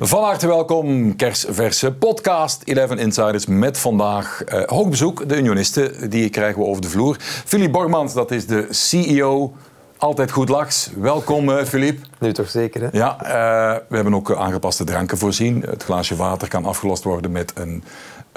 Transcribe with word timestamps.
Van 0.00 0.24
harte 0.24 0.46
welkom, 0.46 1.16
kersverse 1.16 1.92
podcast 1.92 2.62
11 2.62 2.90
Insiders 2.90 3.46
met 3.46 3.78
vandaag 3.78 4.42
uh, 4.54 4.62
hoog 4.62 4.88
bezoek. 4.88 5.28
De 5.28 5.36
unionisten, 5.36 6.10
die 6.10 6.28
krijgen 6.30 6.62
we 6.62 6.66
over 6.66 6.82
de 6.82 6.88
vloer. 6.88 7.16
Philippe 7.20 7.70
Borgmans, 7.70 8.14
dat 8.14 8.30
is 8.30 8.46
de 8.46 8.66
CEO. 8.70 9.52
Altijd 9.96 10.30
goed 10.30 10.48
lachs. 10.48 10.90
Welkom, 10.96 11.48
uh, 11.48 11.64
Philippe. 11.64 12.06
Nu 12.18 12.32
toch 12.32 12.50
zeker, 12.50 12.80
hè? 12.80 12.88
Ja, 12.92 13.16
uh, 13.22 13.80
we 13.88 13.94
hebben 13.94 14.14
ook 14.14 14.36
aangepaste 14.36 14.84
dranken 14.84 15.18
voorzien. 15.18 15.62
Het 15.62 15.82
glaasje 15.82 16.16
water 16.16 16.48
kan 16.48 16.64
afgelost 16.64 17.04
worden 17.04 17.32
met 17.32 17.52
een 17.54 17.84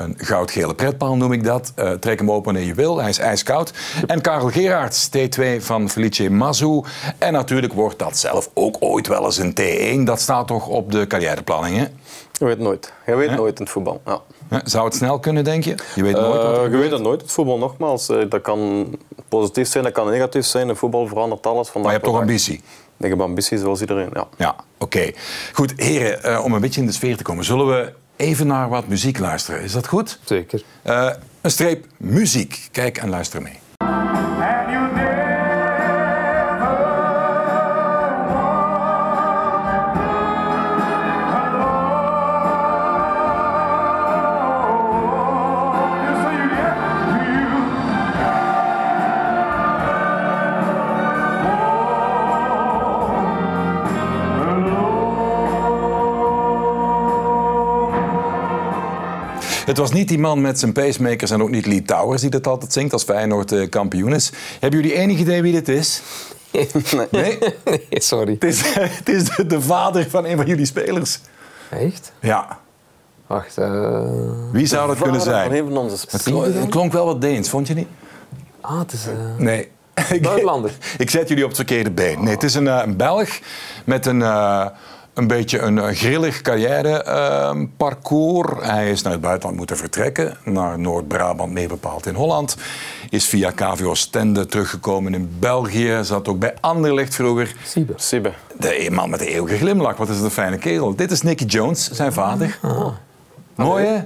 een 0.03 0.13
goudgele 0.17 0.75
pretpaal 0.75 1.15
noem 1.15 1.31
ik 1.31 1.43
dat. 1.43 1.73
Uh, 1.75 1.91
trek 1.91 2.19
hem 2.19 2.31
open 2.31 2.43
wanneer 2.43 2.67
je 2.67 2.73
wil. 2.73 2.97
Hij 2.97 3.09
is 3.09 3.19
ijskoud. 3.19 3.73
En 4.07 4.21
Karel 4.21 4.49
Gerards, 4.49 5.09
T2 5.17 5.43
van 5.59 5.89
Felice 5.89 6.29
Mazou. 6.29 6.85
En 7.17 7.33
natuurlijk 7.33 7.73
wordt 7.73 7.99
dat 7.99 8.17
zelf 8.17 8.49
ook 8.53 8.77
ooit 8.79 9.07
wel 9.07 9.25
eens 9.25 9.37
een 9.37 9.55
T1. 9.61 10.03
Dat 10.03 10.21
staat 10.21 10.47
toch 10.47 10.67
op 10.67 10.91
de 10.91 11.07
carrièreplanning? 11.07 11.89
Je 12.31 12.45
weet 12.45 12.59
nooit. 12.59 12.93
Je 13.05 13.15
weet 13.15 13.35
nooit 13.35 13.59
in 13.59 13.63
het 13.63 13.73
voetbal. 13.73 14.01
Ja. 14.05 14.21
Zou 14.63 14.85
het 14.85 14.95
snel 14.95 15.19
kunnen, 15.19 15.43
denk 15.43 15.63
je? 15.63 15.75
Je 15.95 16.03
weet 16.03 16.13
nooit 16.13 16.43
wat 16.43 16.57
uh, 16.57 16.71
Je 16.71 16.77
weet 16.77 16.91
het 16.91 17.01
nooit. 17.01 17.21
Het 17.21 17.31
voetbal, 17.31 17.57
nogmaals. 17.57 18.09
Uh, 18.09 18.29
dat 18.29 18.41
kan 18.41 18.87
positief 19.29 19.67
zijn, 19.67 19.83
dat 19.83 19.93
kan 19.93 20.09
negatief 20.09 20.45
zijn. 20.45 20.69
In 20.69 20.75
voetbal 20.75 21.07
verandert 21.07 21.47
alles. 21.47 21.73
Maar 21.73 21.83
je 21.83 21.89
hebt 21.89 22.03
toch 22.03 22.19
ambitie? 22.19 22.61
Ik 22.99 23.09
heb 23.09 23.21
ambitie, 23.21 23.57
zoals 23.57 23.81
iedereen, 23.81 24.09
ja. 24.13 24.27
Ja, 24.37 24.55
oké. 24.77 25.11
Goed, 25.53 25.73
heren, 25.75 26.43
om 26.43 26.53
een 26.53 26.61
beetje 26.61 26.81
in 26.81 26.87
de 26.87 26.93
sfeer 26.93 27.17
te 27.17 27.23
komen. 27.23 27.45
Zullen 27.45 27.67
we 27.67 27.93
even 28.21 28.47
naar 28.47 28.69
wat 28.69 28.87
muziek 28.87 29.19
luisteren. 29.19 29.61
Is 29.61 29.71
dat 29.71 29.87
goed? 29.87 30.19
Zeker. 30.23 30.63
Uh, 30.85 31.09
een 31.41 31.51
streep 31.51 31.85
muziek. 31.97 32.67
Kijk 32.71 32.97
en 32.97 33.09
luister 33.09 33.41
mee. 33.41 33.59
Het 59.71 59.79
was 59.79 59.91
niet 59.91 60.07
die 60.07 60.19
man 60.19 60.41
met 60.41 60.59
zijn 60.59 60.71
pacemakers 60.71 61.31
en 61.31 61.41
ook 61.41 61.49
niet 61.49 61.65
Lee 61.65 61.81
Towers 61.81 62.21
die 62.21 62.29
dat 62.29 62.47
altijd 62.47 62.73
zingt 62.73 62.93
als 62.93 63.03
Feyenoord 63.03 63.51
uh, 63.51 63.69
kampioen 63.69 64.13
is. 64.13 64.31
Hebben 64.59 64.81
jullie 64.81 64.95
enig 64.95 65.19
idee 65.19 65.41
wie 65.41 65.51
dit 65.51 65.69
is? 65.69 66.01
Nee. 66.51 66.67
nee? 67.11 67.37
nee 67.63 67.87
sorry. 67.89 68.33
Het 68.33 68.43
is, 68.43 68.61
het 68.99 69.09
is 69.09 69.23
de, 69.23 69.45
de, 69.45 69.61
vader 69.61 70.09
van 70.09 70.25
een 70.25 70.37
van 70.37 70.45
jullie 70.45 70.65
spelers. 70.65 71.19
Echt? 71.69 72.11
Ja. 72.19 72.59
Wacht. 73.27 73.57
Uh, 73.57 74.01
wie 74.51 74.65
zou 74.65 74.87
dat 74.87 75.01
kunnen 75.01 75.21
zijn? 75.21 75.47
Van 75.47 75.57
een 75.57 75.65
van 75.65 75.77
onze 75.77 76.05
het, 76.09 76.23
klonk, 76.23 76.45
het 76.45 76.69
klonk 76.69 76.91
wel 76.91 77.05
wat 77.05 77.21
Deens, 77.21 77.49
vond 77.49 77.67
je 77.67 77.73
niet? 77.73 77.87
Ah, 78.61 78.79
het 78.79 78.93
is... 78.93 79.07
Uh... 79.07 79.13
Nee. 79.37 79.71
Buitenlander. 80.21 80.71
ik 80.97 81.09
zet 81.09 81.27
jullie 81.27 81.43
op 81.43 81.49
het 81.49 81.57
verkeerde 81.57 81.91
been. 81.91 82.23
Nee, 82.23 82.33
het 82.33 82.43
is 82.43 82.53
een, 82.53 82.65
een 82.65 82.97
Belg 82.97 83.39
met 83.85 84.05
een 84.05 84.21
een 85.13 85.27
beetje 85.27 85.59
een 85.59 85.95
grillig 85.95 86.41
carrièreparcours. 86.41 88.65
Hij 88.65 88.91
is 88.91 89.01
naar 89.01 89.11
het 89.11 89.21
buitenland 89.21 89.57
moeten 89.57 89.77
vertrekken, 89.77 90.37
naar 90.43 90.79
Noord-Brabant, 90.79 91.51
meer 91.51 91.67
bepaald 91.67 92.05
in 92.05 92.15
Holland. 92.15 92.57
Is 93.09 93.25
via 93.25 93.51
KVO 93.51 93.93
Stende 93.93 94.45
teruggekomen 94.45 95.13
in 95.13 95.35
België. 95.39 95.99
Zat 96.01 96.27
ook 96.27 96.39
bij 96.39 96.53
Anderlecht 96.59 97.15
vroeger. 97.15 97.55
Siebe. 97.63 97.93
Siebe. 97.95 98.33
De 98.57 98.87
man 98.91 99.09
met 99.09 99.19
de 99.19 99.27
eeuwige 99.27 99.57
glimlach. 99.57 99.97
Wat 99.97 100.09
is 100.09 100.15
het 100.15 100.25
een 100.25 100.31
fijne 100.31 100.57
kerel. 100.57 100.95
Dit 100.95 101.11
is 101.11 101.21
Nicky 101.21 101.45
Jones, 101.45 101.91
zijn 101.91 102.13
vader. 102.13 102.57
Ah. 102.61 102.87
Mooi, 103.55 103.85
hè? 103.85 103.99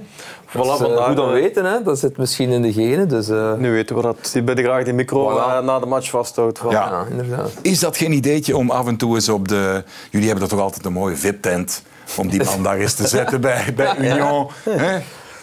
Voilà, 0.56 0.78
dat 0.78 0.90
uh, 0.90 1.16
dan 1.16 1.32
weten, 1.32 1.64
hè? 1.64 1.82
dat 1.82 1.98
zit 1.98 2.16
misschien 2.16 2.50
in 2.50 2.62
de 2.62 2.72
genen. 2.72 3.08
Dus, 3.08 3.28
uh... 3.28 3.54
Nu 3.54 3.72
weten 3.72 3.96
we 3.96 4.02
dat 4.02 4.30
hij 4.32 4.44
bij 4.44 4.54
de 4.54 4.62
graag 4.62 4.84
die 4.84 4.92
micro 4.92 5.30
voilà. 5.30 5.64
na 5.64 5.78
de 5.78 5.86
match 5.86 6.10
vasthoudt. 6.10 6.60
Ja. 6.62 6.70
ja. 6.70 7.06
inderdaad. 7.10 7.50
Is 7.62 7.80
dat 7.80 7.96
geen 7.96 8.12
ideetje 8.12 8.56
om 8.56 8.70
af 8.70 8.86
en 8.86 8.96
toe 8.96 9.14
eens 9.14 9.28
op 9.28 9.48
de... 9.48 9.84
Jullie 10.10 10.28
hebben 10.28 10.48
toch 10.48 10.60
altijd 10.60 10.84
een 10.84 10.92
mooie 10.92 11.16
VIP-tent 11.16 11.82
om 12.16 12.28
die 12.28 12.44
man 12.44 12.62
daar 12.62 12.76
eens 12.76 12.94
te 12.94 13.06
zetten 13.06 13.40
bij, 13.40 13.72
bij 13.76 13.96
Union. 14.10 14.48
Ja. 14.64 15.00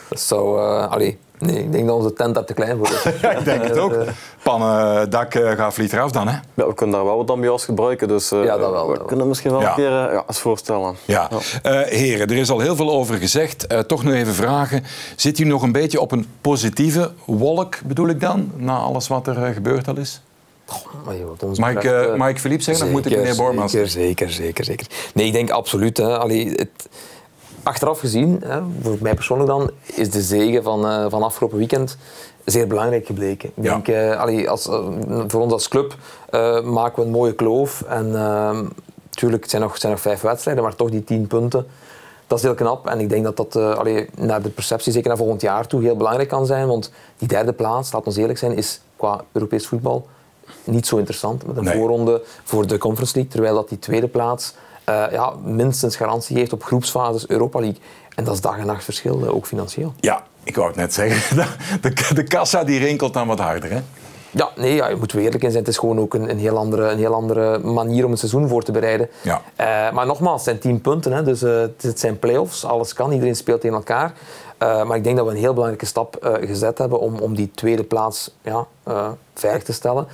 Dat 0.09 0.19
zou... 0.19 0.59
Uh, 0.59 0.91
allee, 0.91 1.19
Nee, 1.45 1.63
ik 1.63 1.71
denk 1.71 1.87
dat 1.87 1.95
onze 1.95 2.13
tent 2.13 2.35
daar 2.35 2.45
te 2.45 2.53
klein 2.53 2.77
voor 2.77 2.87
is. 2.87 3.03
ja, 3.21 3.31
ik 3.31 3.45
denk 3.45 3.63
het 3.63 3.77
ook. 3.77 3.95
Pannen, 4.43 5.09
dak 5.09 5.35
uh, 5.35 5.51
gaat 5.51 5.73
vliet 5.73 5.93
eraf 5.93 6.11
dan, 6.11 6.27
hè? 6.27 6.37
Ja, 6.53 6.67
we 6.67 6.73
kunnen 6.73 6.95
daar 6.95 7.05
wel 7.05 7.17
wat 7.17 7.29
ambiance 7.29 7.65
gebruiken, 7.65 8.07
dus 8.07 8.31
uh, 8.31 8.43
ja, 8.43 8.57
dat 8.57 8.71
wel, 8.71 8.91
we 8.91 9.05
kunnen 9.05 9.27
misschien 9.27 9.51
wel 9.51 9.61
een 9.61 9.73
keer 9.73 9.89
uh, 9.89 10.13
ja, 10.13 10.23
eens 10.27 10.39
voorstellen. 10.39 10.95
Ja. 11.05 11.29
heren, 11.85 12.27
er 12.27 12.37
is 12.37 12.49
al 12.49 12.59
heel 12.59 12.75
veel 12.75 12.91
over 12.91 13.15
gezegd. 13.15 13.87
toch 13.87 14.03
nog 14.03 14.13
even 14.13 14.33
vragen. 14.33 14.83
Zit 15.15 15.39
u 15.39 15.43
nog 15.43 15.61
een 15.61 15.71
beetje 15.71 16.01
op 16.01 16.11
een 16.11 16.27
positieve 16.41 17.11
wolk, 17.25 17.75
bedoel 17.85 18.07
ik 18.07 18.19
dan, 18.19 18.51
na 18.55 18.77
alles 18.77 19.07
wat 19.07 19.27
er 19.27 19.53
gebeurd 19.53 19.87
al 19.87 19.97
is? 19.97 20.21
Oh, 20.69 21.57
mag, 21.57 21.71
ik, 21.71 21.83
uh, 21.83 22.15
mag 22.15 22.29
ik 22.29 22.39
Philippe 22.39 22.63
zeggen? 22.63 22.85
Zeker, 22.85 22.97
of 22.97 23.03
moet 23.03 23.11
ik 23.11 23.17
meneer 23.17 23.35
Bormans? 23.35 23.71
Zeker, 23.71 23.89
zeker, 23.89 24.31
zeker, 24.31 24.65
zeker. 24.65 24.87
Nee, 25.13 25.25
ik 25.25 25.33
denk 25.33 25.49
absoluut. 25.49 25.97
Hè. 25.97 26.17
Allee, 26.17 26.49
het, 26.49 26.89
Achteraf 27.63 27.99
gezien, 27.99 28.41
hè, 28.45 28.61
voor 28.81 28.97
mij 29.01 29.13
persoonlijk 29.13 29.49
dan, 29.49 29.71
is 29.95 30.09
de 30.09 30.21
zegen 30.21 30.63
van, 30.63 30.85
uh, 30.85 31.05
van 31.09 31.23
afgelopen 31.23 31.57
weekend 31.57 31.97
zeer 32.45 32.67
belangrijk 32.67 33.05
gebleken. 33.05 33.51
Ik 33.55 33.63
denk, 33.63 33.87
uh, 33.87 34.19
allee, 34.19 34.49
als, 34.49 34.67
uh, 34.67 34.87
voor 35.27 35.41
ons 35.41 35.53
als 35.53 35.67
club 35.67 35.95
maken 36.63 36.95
we 36.95 37.01
een 37.01 37.11
mooie 37.11 37.33
kloof. 37.33 37.81
En 37.81 38.11
natuurlijk, 39.09 39.41
het 39.41 39.49
zijn, 39.49 39.61
nog, 39.61 39.71
het 39.71 39.81
zijn 39.81 39.93
nog 39.93 40.01
vijf 40.01 40.21
wedstrijden, 40.21 40.63
maar 40.63 40.75
toch 40.75 40.89
die 40.89 41.03
tien 41.03 41.27
punten. 41.27 41.67
Dat 42.27 42.37
is 42.37 42.43
heel 42.43 42.53
knap 42.53 42.87
en 42.87 42.99
ik 42.99 43.09
denk 43.09 43.23
dat 43.23 43.37
dat 43.37 43.55
allee, 43.55 44.09
naar 44.15 44.41
de 44.41 44.49
perceptie, 44.49 44.91
zeker 44.91 45.07
naar 45.07 45.17
volgend 45.17 45.41
jaar 45.41 45.67
toe, 45.67 45.81
heel 45.81 45.97
belangrijk 45.97 46.29
kan 46.29 46.45
zijn. 46.45 46.67
Want 46.67 46.91
die 47.17 47.27
derde 47.27 47.53
plaats, 47.53 47.91
laat 47.91 48.05
ons 48.05 48.17
eerlijk 48.17 48.39
zijn, 48.39 48.55
is 48.55 48.81
qua 48.95 49.23
Europees 49.31 49.67
voetbal 49.67 50.07
niet 50.63 50.87
zo 50.87 50.97
interessant. 50.97 51.47
Met 51.47 51.57
een 51.57 51.67
voorronde 51.67 52.21
voor 52.43 52.67
de 52.67 52.77
Conference 52.77 53.13
League, 53.13 53.31
terwijl 53.31 53.55
dat 53.55 53.69
die 53.69 53.79
tweede 53.79 54.07
plaats 54.07 54.53
uh, 54.89 55.05
ja, 55.11 55.33
minstens 55.43 55.95
garantie 55.95 56.37
geeft 56.37 56.53
op 56.53 56.63
groepsfases 56.63 57.27
Europa 57.27 57.59
League. 57.59 57.79
En 58.15 58.23
dat 58.23 58.33
is 58.33 58.41
dag 58.41 58.57
en 58.57 58.65
nacht 58.65 58.83
verschil, 58.83 59.21
eh, 59.25 59.35
ook 59.35 59.45
financieel. 59.45 59.93
Ja, 59.99 60.23
ik 60.43 60.55
wou 60.55 60.67
het 60.67 60.75
net 60.75 60.93
zeggen. 60.93 61.47
De, 61.81 62.13
de 62.13 62.23
kassa 62.23 62.63
die 62.63 62.79
rinkelt 62.79 63.13
dan 63.13 63.27
wat 63.27 63.39
harder, 63.39 63.71
hè? 63.71 63.81
Ja, 64.31 64.49
nee, 64.55 64.75
ja, 64.75 64.87
je 64.87 64.95
moet 64.95 65.13
eerlijk 65.13 65.43
in 65.43 65.51
zijn. 65.51 65.63
Het 65.63 65.73
is 65.73 65.77
gewoon 65.77 65.99
ook 65.99 66.13
een, 66.13 66.29
een, 66.29 66.39
heel 66.39 66.57
andere, 66.57 66.89
een 66.89 66.97
heel 66.97 67.13
andere 67.13 67.59
manier 67.59 68.05
om 68.05 68.11
een 68.11 68.17
seizoen 68.17 68.47
voor 68.47 68.63
te 68.63 68.71
bereiden. 68.71 69.09
Ja. 69.21 69.41
Uh, 69.59 69.95
maar 69.95 70.05
nogmaals, 70.05 70.35
het 70.35 70.43
zijn 70.43 70.59
tien 70.59 70.81
punten. 70.81 71.11
Hè, 71.11 71.23
dus 71.23 71.43
uh, 71.43 71.61
het 71.81 71.99
zijn 71.99 72.19
play-offs. 72.19 72.65
Alles 72.65 72.93
kan. 72.93 73.11
Iedereen 73.11 73.35
speelt 73.35 73.61
tegen 73.61 73.77
elkaar. 73.77 74.13
Uh, 74.63 74.83
maar 74.83 74.97
ik 74.97 75.03
denk 75.03 75.17
dat 75.17 75.25
we 75.25 75.31
een 75.31 75.37
heel 75.37 75.53
belangrijke 75.53 75.85
stap 75.85 76.37
gezet 76.41 76.77
hebben 76.77 76.99
om, 76.99 77.19
om 77.19 77.35
die 77.35 77.51
tweede 77.55 77.83
plaats 77.83 78.35
ja, 78.41 78.67
veilig 79.33 79.63
te 79.63 79.73
stellen. 79.73 80.07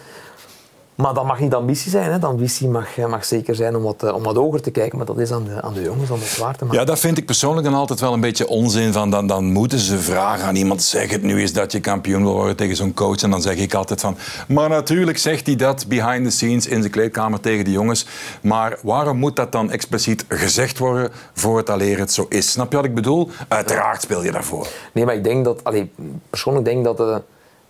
Maar 1.02 1.14
dat 1.14 1.26
mag 1.26 1.40
niet 1.40 1.54
ambitie 1.54 1.92
zijn. 1.92 2.12
Hè. 2.12 2.20
De 2.20 2.26
ambitie 2.26 2.68
mag, 2.68 2.98
eh, 2.98 3.06
mag 3.06 3.26
zeker 3.26 3.56
zijn 3.56 3.76
om 3.76 3.84
wat, 3.84 4.04
eh, 4.04 4.14
om 4.14 4.24
wat 4.24 4.36
hoger 4.36 4.62
te 4.62 4.72
kijken. 4.72 4.98
Maar 4.98 5.06
dat 5.06 5.20
is 5.20 5.32
aan 5.32 5.44
de, 5.44 5.62
aan 5.62 5.74
de 5.74 5.82
jongens 5.82 6.10
om 6.10 6.20
het 6.20 6.38
waar 6.38 6.58
te 6.58 6.64
maken. 6.66 6.80
Ja, 6.80 6.86
dat 6.86 7.00
vind 7.00 7.18
ik 7.18 7.26
persoonlijk 7.26 7.66
dan 7.66 7.76
altijd 7.76 8.00
wel 8.00 8.14
een 8.14 8.20
beetje 8.20 8.48
onzin. 8.48 8.94
Van 8.94 9.10
dan, 9.10 9.28
dan 9.28 9.46
moeten 9.52 9.80
ze 9.80 9.98
vragen 9.98 10.46
aan 10.46 10.56
iemand. 10.56 10.84
Zeg 10.84 11.12
het 11.12 11.24
nu 11.24 11.40
eens 11.40 11.54
dat 11.54 11.72
je 11.72 11.80
kampioen 11.80 12.24
wil 12.24 12.34
worden 12.34 12.56
tegen 12.56 12.76
zo'n 12.76 12.94
coach. 12.94 13.22
En 13.22 13.30
dan 13.30 13.42
zeg 13.42 13.56
ik 13.56 13.74
altijd 13.74 14.02
van... 14.02 14.18
Maar 14.48 14.70
natuurlijk 14.70 15.18
zegt 15.18 15.46
hij 15.46 15.56
dat 15.56 15.88
behind 15.88 16.24
the 16.24 16.30
scenes 16.30 16.68
in 16.68 16.80
zijn 16.80 16.92
kleedkamer 16.92 17.40
tegen 17.40 17.66
de 17.66 17.72
jongens. 17.72 18.06
Maar 18.42 18.80
waarom 18.82 19.18
moet 19.18 19.36
dat 19.36 19.52
dan 19.52 19.72
expliciet 19.72 20.26
gezegd 20.28 20.78
worden 20.78 21.10
voor 21.34 21.58
het 21.58 21.70
alleen 21.70 22.00
het 22.00 22.12
zo 22.12 22.26
is? 22.30 22.52
Snap 22.52 22.72
je 22.72 22.76
wat 22.76 22.86
ik 22.86 22.96
bedoel? 22.96 23.30
Uiteraard 23.48 24.02
speel 24.02 24.24
je 24.24 24.32
daarvoor. 24.32 24.68
Nee, 24.94 25.06
maar 25.06 25.16
ik 25.16 25.24
denk 25.24 25.46
dat... 25.46 25.64
Allee, 25.64 25.92
persoonlijk 26.30 26.66
denk 26.66 26.84
dat... 26.84 27.00
Uh, 27.00 27.16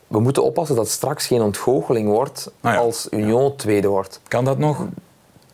we 0.10 0.20
moeten 0.20 0.44
oppassen 0.44 0.76
dat 0.76 0.90
straks 0.90 1.28
geen 1.28 1.42
ontgoocheling 1.42 2.10
wordt 2.10 2.52
ah 2.62 2.78
als 2.78 3.08
Union 3.12 3.56
tweede 3.56 3.88
wordt. 3.88 4.22
Kan 4.28 4.46
dat 4.46 4.58
nog? 4.58 4.86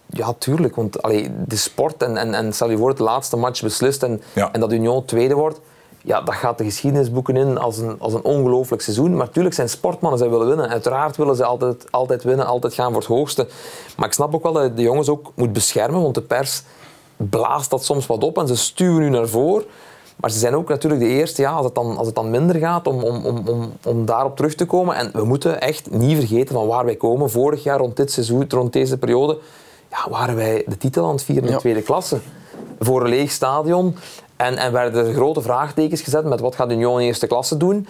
Ja, 0.06 0.34
tuurlijk. 0.38 0.76
Want 0.76 1.02
allee, 1.02 1.32
de 1.46 1.56
sport 1.56 2.04
en, 2.04 2.18
en, 2.18 2.34
en 2.34 2.54
stel 2.54 2.70
je 2.70 2.78
voor 2.78 2.90
het 2.90 3.00
laatste 3.00 3.38
match 3.38 3.62
beslist 3.62 4.04
en, 4.04 4.22
en 4.52 4.60
dat 4.60 4.72
Union 4.72 5.06
tweede 5.06 5.34
wordt, 5.34 5.60
ja, 6.06 6.22
dat 6.22 6.36
gaat 6.36 6.58
de 6.58 6.64
geschiedenisboeken 6.64 7.38
in 7.38 7.58
als 7.58 7.78
een, 7.78 7.96
als 8.00 8.14
een 8.14 8.24
ongelooflijk 8.24 8.82
seizoen. 8.82 9.16
Maar 9.16 9.26
natuurlijk 9.26 9.56
zijn 9.56 9.70
sportmannen, 9.70 10.20
zij 10.20 10.30
willen 10.30 10.48
winnen. 10.48 10.70
Uiteraard 10.70 11.18
willen 11.18 11.36
ze 11.36 11.46
altijd, 11.46 11.92
altijd 11.92 12.24
winnen, 12.24 12.46
altijd 12.46 12.74
gaan 12.74 12.92
voor 12.92 13.02
het 13.02 13.10
hoogste. 13.10 13.48
Maar 13.98 14.08
ik 14.08 14.14
snap 14.14 14.36
ook 14.36 14.44
wel 14.44 14.54
dat 14.54 14.64
je 14.64 14.74
de 14.74 14.82
jongens 14.82 15.10
ook 15.10 15.32
moet 15.36 15.54
beschermen, 15.54 16.02
want 16.02 16.16
de 16.16 16.22
pers 16.22 16.64
blaast 17.18 17.70
dat 17.70 17.86
soms 17.86 18.06
wat 18.08 18.24
op 18.24 18.38
en 18.38 18.48
ze 18.48 18.56
stuwen 18.56 19.02
nu 19.02 19.10
naar 19.10 19.28
voren. 19.28 19.66
Maar 20.16 20.32
ze 20.32 20.40
zijn 20.40 20.56
ook 20.56 20.70
natuurlijk 20.70 21.02
de 21.02 21.08
eerste, 21.08 21.42
ja, 21.42 21.52
als, 21.52 21.66
het 21.66 21.76
dan, 21.76 21.98
als 21.98 22.06
het 22.06 22.16
dan 22.16 22.30
minder 22.30 22.56
gaat, 22.56 22.88
om, 22.88 23.04
om, 23.04 23.26
om, 23.26 23.72
om 23.86 24.06
daarop 24.06 24.36
terug 24.36 24.56
te 24.56 24.66
komen. 24.66 24.96
En 24.96 25.10
we 25.14 25.26
moeten 25.26 25.62
echt 25.62 25.92
niet 25.92 26.18
vergeten 26.18 26.56
van 26.56 26.68
waar 26.68 26.86
wij 26.86 26.96
komen. 26.96 27.30
Vorig 27.30 27.64
jaar, 27.64 27.78
rond 27.78 27.96
dit 27.96 28.12
seizoen, 28.12 28.46
rond 28.50 28.74
deze 28.74 28.98
periode, 28.98 29.40
ja, 29.90 30.10
waren 30.10 30.36
wij 30.36 30.64
de 30.68 30.78
titel 30.78 31.06
aan 31.06 31.12
het 31.12 31.24
vieren 31.24 31.46
in 31.46 31.52
de 31.52 31.60
tweede 31.60 31.82
klasse. 31.82 32.20
Voor 32.80 33.02
een 33.02 33.10
leeg 33.10 33.32
stadion. 33.32 33.96
En, 34.36 34.58
en 34.58 34.72
werden 34.72 35.08
er 35.08 35.14
grote 35.14 35.42
vraagtekens 35.42 36.02
gezet 36.02 36.26
met 36.26 36.40
wat 36.40 36.56
gaat 36.56 36.72
Union 36.72 37.00
in 37.00 37.06
eerste 37.06 37.28
klasse 37.28 37.58
doen. 37.58 37.88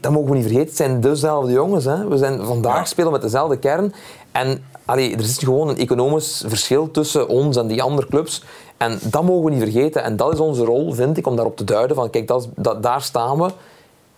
dat 0.00 0.12
mogen 0.12 0.30
we 0.30 0.36
niet 0.36 0.46
vergeten, 0.46 0.68
het 0.68 0.76
zijn 0.76 1.00
dezelfde 1.00 1.52
jongens. 1.52 1.84
Hè. 1.84 2.08
We 2.08 2.16
zijn 2.16 2.44
vandaag 2.44 2.88
spelen 2.88 3.12
met 3.12 3.22
dezelfde 3.22 3.58
kern. 3.58 3.94
En 4.32 4.64
allee, 4.86 5.12
er 5.14 5.20
is 5.20 5.38
gewoon 5.38 5.68
een 5.68 5.78
economisch 5.78 6.44
verschil 6.46 6.90
tussen 6.90 7.28
ons 7.28 7.56
en 7.56 7.66
die 7.66 7.82
andere 7.82 8.06
clubs. 8.06 8.42
En 8.76 8.98
dat 9.02 9.22
mogen 9.22 9.44
we 9.44 9.50
niet 9.50 9.62
vergeten. 9.62 10.02
En 10.02 10.16
dat 10.16 10.32
is 10.32 10.38
onze 10.38 10.64
rol, 10.64 10.92
vind 10.92 11.16
ik, 11.16 11.26
om 11.26 11.36
daarop 11.36 11.56
te 11.56 11.64
duiden. 11.64 11.96
Van, 11.96 12.10
kijk, 12.10 12.26
dat, 12.26 12.48
dat, 12.56 12.82
daar 12.82 13.02
staan 13.02 13.38
we. 13.38 13.50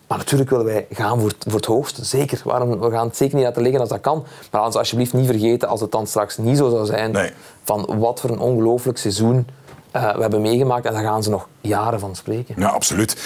Maar 0.07 0.17
natuurlijk 0.17 0.49
willen 0.49 0.65
wij 0.65 0.85
gaan 0.91 1.19
voor 1.19 1.27
het, 1.29 1.43
voor 1.47 1.55
het 1.55 1.65
hoogste. 1.65 2.05
Zeker. 2.05 2.41
Waarom, 2.43 2.79
we 2.79 2.91
gaan 2.91 3.07
het 3.07 3.17
zeker 3.17 3.35
niet 3.35 3.45
laten 3.45 3.61
liggen 3.61 3.79
als 3.79 3.89
dat 3.89 4.01
kan. 4.01 4.17
Maar 4.51 4.61
laten 4.61 4.71
we 4.71 4.79
alsjeblieft 4.79 5.13
niet 5.13 5.25
vergeten, 5.25 5.67
als 5.67 5.81
het 5.81 5.91
dan 5.91 6.07
straks 6.07 6.37
niet 6.37 6.57
zo 6.57 6.69
zou 6.69 6.85
zijn, 6.85 7.33
van 7.63 7.99
wat 7.99 8.19
voor 8.19 8.29
een 8.29 8.39
ongelooflijk 8.39 8.97
seizoen 8.97 9.47
uh, 9.95 10.15
we 10.15 10.21
hebben 10.21 10.41
meegemaakt. 10.41 10.85
En 10.85 10.93
daar 10.93 11.03
gaan 11.03 11.23
ze 11.23 11.29
nog 11.29 11.47
jaren 11.61 11.99
van 11.99 12.15
spreken. 12.15 12.55
Ja, 12.57 12.67
absoluut. 12.67 13.17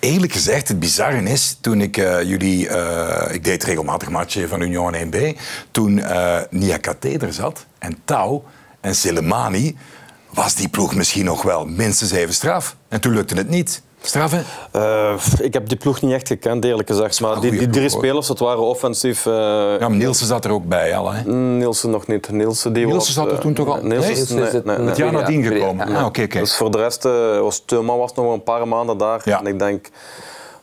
Eerlijk 0.00 0.32
gezegd, 0.32 0.68
het 0.68 0.78
bizarre 0.78 1.22
is, 1.22 1.58
toen 1.60 1.80
ik 1.80 1.96
uh, 1.96 2.22
jullie... 2.22 2.68
Uh, 2.68 3.24
ik 3.30 3.44
deed 3.44 3.64
regelmatig 3.64 4.10
matchen 4.10 4.48
van 4.48 4.60
Union 4.60 4.94
1B. 4.94 5.16
Toen 5.70 5.96
uh, 5.98 6.40
Niakate 6.50 7.18
er 7.18 7.32
zat 7.32 7.66
en 7.78 7.98
Tau 8.04 8.42
en 8.80 8.94
Selemani... 8.94 9.76
was 10.30 10.54
die 10.54 10.68
ploeg 10.68 10.94
misschien 10.94 11.24
nog 11.24 11.42
wel 11.42 11.66
minstens 11.66 12.10
even 12.10 12.34
straf. 12.34 12.76
En 12.88 13.00
toen 13.00 13.12
lukte 13.12 13.34
het 13.34 13.48
niet. 13.48 13.82
Straffen? 14.02 14.44
Uh, 14.76 15.12
ik 15.40 15.52
heb 15.52 15.68
die 15.68 15.78
ploeg 15.78 16.00
niet 16.00 16.12
echt 16.12 16.26
gekend, 16.26 16.64
eerlijk 16.64 16.88
gezegd. 16.88 17.20
Maar 17.20 17.40
die, 17.40 17.50
die, 17.50 17.68
drie 17.68 17.88
spelers, 17.88 18.26
dat 18.26 18.38
waren 18.38 18.62
offensief. 18.62 19.26
Uh, 19.26 19.32
ja, 19.34 19.78
maar 19.78 19.90
Nielsen 19.90 20.26
zat 20.26 20.44
er 20.44 20.50
ook 20.50 20.64
bij 20.64 20.96
al. 20.96 21.12
Hè? 21.12 21.22
Mm, 21.24 21.58
Nielsen 21.58 21.90
nog 21.90 22.06
niet. 22.06 22.30
Nielsen, 22.30 22.72
die 22.72 22.86
Nielsen 22.86 23.12
zat 23.12 23.32
er 23.32 23.38
toen 23.38 23.54
toch 23.54 23.68
al? 23.68 23.82
Nielsen 23.82 24.36
nee, 24.36 24.44
nee, 24.44 24.62
nee, 24.64 24.76
nee, 24.78 24.86
Het 24.86 24.96
jaar 24.96 25.12
nadien 25.12 25.42
gekomen. 25.42 25.94
Ah, 25.94 26.06
oké, 26.06 26.22
oké. 26.22 26.38
Dus 26.38 26.56
voor 26.56 26.70
de 26.70 26.78
rest 26.78 27.04
uh, 27.04 27.40
was 27.40 27.62
Teuma 27.64 27.96
was 27.96 28.14
nog 28.14 28.32
een 28.32 28.42
paar 28.42 28.68
maanden 28.68 28.98
daar. 28.98 29.20
Ja. 29.24 29.38
En 29.38 29.46
ik 29.46 29.58
denk 29.58 29.88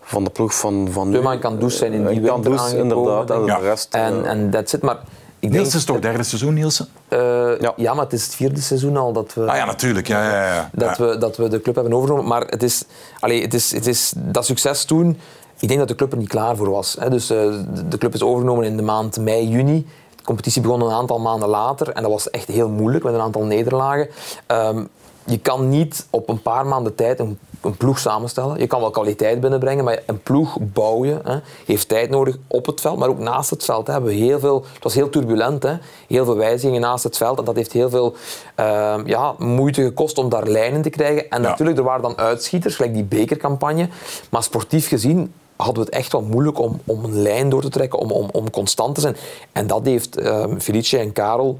van 0.01 0.23
de 0.23 0.29
ploeg 0.29 0.55
van, 0.55 0.87
van 0.91 1.11
Teuma 1.11 1.31
en 1.31 1.39
Kandus 1.39 1.77
zijn 1.77 1.93
in 1.93 2.07
die 2.07 2.21
winter 2.21 2.77
inderdaad. 2.77 3.31
En 3.31 3.45
ja. 3.45 3.57
de 3.57 3.63
rest... 3.63 3.93
En, 3.93 4.25
en 4.25 4.49
that's 4.49 4.73
it. 4.73 4.81
Maar 4.81 4.97
ik 5.39 5.49
Nielsen 5.49 5.77
is 5.77 5.85
toch 5.85 5.99
derde 5.99 6.23
seizoen, 6.23 6.53
Nielsen? 6.53 6.87
Uh, 7.09 7.59
ja. 7.59 7.73
ja. 7.75 7.93
maar 7.93 8.03
het 8.03 8.13
is 8.13 8.23
het 8.23 8.35
vierde 8.35 8.61
seizoen 8.61 8.97
al 8.97 9.13
dat 9.13 9.33
we, 9.33 9.45
ah, 9.45 9.55
ja, 9.55 9.65
natuurlijk. 9.65 10.07
Ja, 10.07 10.31
ja, 10.31 10.53
ja. 10.53 10.69
Dat, 10.73 10.97
We, 10.97 11.17
dat 11.17 11.37
we 11.37 11.47
de 11.47 11.61
club 11.61 11.75
hebben 11.75 11.93
overgenomen. 11.93 12.27
Maar 12.27 12.41
het 12.41 12.63
is, 12.63 12.83
allee, 13.19 13.41
het 13.41 13.53
is, 13.53 13.71
het 13.71 13.87
is 13.87 14.13
dat 14.15 14.45
succes 14.45 14.85
toen. 14.85 15.19
Ik 15.59 15.67
denk 15.67 15.79
dat 15.79 15.87
de 15.87 15.95
club 15.95 16.11
er 16.11 16.17
niet 16.17 16.27
klaar 16.27 16.55
voor 16.55 16.69
was. 16.69 16.95
Hè. 16.99 17.09
Dus 17.09 17.31
uh, 17.31 17.55
de 17.89 17.97
club 17.97 18.13
is 18.13 18.21
overgenomen 18.21 18.65
in 18.65 18.77
de 18.77 18.83
maand 18.83 19.17
mei, 19.17 19.47
juni. 19.47 19.87
De 20.15 20.23
competitie 20.23 20.61
begon 20.61 20.81
een 20.81 20.91
aantal 20.91 21.19
maanden 21.19 21.49
later 21.49 21.89
en 21.89 22.01
dat 22.01 22.11
was 22.11 22.29
echt 22.29 22.47
heel 22.47 22.69
moeilijk 22.69 23.03
met 23.03 23.13
een 23.13 23.19
aantal 23.19 23.43
nederlagen. 23.43 24.09
Um, 24.47 24.89
je 25.25 25.39
kan 25.39 25.69
niet 25.69 26.07
op 26.09 26.29
een 26.29 26.41
paar 26.41 26.65
maanden 26.65 26.95
tijd 26.95 27.19
een, 27.19 27.39
een, 27.67 27.77
ploeg 27.77 27.99
samenstellen. 27.99 28.59
Je 28.59 28.67
kan 28.67 28.79
wel 28.79 28.89
kwaliteit 28.89 29.39
binnenbrengen, 29.39 29.83
maar 29.83 29.99
een 30.05 30.21
ploeg 30.21 30.57
bouwen 30.59 31.21
hè, 31.23 31.37
heeft 31.65 31.87
tijd 31.87 32.09
nodig 32.09 32.37
op 32.47 32.65
het 32.65 32.81
veld, 32.81 32.97
maar 32.97 33.09
ook 33.09 33.19
naast 33.19 33.49
het 33.49 33.65
veld. 33.65 33.87
Hè. 33.87 33.93
Hebben 33.93 34.11
we 34.11 34.17
heel 34.17 34.39
veel, 34.39 34.65
het 34.73 34.83
was 34.83 34.93
heel 34.93 35.09
turbulent, 35.09 35.63
hè. 35.63 35.73
heel 36.07 36.25
veel 36.25 36.35
wijzigingen 36.35 36.81
naast 36.81 37.03
het 37.03 37.17
veld. 37.17 37.39
En 37.39 37.45
dat 37.45 37.55
heeft 37.55 37.71
heel 37.71 37.89
veel 37.89 38.15
uh, 38.59 38.95
ja, 39.05 39.33
moeite 39.37 39.83
gekost 39.83 40.17
om 40.17 40.29
daar 40.29 40.47
lijnen 40.47 40.81
te 40.81 40.89
krijgen. 40.89 41.29
En 41.29 41.41
ja. 41.41 41.49
natuurlijk, 41.49 41.77
er 41.77 41.83
waren 41.83 42.01
dan 42.01 42.17
uitschieters, 42.17 42.75
gelijk 42.75 42.93
die 42.93 43.03
bekercampagne. 43.03 43.89
Maar 44.29 44.43
sportief 44.43 44.87
gezien 44.87 45.33
hadden 45.55 45.75
we 45.75 45.89
het 45.89 45.89
echt 45.89 46.11
wel 46.11 46.21
moeilijk 46.21 46.59
om, 46.59 46.81
om 46.85 47.03
een 47.03 47.21
lijn 47.21 47.49
door 47.49 47.61
te 47.61 47.69
trekken, 47.69 47.99
om, 47.99 48.11
om, 48.11 48.29
om 48.31 48.49
constant 48.49 48.95
te 48.95 49.01
zijn. 49.01 49.15
En 49.51 49.67
dat 49.67 49.85
heeft 49.85 50.19
uh, 50.19 50.45
Felice 50.57 50.97
en 50.97 51.13
Karel 51.13 51.59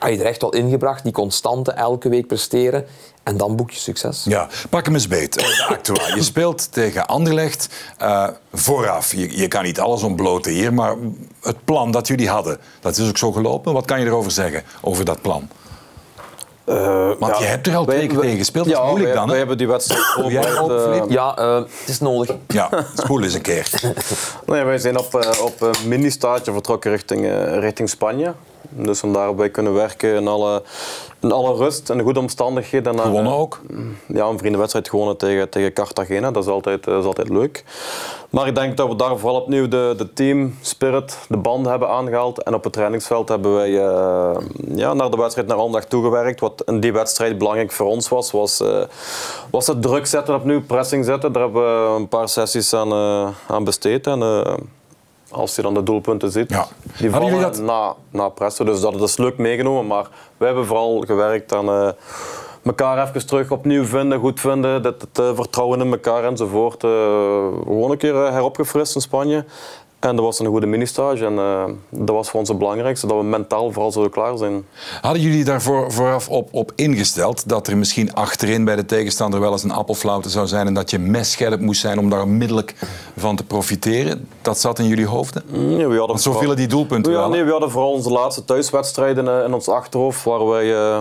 had 0.00 0.12
je 0.12 0.18
er 0.18 0.26
echt 0.26 0.40
wel 0.40 0.52
ingebracht, 0.52 1.02
die 1.02 1.12
constante 1.12 1.72
elke 1.72 2.08
week 2.08 2.26
presteren. 2.26 2.86
En 3.22 3.36
dan 3.36 3.56
boek 3.56 3.70
je 3.70 3.78
succes. 3.78 4.24
Ja, 4.24 4.48
pak 4.70 4.84
hem 4.84 4.94
eens 4.94 5.08
beet. 5.08 5.34
De 5.34 6.12
Je 6.14 6.22
speelt 6.22 6.72
tegen 6.72 7.06
Anderlecht 7.06 7.68
uh, 8.02 8.28
vooraf. 8.52 9.14
Je, 9.14 9.38
je, 9.38 9.48
kan 9.48 9.62
niet 9.62 9.80
alles 9.80 10.02
ontbloten 10.02 10.52
hier, 10.52 10.74
maar 10.74 10.96
het 11.42 11.64
plan 11.64 11.90
dat 11.90 12.06
jullie 12.06 12.28
hadden, 12.28 12.58
dat 12.80 12.96
is 12.96 13.08
ook 13.08 13.18
zo 13.18 13.32
gelopen. 13.32 13.72
Wat 13.72 13.84
kan 13.84 14.00
je 14.00 14.06
erover 14.06 14.30
zeggen, 14.30 14.62
over 14.80 15.04
dat 15.04 15.22
plan? 15.22 15.48
Uh, 16.66 17.10
Want 17.18 17.36
ja, 17.36 17.38
je 17.38 17.44
hebt 17.44 17.66
er 17.66 17.76
al 17.76 17.84
twee 17.84 18.06
keer 18.06 18.18
tegen 18.18 18.36
gespeeld, 18.36 18.64
dat 18.64 18.74
ja, 18.74 18.82
is 18.82 18.88
moeilijk 18.88 19.10
wij, 19.10 19.18
dan. 19.18 19.28
Wij 19.28 19.38
hebben 19.38 19.58
die 19.58 19.68
wedstrijd 19.68 20.02
uh, 20.18 21.02
Ja, 21.08 21.38
uh, 21.38 21.54
het 21.54 21.88
is 21.88 22.00
nodig. 22.00 22.36
Ja, 22.46 22.68
spoel 22.94 23.22
eens 23.22 23.34
een 23.34 23.42
keer. 23.42 23.70
nee, 24.46 24.64
wij 24.64 24.78
zijn 24.78 24.98
op, 24.98 25.36
op 25.42 25.60
een 25.60 25.88
mini-staatje 25.88 26.52
vertrokken 26.52 26.90
richting, 26.90 27.26
richting 27.60 27.88
Spanje. 27.88 28.34
Dus 28.70 28.98
vandaar 28.98 29.36
wij 29.36 29.50
kunnen 29.50 29.74
werken 29.74 30.14
in 30.14 30.28
alle, 30.28 30.62
in 31.20 31.32
alle 31.32 31.54
rust 31.54 31.90
en 31.90 31.98
de 31.98 32.02
goede 32.04 32.20
omstandigheden. 32.20 32.92
En 32.92 33.00
gewonnen 33.00 33.32
ook? 33.32 33.60
Ja, 34.06 34.26
een 34.26 34.38
vriendenwedstrijd 34.38 34.88
gewonnen 34.88 35.16
tegen, 35.16 35.48
tegen 35.48 35.72
Cartagena. 35.72 36.30
Dat 36.30 36.44
is, 36.44 36.50
altijd, 36.50 36.84
dat 36.84 37.00
is 37.00 37.06
altijd 37.06 37.28
leuk. 37.28 37.64
Maar 38.30 38.46
ik 38.46 38.54
denk 38.54 38.76
dat 38.76 38.88
we 38.88 38.96
daar 38.96 39.18
vooral 39.18 39.40
opnieuw 39.40 39.68
de, 39.68 39.94
de 39.96 40.12
team 40.12 40.56
spirit, 40.60 41.18
de 41.28 41.36
band 41.36 41.66
hebben 41.66 41.88
aangehaald. 41.88 42.42
En 42.42 42.54
op 42.54 42.64
het 42.64 42.72
trainingsveld 42.72 43.28
hebben 43.28 43.54
wij 43.54 43.70
uh, 43.70 44.36
ja, 44.74 44.94
naar 44.94 45.10
de 45.10 45.16
wedstrijd 45.16 45.48
naar 45.48 45.56
Almdag 45.56 45.84
toegewerkt. 45.84 46.40
Wat 46.40 46.62
in 46.66 46.80
die 46.80 46.92
wedstrijd 46.92 47.38
belangrijk 47.38 47.72
voor 47.72 47.86
ons 47.86 48.08
was, 48.08 48.30
was, 48.30 48.60
uh, 48.60 48.82
was 49.50 49.66
het 49.66 49.82
druk 49.82 50.06
zetten 50.06 50.34
opnieuw, 50.34 50.62
pressing 50.62 51.04
zetten. 51.04 51.32
Daar 51.32 51.42
hebben 51.42 51.62
we 51.62 51.96
een 51.98 52.08
paar 52.08 52.28
sessies 52.28 52.74
aan, 52.74 52.92
uh, 52.92 53.28
aan 53.46 53.64
besteed. 53.64 54.06
En, 54.06 54.20
als 55.30 55.56
je 55.56 55.62
dan 55.62 55.74
de 55.74 55.82
doelpunten 55.82 56.30
ziet, 56.30 56.50
ja. 56.50 56.66
die 56.98 57.10
vallen 57.10 57.40
dat... 57.40 57.60
na, 57.60 57.94
na 58.10 58.28
pressen. 58.28 58.66
Dus 58.66 58.80
dat 58.80 59.00
is 59.00 59.16
leuk 59.16 59.38
meegenomen. 59.38 59.86
Maar 59.86 60.08
wij 60.36 60.48
hebben 60.48 60.66
vooral 60.66 61.00
gewerkt 61.06 61.54
aan 61.54 61.68
uh, 61.68 61.88
elkaar 62.64 63.08
even 63.08 63.26
terug 63.26 63.50
opnieuw 63.50 63.84
vinden, 63.84 64.18
goed 64.18 64.40
vinden, 64.40 64.72
het, 64.82 64.84
het 64.84 65.34
vertrouwen 65.34 65.80
in 65.80 65.90
elkaar 65.90 66.24
enzovoort. 66.24 66.84
Uh, 66.84 66.90
gewoon 67.62 67.90
een 67.90 67.98
keer 67.98 68.14
heropgefrist 68.14 68.94
in 68.94 69.00
Spanje. 69.00 69.44
En 70.00 70.16
dat 70.16 70.24
was 70.24 70.38
een 70.38 70.46
goede 70.46 70.66
mini-stage 70.66 71.24
en 71.24 71.32
uh, 71.32 71.64
dat 71.88 72.14
was 72.14 72.30
voor 72.30 72.40
ons 72.40 72.48
het 72.48 72.58
belangrijkste, 72.58 73.06
dat 73.06 73.16
we 73.16 73.22
mentaal 73.22 73.72
vooral 73.72 73.92
zullen 73.92 74.10
klaar 74.10 74.36
zijn. 74.36 74.66
Hadden 75.00 75.22
jullie 75.22 75.44
daar 75.44 75.62
voor, 75.62 75.92
vooraf 75.92 76.28
op, 76.28 76.48
op 76.50 76.72
ingesteld 76.74 77.48
dat 77.48 77.66
er 77.66 77.76
misschien 77.76 78.14
achterin 78.14 78.64
bij 78.64 78.76
de 78.76 78.84
tegenstander 78.84 79.40
wel 79.40 79.52
eens 79.52 79.62
een 79.62 79.70
appelflauwte 79.70 80.28
zou 80.28 80.46
zijn 80.46 80.66
en 80.66 80.74
dat 80.74 80.90
je 80.90 80.98
messcherp 80.98 81.60
moest 81.60 81.80
zijn 81.80 81.98
om 81.98 82.10
daar 82.10 82.22
onmiddellijk 82.22 82.74
van 83.16 83.36
te 83.36 83.44
profiteren? 83.44 84.28
Dat 84.42 84.58
zat 84.58 84.78
in 84.78 84.86
jullie 84.86 85.06
hoofden? 85.06 85.42
Nee, 85.46 85.76
we 85.76 85.82
hadden 85.82 86.06
Want 86.06 86.20
zo 86.20 86.32
vielen 86.32 86.56
die 86.56 86.66
doelpunten 86.66 87.12
ja, 87.12 87.18
wel. 87.18 87.28
Nee, 87.28 87.44
we 87.44 87.50
hadden 87.50 87.70
vooral 87.70 87.92
onze 87.92 88.10
laatste 88.10 88.44
thuiswedstrijden 88.44 89.44
in 89.44 89.54
ons 89.54 89.68
achterhoofd 89.68 90.24
waar 90.24 90.46
wij 90.46 90.66
uh, 90.66 90.98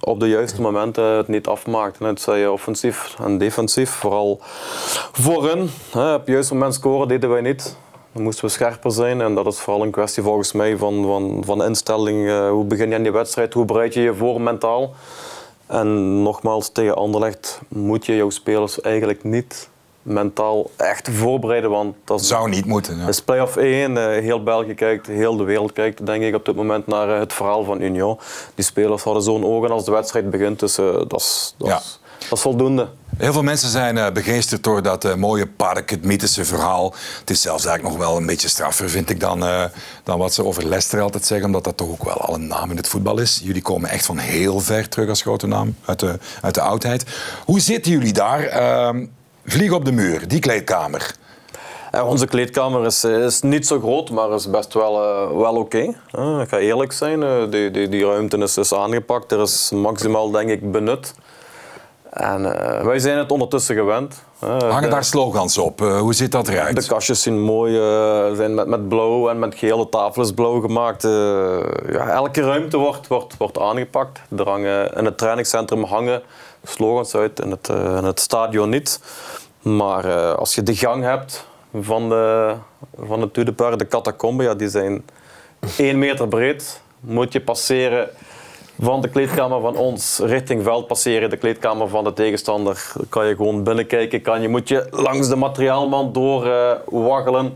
op 0.00 0.20
de 0.20 0.28
juiste 0.28 0.60
momenten 0.60 1.04
het 1.04 1.28
niet 1.28 1.46
afmaakten. 1.46 2.06
Het 2.06 2.20
zij 2.20 2.48
offensief 2.48 3.16
en 3.22 3.38
defensief, 3.38 3.90
vooral 3.90 4.38
voorin. 5.12 5.70
Hè, 5.90 6.14
op 6.14 6.20
het 6.20 6.28
juiste 6.28 6.54
moment 6.54 6.74
scoren 6.74 7.08
deden 7.08 7.30
wij 7.30 7.40
niet. 7.40 7.76
Dan 8.12 8.22
moesten 8.22 8.44
we 8.44 8.50
scherper 8.50 8.92
zijn 8.92 9.20
en 9.20 9.34
dat 9.34 9.46
is 9.46 9.58
vooral 9.58 9.82
een 9.82 9.90
kwestie 9.90 10.22
volgens 10.22 10.52
mij 10.52 10.76
van, 10.76 11.04
van, 11.04 11.42
van 11.44 11.64
instelling. 11.64 12.26
Uh, 12.26 12.50
hoe 12.50 12.64
begin 12.64 12.88
je 12.88 12.94
aan 12.94 13.02
die 13.02 13.12
wedstrijd? 13.12 13.54
Hoe 13.54 13.64
bereid 13.64 13.94
je 13.94 14.00
je 14.00 14.14
voor 14.14 14.40
mentaal? 14.40 14.94
En 15.66 16.22
nogmaals, 16.22 16.68
tegen 16.72 16.96
Anderlecht 16.96 17.60
moet 17.68 18.06
je 18.06 18.16
jouw 18.16 18.30
spelers 18.30 18.80
eigenlijk 18.80 19.24
niet 19.24 19.68
mentaal 20.02 20.70
echt 20.76 21.08
voorbereiden. 21.10 21.70
Want 21.70 21.96
dat 22.04 22.24
zou 22.24 22.48
niet 22.48 22.64
moeten. 22.64 22.94
Ja. 22.94 23.00
Het 23.00 23.08
is 23.08 23.22
play-off 23.22 23.56
1. 23.56 23.90
Uh, 23.90 24.06
heel 24.06 24.42
België 24.42 24.74
kijkt, 24.74 25.06
heel 25.06 25.36
de 25.36 25.44
wereld 25.44 25.72
kijkt 25.72 26.06
denk 26.06 26.22
ik 26.22 26.34
op 26.34 26.44
dit 26.44 26.54
moment 26.54 26.86
naar 26.86 27.08
uh, 27.08 27.18
het 27.18 27.32
verhaal 27.32 27.64
van 27.64 27.80
Union. 27.80 28.18
Die 28.54 28.64
spelers 28.64 29.02
hadden 29.02 29.22
zo'n 29.22 29.44
ogen 29.44 29.70
als 29.70 29.84
de 29.84 29.90
wedstrijd 29.90 30.30
begint. 30.30 30.60
Dus 30.60 30.78
uh, 30.78 30.92
dat 30.92 31.20
is 31.20 31.54
ja. 31.58 31.80
Voldoende. 32.36 32.88
Heel 33.16 33.32
veel 33.32 33.42
mensen 33.42 33.68
zijn 33.68 33.96
uh, 33.96 34.10
begeesterd 34.10 34.64
door 34.64 34.82
dat 34.82 35.04
uh, 35.04 35.14
mooie 35.14 35.46
park, 35.46 35.90
het 35.90 36.04
mythische 36.04 36.44
verhaal. 36.44 36.94
Het 37.20 37.30
is 37.30 37.42
zelfs 37.42 37.66
eigenlijk 37.66 37.96
nog 37.96 38.06
wel 38.06 38.16
een 38.16 38.26
beetje 38.26 38.48
straffer, 38.48 38.90
vind 38.90 39.10
ik, 39.10 39.20
dan, 39.20 39.42
uh, 39.42 39.64
dan 40.04 40.18
wat 40.18 40.34
ze 40.34 40.44
over 40.44 40.66
Leicester 40.66 41.00
altijd 41.00 41.24
zeggen. 41.26 41.46
Omdat 41.46 41.64
dat 41.64 41.76
toch 41.76 41.88
ook 41.88 42.04
wel 42.04 42.14
al 42.14 42.34
een 42.34 42.46
naam 42.46 42.70
in 42.70 42.76
het 42.76 42.88
voetbal 42.88 43.18
is. 43.18 43.40
Jullie 43.44 43.62
komen 43.62 43.90
echt 43.90 44.06
van 44.06 44.18
heel 44.18 44.60
ver 44.60 44.88
terug 44.88 45.08
als 45.08 45.22
grote 45.22 45.46
naam 45.46 45.76
uit 45.84 46.00
de, 46.00 46.18
uit 46.42 46.54
de 46.54 46.60
oudheid. 46.60 47.04
Hoe 47.44 47.60
zitten 47.60 47.92
jullie 47.92 48.12
daar? 48.12 48.42
Ehm, 48.42 49.06
vlieg 49.44 49.72
op 49.72 49.84
de 49.84 49.92
muur, 49.92 50.28
die 50.28 50.40
kleedkamer. 50.40 51.14
onze 52.04 52.26
kleedkamer 52.26 52.86
is, 52.86 53.04
is, 53.04 53.40
niet 53.40 53.66
zo 53.66 53.78
groot, 53.78 54.10
maar 54.10 54.32
is 54.32 54.50
best 54.50 54.74
wel, 54.74 54.92
wel 55.38 55.56
oké. 55.56 55.94
Okay. 56.10 56.42
ik 56.42 56.48
ga 56.48 56.58
eerlijk 56.58 56.92
zijn, 56.92 57.50
die, 57.50 57.70
die, 57.70 57.88
die 57.88 58.04
ruimte 58.04 58.38
is, 58.38 58.56
is 58.56 58.74
aangepakt. 58.74 59.32
Er 59.32 59.40
is 59.40 59.70
maximaal, 59.70 60.30
denk 60.30 60.50
ik, 60.50 60.72
benut. 60.72 61.14
En 62.18 62.42
uh, 62.42 62.80
wij 62.80 62.98
zijn 62.98 63.18
het 63.18 63.32
ondertussen 63.32 63.74
gewend. 63.74 64.22
Uh, 64.44 64.58
Hangen 64.58 64.82
de, 64.82 64.88
daar 64.88 65.04
slogans 65.04 65.58
op? 65.58 65.80
Uh, 65.80 66.00
hoe 66.00 66.14
ziet 66.14 66.32
dat 66.32 66.48
eruit? 66.48 66.76
De 66.76 66.86
kastjes 66.86 67.22
zien 67.22 67.40
mooi, 67.40 67.74
zijn 68.36 68.54
met, 68.54 68.66
met 68.66 68.88
blauw 68.88 69.28
en 69.28 69.38
met 69.38 69.54
gele 69.54 69.88
tafel 69.88 70.22
is 70.22 70.32
blauw 70.32 70.60
gemaakt. 70.60 71.02
ja, 71.92 72.08
elke 72.08 72.40
ruimte 72.40 72.76
wordt, 72.76 73.06
wordt, 73.06 73.36
wordt 73.36 73.58
aangepakt. 73.58 74.20
Er 74.38 74.48
hangen, 74.48 74.94
in 74.94 75.04
het 75.04 75.18
trainingscentrum 75.18 75.84
hangen 75.84 76.22
slogans 76.64 77.14
uit, 77.14 77.40
in 77.40 77.50
het, 77.50 77.68
in 77.68 78.04
het 78.04 78.20
stadion 78.20 78.68
niet. 78.68 79.00
Maar 79.62 80.34
als 80.34 80.54
je 80.54 80.62
de 80.62 80.74
gang 80.74 81.02
hebt 81.02 81.46
van 81.80 82.08
de, 82.08 82.54
van 83.00 83.20
de 83.20 83.30
Tudepar, 83.30 83.78
de 83.78 83.88
catacombe, 83.88 84.42
ja, 84.42 84.54
die 84.54 84.68
zijn 84.68 85.04
één 85.76 85.98
meter 85.98 86.28
breed. 86.28 86.80
Moet 87.00 87.32
je 87.32 87.40
passeren 87.40 88.10
van 88.80 89.00
de 89.00 89.08
kleedkamer 89.08 89.60
van 89.60 89.76
ons 89.76 90.20
richting 90.22 90.62
veld 90.62 90.86
passeren, 90.86 91.30
de 91.30 91.36
kleedkamer 91.36 91.88
van 91.88 92.04
de 92.04 92.12
tegenstander, 92.12 92.92
kan 93.08 93.26
je 93.26 93.36
gewoon 93.36 93.62
binnenkijken. 93.62 94.22
Kan 94.22 94.42
je, 94.42 94.48
moet 94.48 94.68
je 94.68 94.86
langs 94.90 95.28
de 95.28 95.36
materiaalman 95.36 96.12
doorwaggelen. 96.12 97.44
Uh, 97.44 97.50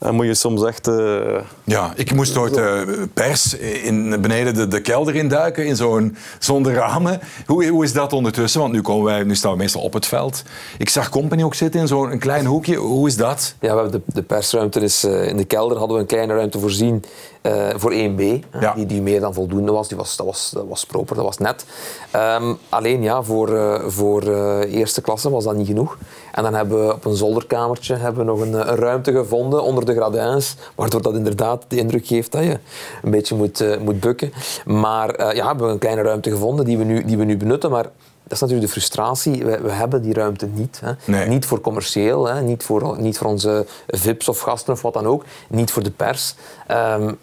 En 0.00 0.14
moet 0.14 0.26
je 0.26 0.34
soms 0.34 0.64
echt... 0.64 0.88
Uh... 0.88 1.40
Ja, 1.64 1.92
ik 1.96 2.14
moest 2.14 2.36
ooit 2.36 2.56
uh, 2.56 2.82
pers 3.14 3.54
in, 3.58 4.20
beneden 4.20 4.54
de, 4.54 4.68
de 4.68 4.80
kelder 4.80 5.14
induiken, 5.14 5.66
in 5.66 5.76
zo'n 5.76 6.16
zonder 6.38 6.72
ramen. 6.72 7.20
Hoe, 7.46 7.66
hoe 7.66 7.84
is 7.84 7.92
dat 7.92 8.12
ondertussen? 8.12 8.60
Want 8.60 8.72
nu, 8.72 8.82
komen 8.82 9.04
wij, 9.04 9.22
nu 9.22 9.34
staan 9.34 9.52
we 9.52 9.56
meestal 9.56 9.82
op 9.82 9.92
het 9.92 10.06
veld. 10.06 10.42
Ik 10.78 10.88
zag 10.88 11.08
Company 11.08 11.42
ook 11.42 11.54
zitten 11.54 11.80
in 11.80 11.86
zo'n 11.86 12.18
klein 12.18 12.46
hoekje. 12.46 12.76
Hoe 12.76 13.08
is 13.08 13.16
dat? 13.16 13.54
Ja, 13.60 13.74
we 13.74 13.80
hebben 13.80 14.02
de, 14.06 14.12
de 14.14 14.22
persruimte 14.22 14.80
is... 14.80 15.04
Uh, 15.04 15.28
in 15.28 15.36
de 15.36 15.44
kelder 15.44 15.78
hadden 15.78 15.96
we 15.96 16.02
een 16.02 16.08
kleine 16.08 16.34
ruimte 16.34 16.58
voorzien 16.58 17.04
uh, 17.42 17.68
voor 17.74 17.92
1B. 17.92 18.22
Ja. 18.60 18.74
Die, 18.74 18.86
die 18.86 19.02
meer 19.02 19.20
dan 19.20 19.34
voldoende 19.34 19.72
was. 19.72 19.88
Die 19.88 19.96
was, 19.96 20.16
dat, 20.16 20.26
was 20.26 20.50
dat 20.50 20.64
was 20.68 20.84
proper, 20.86 21.16
dat 21.16 21.24
was 21.24 21.38
net. 21.38 21.64
Um, 22.16 22.58
alleen 22.68 23.02
ja, 23.02 23.22
voor, 23.22 23.48
uh, 23.48 23.80
voor 23.86 24.22
eerste 24.62 25.00
klasse 25.00 25.30
was 25.30 25.44
dat 25.44 25.56
niet 25.56 25.66
genoeg. 25.66 25.98
En 26.32 26.42
dan 26.42 26.54
hebben 26.54 26.86
we 26.86 26.94
op 26.94 27.04
een 27.04 27.16
zolderkamertje 27.16 27.96
hebben 27.96 28.26
we 28.26 28.30
nog 28.30 28.40
een, 28.40 28.52
een 28.52 28.76
ruimte 28.76 29.12
gevonden 29.12 29.62
onder 29.62 29.84
de 29.84 29.94
gradijns, 29.94 30.56
waardoor 30.74 31.02
dat 31.02 31.14
inderdaad 31.14 31.64
de 31.68 31.76
indruk 31.76 32.06
geeft 32.06 32.32
dat 32.32 32.42
je 32.42 32.58
een 33.02 33.10
beetje 33.10 33.36
moet, 33.36 33.78
moet 33.80 34.00
bukken. 34.00 34.32
Maar 34.64 35.34
ja, 35.34 35.46
hebben 35.46 35.66
we 35.66 35.72
een 35.72 35.78
kleine 35.78 36.02
ruimte 36.02 36.30
gevonden 36.30 36.64
die 36.64 36.78
we 36.78 36.84
nu, 36.84 37.04
die 37.04 37.18
we 37.18 37.24
nu 37.24 37.36
benutten. 37.36 37.70
Maar 37.70 37.90
dat 38.30 38.32
is 38.32 38.40
natuurlijk 38.40 38.66
de 38.66 38.80
frustratie. 38.80 39.44
We, 39.44 39.60
we 39.60 39.70
hebben 39.70 40.02
die 40.02 40.12
ruimte 40.12 40.46
niet. 40.46 40.80
Hè. 40.84 40.92
Nee. 41.04 41.28
Niet 41.28 41.46
voor 41.46 41.60
commercieel, 41.60 42.26
hè. 42.26 42.42
Niet, 42.42 42.62
voor, 42.62 43.00
niet 43.00 43.18
voor 43.18 43.26
onze 43.26 43.66
VIP's 43.86 44.28
of 44.28 44.40
gasten 44.40 44.72
of 44.72 44.82
wat 44.82 44.94
dan 44.94 45.06
ook. 45.06 45.24
Niet 45.48 45.70
voor 45.70 45.82
de 45.82 45.90
pers. 45.90 46.34
Um, 46.70 47.18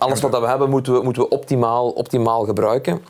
alles 0.00 0.20
wat 0.20 0.40
we 0.40 0.46
hebben 0.46 0.70
moeten 0.70 0.92
we, 0.92 1.02
moeten 1.02 1.22
we 1.22 1.28
optimaal, 1.28 1.90
optimaal 1.90 2.44
gebruiken. 2.44 3.02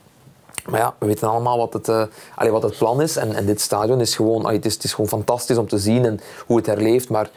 Maar 0.66 0.80
ja, 0.80 0.94
we 0.98 1.06
weten 1.06 1.28
allemaal 1.28 1.58
wat 1.58 1.72
het, 1.72 1.88
uh, 1.88 2.02
allee, 2.34 2.52
wat 2.52 2.62
het 2.62 2.78
plan 2.78 3.02
is. 3.02 3.16
En, 3.16 3.34
en 3.34 3.46
dit 3.46 3.60
stadion 3.60 4.00
is 4.00 4.16
gewoon, 4.16 4.42
allee, 4.44 4.56
het, 4.56 4.66
is, 4.66 4.74
het 4.74 4.84
is 4.84 4.92
gewoon 4.92 5.10
fantastisch 5.10 5.56
om 5.56 5.68
te 5.68 5.78
zien 5.78 6.04
en 6.04 6.20
hoe 6.46 6.56
het 6.56 6.66
herleeft. 6.66 7.08
Maar 7.08 7.30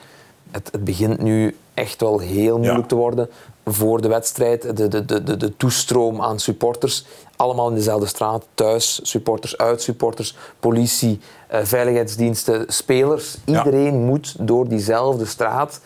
het, 0.52 0.70
het 0.72 0.84
begint 0.84 1.22
nu 1.22 1.58
echt 1.74 2.02
wel 2.02 2.20
heel 2.20 2.58
moeilijk 2.58 2.88
te 2.88 2.96
worden 2.96 3.30
voor 3.66 4.02
de 4.02 4.08
wedstrijd. 4.08 4.78
De, 4.78 4.88
de, 4.88 5.06
de, 5.06 5.38
de, 5.38 5.58
toestroom 5.58 6.22
aan 6.22 6.40
supporters, 6.40 7.06
allemaal 7.36 7.70
in 7.70 7.76
dezelfde 7.76 8.08
straat. 8.08 8.46
Thuis, 8.54 9.00
supporters, 9.04 9.58
uit 9.58 9.82
supporters, 9.82 10.38
politie, 10.60 11.20
uh, 11.52 11.60
veiligheidsdiensten, 11.64 12.66
spelers. 12.68 13.38
Iedereen 13.46 14.06
moet 14.06 14.36
door 14.40 14.68
diezelfde 14.68 15.26
straat. 15.26 15.80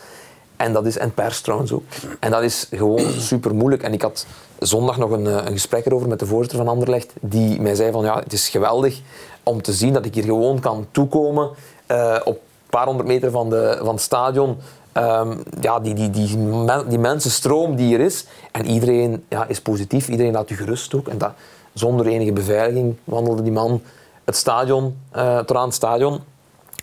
En 0.58 0.74
dat 0.74 0.86
is, 0.86 0.98
en 0.98 1.14
pers 1.14 1.42
trouwens 1.42 1.72
ook. 1.72 1.84
En 2.20 2.32
dat 2.32 2.44
is 2.44 2.68
gewoon 2.72 3.12
super 3.32 3.56
moeilijk. 3.56 3.84
En 3.84 3.94
ik 3.94 4.02
had 4.02 4.26
zondag 4.60 4.98
nog 4.98 5.12
een, 5.12 5.28
eh, 5.28 5.34
een 5.34 5.52
gesprek 5.52 5.86
erover 5.86 6.08
met 6.08 6.20
de 6.20 6.26
voorzitter 6.26 6.58
van 6.58 6.68
Anderlecht, 6.68 7.14
die 7.20 7.62
mij 7.62 7.76
zei 7.76 7.92
van 7.92 8.04
ja, 8.04 8.20
het 8.20 8.34
is 8.34 8.50
geweldig 8.50 9.02
om 9.44 9.62
te 9.62 9.74
zien 9.74 9.94
dat 9.94 10.06
ik 10.06 10.14
hier 10.14 10.24
gewoon 10.24 10.60
kan 10.60 10.88
toekomen 10.92 11.50
uh, 11.92 12.20
op 12.24 12.36
een 12.36 12.70
paar 12.70 12.86
honderd 12.86 13.08
meter 13.08 13.32
van, 13.32 13.50
de, 13.50 13.80
van 13.84 13.94
het 13.94 14.02
stadion. 14.04 14.58
Um, 14.94 15.44
ja, 15.60 15.80
die, 15.80 15.94
die, 15.94 16.10
die, 16.10 16.38
die 16.88 17.00
mensenstroom 17.00 17.76
die 17.76 17.94
er 17.94 18.00
is. 18.06 18.26
En 18.52 18.66
iedereen 18.66 19.26
ja, 19.30 19.46
is 19.46 19.62
positief, 19.62 20.08
iedereen 20.08 20.32
laat 20.32 20.50
u 20.50 20.56
gerust 20.56 20.96
ook. 20.96 21.08
En 21.08 21.18
dat, 21.18 21.32
zonder 21.74 22.08
enige 22.08 22.32
beveiliging 22.32 22.96
wandelde 23.04 23.42
die 23.42 23.52
man 23.52 23.82
het 24.26 24.36
stadion, 24.36 24.98
uh, 25.16 25.40
tot 25.40 25.58
aan 25.58 25.66
het 25.66 25.74
stadion. 25.74 26.20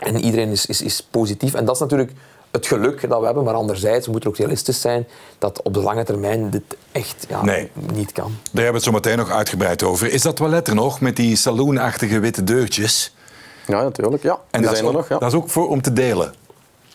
En 0.01 0.17
iedereen 0.17 0.49
is, 0.49 0.67
is, 0.67 0.83
is 0.83 1.03
positief. 1.11 1.55
En 1.55 1.65
dat 1.65 1.75
is 1.75 1.81
natuurlijk 1.81 2.13
het 2.55 2.67
geluk 2.67 3.09
dat 3.09 3.19
we 3.19 3.25
hebben, 3.25 3.45
maar 3.45 3.55
anderzijds 3.55 4.09
moeten 4.09 4.31
we 4.31 4.37
ook 4.37 4.43
realistisch 4.43 4.81
zijn 4.81 5.07
dat 5.39 5.63
op 5.63 5.75
de 5.75 5.81
lange 5.81 6.05
termijn 6.05 6.51
dit 6.51 6.63
echt 6.93 7.27
ja, 7.29 7.67
niet 7.93 8.13
kan. 8.13 8.33
Daar 8.53 8.65
hebben 8.65 8.67
we 8.67 8.73
het 8.73 8.83
zo 8.83 8.91
meteen 8.91 9.17
nog 9.17 9.31
uitgebreid 9.31 9.83
over. 9.83 10.13
Is 10.13 10.23
dat 10.23 10.37
toilet 10.37 10.69
er 10.69 10.75
nog 10.75 11.01
met 11.01 11.17
die 11.17 11.37
saloonachtige 11.37 12.19
witte 12.19 12.45
deurtjes? 12.45 13.15
Ja, 13.67 13.83
natuurlijk. 13.83 14.23
Ja. 14.23 14.39
En 14.51 14.61
die 14.61 14.71
zijn 14.71 14.87
er 14.87 14.93
nog. 14.93 15.09
Ja. 15.09 15.19
Dat 15.19 15.33
is 15.33 15.39
ook 15.39 15.51
voor 15.51 15.69
om 15.69 15.83
te 15.83 15.93
delen. 15.93 16.35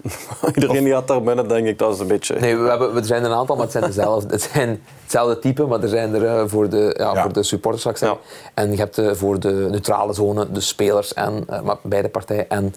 Iedereen 0.56 0.84
die 0.84 0.94
had 0.94 1.08
daar 1.08 1.22
binnen, 1.22 1.48
denk 1.48 1.68
ik, 1.68 1.77
dat 1.77 1.94
is 1.94 2.00
een 2.00 2.08
beetje... 2.08 2.39
Nee, 2.39 2.56
we, 2.56 2.70
hebben, 2.70 2.94
we 2.94 3.03
zijn 3.03 3.24
een 3.24 3.34
aantal, 3.34 3.56
maar 3.56 3.63
het 3.63 3.74
zijn 3.74 3.84
dezelfde. 3.84 4.34
Het 4.34 4.50
zijn 4.53 4.82
hetzelfde 5.01 5.39
type, 5.39 5.65
maar 5.65 5.84
er 5.84 5.89
zijn 5.89 6.13
er 6.13 6.22
uh, 6.22 6.44
voor, 6.46 6.70
de, 6.70 6.96
ja, 6.98 7.13
ja. 7.13 7.22
voor 7.22 7.34
de 7.34 7.44
supporters, 7.44 7.84
zou 7.84 7.94
ik 7.94 8.00
zeggen. 8.00 8.20
Ja. 8.32 8.50
En 8.53 8.72
je 8.72 8.77
hebt 8.77 8.98
uh, 8.98 9.12
voor 9.13 9.39
de 9.39 9.68
neutrale 9.72 10.13
zone 10.13 10.51
de 10.51 10.60
spelers 10.60 11.13
en 11.13 11.46
uh, 11.50 11.72
beide 11.82 12.10
partijen 12.10 12.50
en 12.50 12.74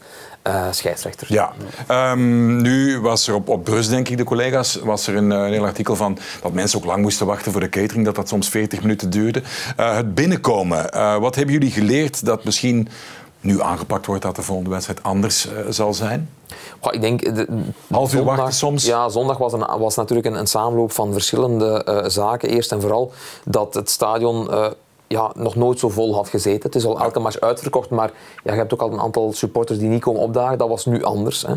scheidsrechters. 0.71 1.29
Ja. 1.29 1.53
Um, 1.91 2.63
nu 2.63 3.01
was 3.01 3.29
er 3.29 3.35
op, 3.35 3.49
op 3.49 3.65
Brus, 3.65 3.89
denk 3.89 4.09
ik, 4.09 4.17
de 4.17 4.25
collega's, 4.25 4.79
was 4.83 5.07
er 5.07 5.17
een, 5.17 5.31
een 5.31 5.53
heel 5.53 5.65
artikel 5.65 5.97
van 5.97 6.19
dat 6.43 6.53
mensen 6.53 6.79
ook 6.79 6.85
lang 6.85 7.03
moesten 7.03 7.27
wachten 7.27 7.53
voor 7.53 7.61
de 7.61 7.69
catering, 7.69 8.05
dat 8.05 8.15
dat 8.15 8.29
soms 8.29 8.49
40 8.49 8.83
minuten 8.83 9.11
duurde. 9.11 9.43
het 9.77 10.15
binnenkomen, 10.15 10.91
wat 11.21 11.35
hebben 11.35 11.55
jullie 11.55 11.71
geleerd 11.71 12.25
dat 12.25 12.45
misschien 12.45 12.89
nu 13.43 13.61
aangepakt 13.61 14.07
wordt 14.07 14.23
dat 14.23 14.37
de 14.37 14.43
volgende 14.43 14.71
wedstrijd 14.71 15.03
anders 15.03 15.49
zal 15.69 15.95
zijn? 15.95 16.31
ik 16.91 17.01
denk... 17.01 17.35
De, 17.35 17.49
Half 17.91 18.15
uur 18.15 18.25
wachten 18.25 18.53
soms? 18.53 18.85
Ja, 18.85 19.09
zondag 19.09 19.39
was, 19.39 19.53
een, 19.53 19.67
was 19.79 19.97
natuurlijk 19.97 20.27
een, 20.29 20.39
een 20.39 20.47
samenloop 20.47 20.93
van 20.93 21.13
verschillende 21.13 21.87
uh, 21.89 22.09
zaken. 22.09 22.49
Eerst 22.49 22.73
en 22.73 22.81
vooral 22.81 23.13
dat 23.45 23.75
het 23.75 23.91
stadion... 23.91 24.49
Uh, 24.51 24.67
ja, 25.13 25.31
nog 25.35 25.57
nooit 25.57 25.79
zo 25.79 25.89
vol 25.89 26.15
had 26.15 26.29
gezeten. 26.29 26.63
Het 26.63 26.75
is 26.75 26.85
al 26.85 27.01
elke 27.01 27.19
match 27.19 27.41
uitverkocht, 27.41 27.91
maar 27.91 28.13
ja, 28.45 28.53
je 28.53 28.59
hebt 28.59 28.73
ook 28.73 28.83
al 28.83 28.93
een 28.93 29.01
aantal 29.01 29.33
supporters 29.33 29.79
die 29.79 29.89
niet 29.89 30.01
komen 30.01 30.21
opdagen. 30.21 30.59
Dat 30.59 30.69
was 30.69 30.87
nu 30.87 31.03
anders. 31.03 31.47
Hè. 31.47 31.55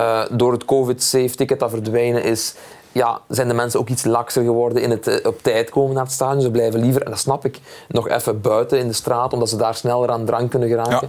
Uh, 0.00 0.36
door 0.36 0.52
het 0.52 0.64
COVID-safe-ticket 0.64 1.58
dat 1.58 1.70
verdwijnen 1.70 2.24
is, 2.24 2.54
ja, 2.92 3.20
zijn 3.28 3.48
de 3.48 3.54
mensen 3.54 3.80
ook 3.80 3.88
iets 3.88 4.04
lakser 4.04 4.44
geworden 4.44 4.82
in 4.82 4.90
het 4.90 5.22
op 5.26 5.42
tijd 5.42 5.70
komen 5.70 5.94
naar 5.94 6.04
het 6.04 6.12
stadion. 6.12 6.42
Ze 6.42 6.50
blijven 6.50 6.80
liever, 6.80 7.02
en 7.02 7.10
dat 7.10 7.20
snap 7.20 7.44
ik, 7.44 7.60
nog 7.88 8.08
even 8.08 8.40
buiten 8.40 8.78
in 8.78 8.86
de 8.86 8.92
straat, 8.92 9.32
omdat 9.32 9.48
ze 9.48 9.56
daar 9.56 9.74
sneller 9.74 10.10
aan 10.10 10.24
drank 10.24 10.50
kunnen 10.50 10.68
geraken. 10.68 11.08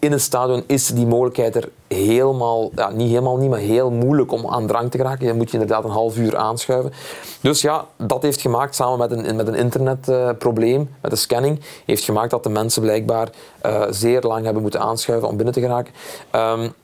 in 0.00 0.12
het 0.12 0.20
stadion 0.20 0.64
is 0.66 0.86
die 0.86 1.06
mogelijkheid 1.06 1.56
er 1.56 1.68
helemaal, 1.88 2.70
ja, 2.74 2.90
niet 2.90 3.08
helemaal 3.08 3.36
niet, 3.36 3.50
maar 3.50 3.58
heel 3.58 3.90
moeilijk 3.90 4.32
om 4.32 4.46
aan 4.46 4.66
drank 4.66 4.90
te 4.90 4.98
geraken. 4.98 5.26
Je 5.26 5.32
moet 5.32 5.50
je 5.50 5.58
inderdaad 5.58 5.84
een 5.84 5.90
half 5.90 6.16
uur 6.18 6.36
aanschuiven. 6.36 6.92
Dus 7.40 7.60
ja, 7.60 7.84
dat 7.96 8.22
heeft 8.22 8.40
gemaakt, 8.40 8.74
samen 8.74 8.98
met 8.98 9.10
een, 9.10 9.36
met 9.36 9.46
een 9.46 9.54
internetprobleem, 9.54 10.80
uh, 10.80 10.86
met 11.00 11.10
de 11.10 11.16
scanning, 11.16 11.60
heeft 11.84 12.04
gemaakt 12.04 12.30
dat 12.30 12.42
de 12.42 12.48
mensen 12.48 12.82
blijkbaar 12.82 13.28
uh, 13.66 13.82
zeer 13.90 14.22
lang 14.22 14.44
hebben 14.44 14.62
moeten 14.62 14.80
aanschuiven 14.80 15.28
om 15.28 15.36
binnen 15.36 15.54
te 15.54 15.60
geraken. 15.60 15.92
Um, 16.32 16.74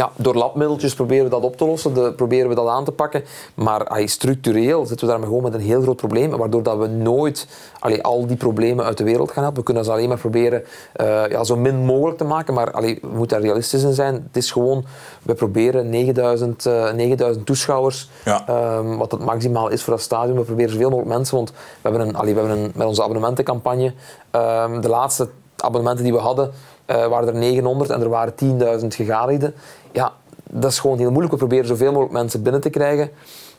ja, 0.00 0.10
door 0.16 0.34
labmiddeltjes 0.34 0.94
proberen 0.94 1.24
we 1.24 1.30
dat 1.30 1.42
op 1.42 1.56
te 1.56 1.64
lossen, 1.64 1.94
de, 1.94 2.12
proberen 2.12 2.48
we 2.48 2.54
dat 2.54 2.68
aan 2.68 2.84
te 2.84 2.92
pakken. 2.92 3.24
Maar 3.54 4.02
structureel 4.04 4.86
zitten 4.86 5.06
we 5.06 5.12
daarmee 5.12 5.28
gewoon 5.28 5.42
met 5.42 5.54
een 5.54 5.60
heel 5.60 5.82
groot 5.82 5.96
probleem, 5.96 6.30
waardoor 6.30 6.62
dat 6.62 6.78
we 6.78 6.86
nooit 6.86 7.46
allee, 7.78 8.02
al 8.02 8.26
die 8.26 8.36
problemen 8.36 8.84
uit 8.84 8.98
de 8.98 9.04
wereld 9.04 9.30
gaan 9.30 9.42
helpen. 9.42 9.58
We 9.58 9.64
kunnen 9.64 9.84
ze 9.84 9.90
alleen 9.90 10.08
maar 10.08 10.18
proberen 10.18 10.62
uh, 11.00 11.28
ja, 11.28 11.44
zo 11.44 11.56
min 11.56 11.76
mogelijk 11.76 12.18
te 12.18 12.24
maken, 12.24 12.54
maar 12.54 12.70
allee, 12.70 12.98
we 13.02 13.16
moeten 13.16 13.36
daar 13.36 13.46
realistisch 13.46 13.82
in 13.82 13.92
zijn. 13.92 14.14
Het 14.14 14.36
is 14.36 14.52
gewoon, 14.52 14.84
we 15.22 15.34
proberen 15.34 15.90
9000, 15.90 16.66
uh, 16.66 16.92
9000 16.92 17.46
toeschouwers, 17.46 18.10
ja. 18.24 18.76
um, 18.78 18.96
wat 18.96 19.10
het 19.10 19.24
maximaal 19.24 19.68
is 19.68 19.82
voor 19.82 19.92
dat 19.92 20.02
stadion. 20.02 20.36
We 20.36 20.42
proberen 20.42 20.70
zoveel 20.70 20.90
mogelijk 20.90 21.14
mensen, 21.16 21.36
want 21.36 21.50
we 21.50 21.56
hebben, 21.88 22.00
een, 22.00 22.12
we 22.12 22.26
hebben 22.26 22.50
een, 22.50 22.72
met 22.74 22.86
onze 22.86 23.02
abonnementencampagne, 23.02 23.92
um, 24.32 24.80
de 24.80 24.88
laatste 24.88 25.28
abonnementen 25.56 26.04
die 26.04 26.12
we 26.12 26.18
hadden, 26.18 26.50
uh, 26.90 27.06
waren 27.06 27.28
er 27.28 27.34
900 27.34 27.90
en 27.90 28.00
er 28.00 28.08
waren 28.08 28.34
10.000 28.80 28.86
gegadigden 28.86 29.54
ja, 29.92 30.12
dat 30.50 30.70
is 30.70 30.78
gewoon 30.78 30.98
heel 30.98 31.10
moeilijk. 31.10 31.32
We 31.32 31.38
proberen 31.38 31.66
zoveel 31.66 31.90
mogelijk 31.90 32.12
mensen 32.12 32.42
binnen 32.42 32.60
te 32.60 32.70
krijgen. 32.70 33.10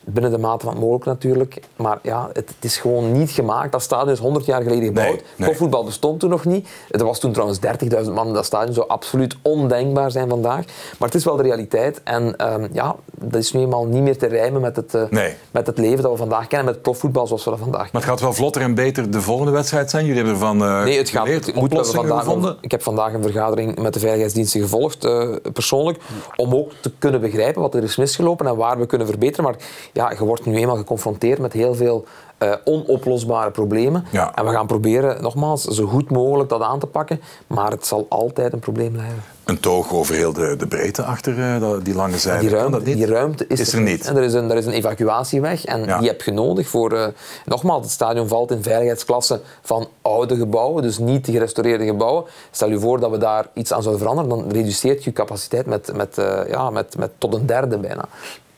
Binnen 0.04 0.30
de 0.30 0.38
mate 0.38 0.64
van 0.64 0.74
het 0.74 0.82
mogelijk 0.82 1.04
natuurlijk. 1.04 1.62
Maar 1.76 1.98
ja, 2.02 2.26
het, 2.32 2.48
het, 2.48 2.64
is 2.64 2.76
gewoon 2.76 3.12
niet 3.12 3.30
gemaakt. 3.30 3.72
Dat 3.72 3.82
stadion 3.82 4.10
is 4.10 4.18
100 4.18 4.44
jaar 4.44 4.62
geleden 4.62 4.84
gebouwd. 4.84 5.22
Nee, 5.36 5.48
Profvoetbal 5.48 5.84
bestond 5.84 6.20
toen 6.20 6.30
nog 6.30 6.44
niet. 6.44 6.68
Er 6.90 7.04
was 7.04 7.18
toen 7.18 7.32
trouwens 7.32 7.58
30.000 8.04 8.12
man 8.12 8.26
in 8.26 8.32
dat 8.32 8.44
stadion. 8.44 8.74
Zou 8.74 8.88
absoluut 8.88 9.36
ondenkbaar 9.42 10.10
zijn 10.10 10.28
vandaag. 10.28 10.64
Maar 10.98 11.08
het 11.08 11.14
is 11.14 11.24
wel 11.24 11.36
de 11.36 11.42
realiteit. 11.42 12.00
En 12.04 12.52
um, 12.52 12.68
ja, 12.72 12.96
dat 13.14 13.40
is 13.40 13.52
nu 13.52 13.60
eenmaal 13.60 13.86
niet 13.86 14.02
meer 14.02 14.18
te 14.18 14.26
rijmen 14.26 14.60
met 14.60 14.76
het, 14.76 14.94
uh, 14.94 15.02
nee. 15.10 15.34
met 15.50 15.66
het 15.66 15.78
leven 15.78 16.02
dat 16.02 16.12
we 16.12 16.18
vandaag 16.18 16.46
kennen. 16.46 16.66
Met 16.66 16.74
het 16.74 16.82
profvoetbal 16.82 17.26
zoals 17.26 17.44
we 17.44 17.50
dat 17.50 17.58
vandaag 17.58 17.92
Maar 17.92 18.02
het 18.02 18.10
gaat 18.10 18.20
wel 18.20 18.32
vlotter 18.32 18.62
en 18.62 18.74
beter 18.74 19.10
de 19.10 19.20
volgende 19.20 19.52
wedstrijd 19.52 19.90
zijn? 19.90 20.04
Jullie 20.06 20.22
hebben 20.22 20.40
ervan 20.40 20.62
uh, 20.62 20.84
Nee, 20.84 20.98
het 20.98 21.08
gaat 21.08 21.28
het 21.28 21.54
moet 21.54 21.72
we 21.72 21.84
vandaag, 21.84 22.18
gevonden? 22.18 22.56
Ik 22.60 22.70
heb 22.70 22.82
vandaag 22.82 23.12
een 23.12 23.22
vergadering 23.22 23.78
met 23.78 23.94
de 23.94 24.00
veiligheidsdiensten 24.00 24.60
gevolgd, 24.60 25.04
uh, 25.04 25.34
persoonlijk. 25.52 25.98
Om 26.36 26.54
ook 26.54 26.72
te 26.80 26.92
kunnen 26.98 27.20
begrijpen 27.20 27.62
wat 27.62 27.74
er 27.74 27.82
is 27.82 27.96
misgelopen 27.96 28.46
en 28.46 28.56
waar 28.56 28.78
we 28.78 28.86
kunnen 28.86 29.06
verbeteren. 29.06 29.44
Maar 29.44 29.56
ja, 29.92 30.10
je 30.10 30.24
wordt 30.24 30.46
nu 30.46 30.56
eenmaal 30.56 30.76
geconfronteerd 30.76 31.38
met 31.38 31.52
heel 31.52 31.74
veel 31.74 32.04
uh, 32.42 32.52
onoplosbare 32.64 33.50
problemen. 33.50 34.04
Ja. 34.10 34.34
En 34.34 34.44
we 34.44 34.50
gaan 34.50 34.66
proberen, 34.66 35.22
nogmaals, 35.22 35.64
zo 35.64 35.86
goed 35.86 36.10
mogelijk 36.10 36.48
dat 36.48 36.62
aan 36.62 36.78
te 36.78 36.86
pakken. 36.86 37.20
Maar 37.46 37.70
het 37.70 37.86
zal 37.86 38.06
altijd 38.08 38.52
een 38.52 38.58
probleem 38.58 38.92
blijven. 38.92 39.22
Een 39.44 39.60
toog 39.60 39.92
over 39.92 40.14
heel 40.14 40.32
de, 40.32 40.56
de 40.56 40.66
breedte 40.66 41.02
achter 41.02 41.38
uh, 41.38 41.72
die 41.82 41.94
lange 41.94 42.18
zijde? 42.18 42.40
Die 42.40 42.56
ruimte, 42.56 42.82
die 42.82 43.06
ruimte 43.06 43.46
is, 43.46 43.60
is 43.60 43.72
er, 43.72 43.80
niet. 43.80 44.06
En 44.06 44.16
er, 44.16 44.22
is 44.22 44.32
een, 44.32 44.50
er 44.50 44.56
is 44.56 44.66
een 44.66 44.72
evacuatieweg 44.72 45.64
en 45.64 45.84
ja. 45.84 45.98
die 45.98 46.08
heb 46.08 46.22
je 46.22 46.32
nodig 46.32 46.68
voor... 46.68 46.92
Uh, 46.92 47.06
nogmaals, 47.44 47.82
het 47.82 47.90
stadion 47.90 48.28
valt 48.28 48.50
in 48.50 48.62
veiligheidsklasse 48.62 49.40
van 49.62 49.88
oude 50.02 50.36
gebouwen, 50.36 50.82
dus 50.82 50.98
niet 50.98 51.26
gerestaureerde 51.26 51.84
gebouwen. 51.84 52.24
Stel 52.50 52.68
je 52.68 52.78
voor 52.78 53.00
dat 53.00 53.10
we 53.10 53.18
daar 53.18 53.46
iets 53.52 53.72
aan 53.72 53.82
zouden 53.82 54.02
veranderen, 54.02 54.38
dan 54.38 54.52
reduceert 54.52 55.04
je 55.04 55.12
capaciteit 55.12 55.66
met, 55.66 55.96
met, 55.96 56.16
ja, 56.48 56.70
met, 56.70 56.96
met 56.98 57.10
tot 57.18 57.34
een 57.34 57.46
derde 57.46 57.78
bijna. 57.78 58.04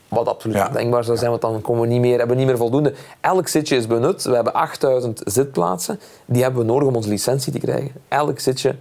Wat 0.07 0.27
absoluut 0.27 0.57
ja. 0.57 0.69
denkbaar 0.69 1.03
zou 1.03 1.17
zijn, 1.17 1.29
want 1.29 1.41
dan 1.41 1.61
komen 1.61 1.81
we 1.81 1.87
niet 1.87 2.01
meer, 2.01 2.17
hebben 2.17 2.35
we 2.35 2.41
niet 2.41 2.51
meer 2.51 2.57
voldoende. 2.57 2.93
Elk 3.21 3.47
zitje 3.47 3.75
is 3.75 3.87
benut. 3.87 4.23
We 4.23 4.35
hebben 4.35 4.53
8000 4.53 5.21
zitplaatsen. 5.25 5.99
Die 6.25 6.43
hebben 6.43 6.61
we 6.61 6.67
nodig 6.67 6.87
om 6.87 6.95
onze 6.95 7.09
licentie 7.09 7.51
te 7.51 7.59
krijgen. 7.59 7.91
Elk 8.07 8.39
zitje 8.39 8.75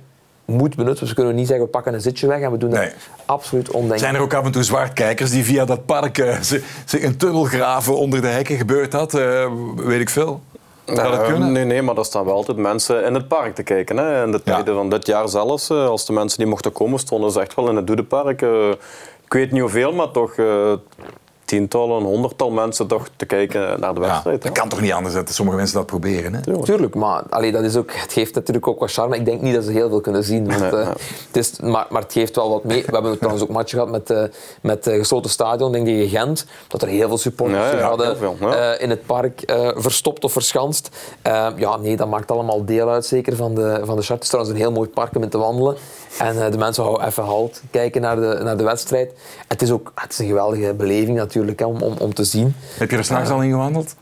moet 0.44 0.76
benutten. 0.76 1.00
Dus 1.00 1.08
we 1.08 1.14
kunnen 1.14 1.34
niet 1.34 1.46
zeggen, 1.46 1.64
we 1.64 1.70
pakken 1.70 1.94
een 1.94 2.00
zitje 2.00 2.26
weg 2.26 2.40
en 2.40 2.50
we 2.50 2.58
doen 2.58 2.70
dat 2.70 2.92
absoluut 3.26 3.70
ondenkbaar. 3.70 3.98
Zijn 3.98 4.14
er 4.14 4.20
ook 4.20 4.34
af 4.34 4.44
en 4.44 4.52
toe 4.52 4.62
zwartkijkers 4.62 5.30
die 5.30 5.44
via 5.44 5.64
dat 5.64 5.86
park 5.86 6.18
uh, 6.18 6.40
zich 6.40 7.02
een 7.02 7.16
tunnel 7.16 7.44
graven 7.44 7.96
onder 7.96 8.20
de 8.20 8.26
hekken? 8.26 8.56
Gebeurt 8.56 8.90
dat? 8.90 9.14
Uh, 9.14 9.46
weet 9.76 10.00
ik 10.00 10.10
veel. 10.10 10.40
Uh, 10.86 11.36
nee, 11.38 11.64
nee, 11.64 11.82
maar 11.82 11.96
er 11.96 12.04
staan 12.04 12.24
wel 12.24 12.34
altijd 12.34 12.56
mensen 12.56 13.04
in 13.04 13.14
het 13.14 13.28
park 13.28 13.54
te 13.54 13.62
kijken. 13.62 13.96
Hè. 13.96 14.24
In 14.24 14.32
de 14.32 14.42
tijden 14.42 14.74
van 14.74 14.90
dit 14.90 15.06
jaar 15.06 15.28
zelfs, 15.28 15.70
als 15.70 16.06
de 16.06 16.12
mensen 16.12 16.38
die 16.38 16.46
mochten 16.46 16.72
komen, 16.72 16.98
stonden 16.98 17.30
ze 17.30 17.40
echt 17.40 17.54
wel 17.54 17.68
in 17.68 17.76
het 17.76 17.86
Doedepark. 17.86 18.44
Ik 19.24 19.32
weet 19.32 19.50
niet 19.50 19.60
hoeveel, 19.60 19.92
maar 19.92 20.10
toch 20.10 20.34
tientallen, 21.44 21.96
een 21.96 22.04
honderdtal 22.04 22.50
mensen 22.50 22.86
toch 22.86 23.08
te 23.16 23.26
kijken 23.26 23.80
naar 23.80 23.94
de 23.94 24.00
wedstrijd. 24.00 24.42
Ja, 24.42 24.48
dat 24.48 24.58
kan 24.58 24.68
toch 24.68 24.80
niet 24.80 24.92
anders 24.92 25.14
dat 25.14 25.30
sommige 25.30 25.56
mensen 25.56 25.76
dat 25.76 25.86
proberen? 25.86 26.34
Hè? 26.34 26.62
Tuurlijk, 26.62 26.94
maar 26.94 27.22
allee, 27.30 27.52
dat 27.52 27.62
is 27.62 27.76
ook, 27.76 27.92
het 27.92 28.12
geeft 28.12 28.34
natuurlijk 28.34 28.66
ook 28.66 28.80
wat 28.80 28.92
charme. 28.92 29.16
Ik 29.16 29.24
denk 29.24 29.40
niet 29.40 29.54
dat 29.54 29.64
ze 29.64 29.70
heel 29.70 29.88
veel 29.88 30.00
kunnen 30.00 30.24
zien. 30.24 30.46
Want, 30.46 30.72
uh, 30.72 30.88
het 31.26 31.36
is, 31.36 31.60
maar, 31.60 31.86
maar 31.88 32.02
het 32.02 32.12
geeft 32.12 32.36
wel 32.36 32.50
wat 32.50 32.64
mee. 32.64 32.84
We 32.86 32.92
hebben 32.92 33.16
trouwens 33.16 33.42
ook 33.42 33.48
een 33.48 33.54
match 33.54 33.70
gehad 33.70 33.90
met, 33.90 34.10
uh, 34.10 34.22
met 34.60 34.86
uh, 34.86 34.94
gesloten 34.94 35.30
stadion, 35.30 35.72
denk 35.72 35.86
ik, 35.86 36.10
Gent. 36.10 36.46
Dat 36.68 36.82
er 36.82 36.88
heel 36.88 37.08
veel 37.08 37.18
supporters 37.18 37.80
hadden 37.80 38.80
in 38.80 38.90
het 38.90 39.06
park 39.06 39.42
verstopt 39.76 40.24
of 40.24 40.32
verschanst. 40.32 40.88
ja, 41.56 41.76
nee, 41.76 41.96
dat 41.96 42.08
maakt 42.08 42.30
allemaal 42.30 42.64
deel 42.64 42.90
uit 42.90 43.06
zeker 43.06 43.36
van 43.36 43.54
de, 43.54 43.80
van 43.84 43.96
de 43.96 44.02
chart. 44.02 44.08
Het 44.08 44.22
is 44.22 44.28
trouwens 44.28 44.54
een 44.54 44.60
heel 44.60 44.72
mooi 44.72 44.88
park 44.88 45.16
om 45.16 45.28
te 45.28 45.38
wandelen. 45.38 45.76
En 46.18 46.50
de 46.50 46.58
mensen 46.58 46.82
houden 46.82 47.06
even 47.06 47.22
halt, 47.22 47.62
kijken 47.70 48.00
naar 48.00 48.16
de, 48.16 48.40
naar 48.42 48.56
de 48.56 48.64
wedstrijd. 48.64 49.12
Het 49.48 49.62
is 49.62 49.70
ook 49.70 49.92
het 49.94 50.12
is 50.12 50.18
een 50.18 50.26
geweldige 50.26 50.74
beleving 50.74 51.16
natuurlijk 51.16 51.60
om, 51.60 51.82
om, 51.82 51.94
om 51.98 52.14
te 52.14 52.24
zien. 52.24 52.54
Heb 52.78 52.90
je 52.90 52.96
er 52.96 53.04
s'nachts 53.04 53.30
al 53.30 53.42
in 53.42 53.50
gewandeld? 53.50 53.94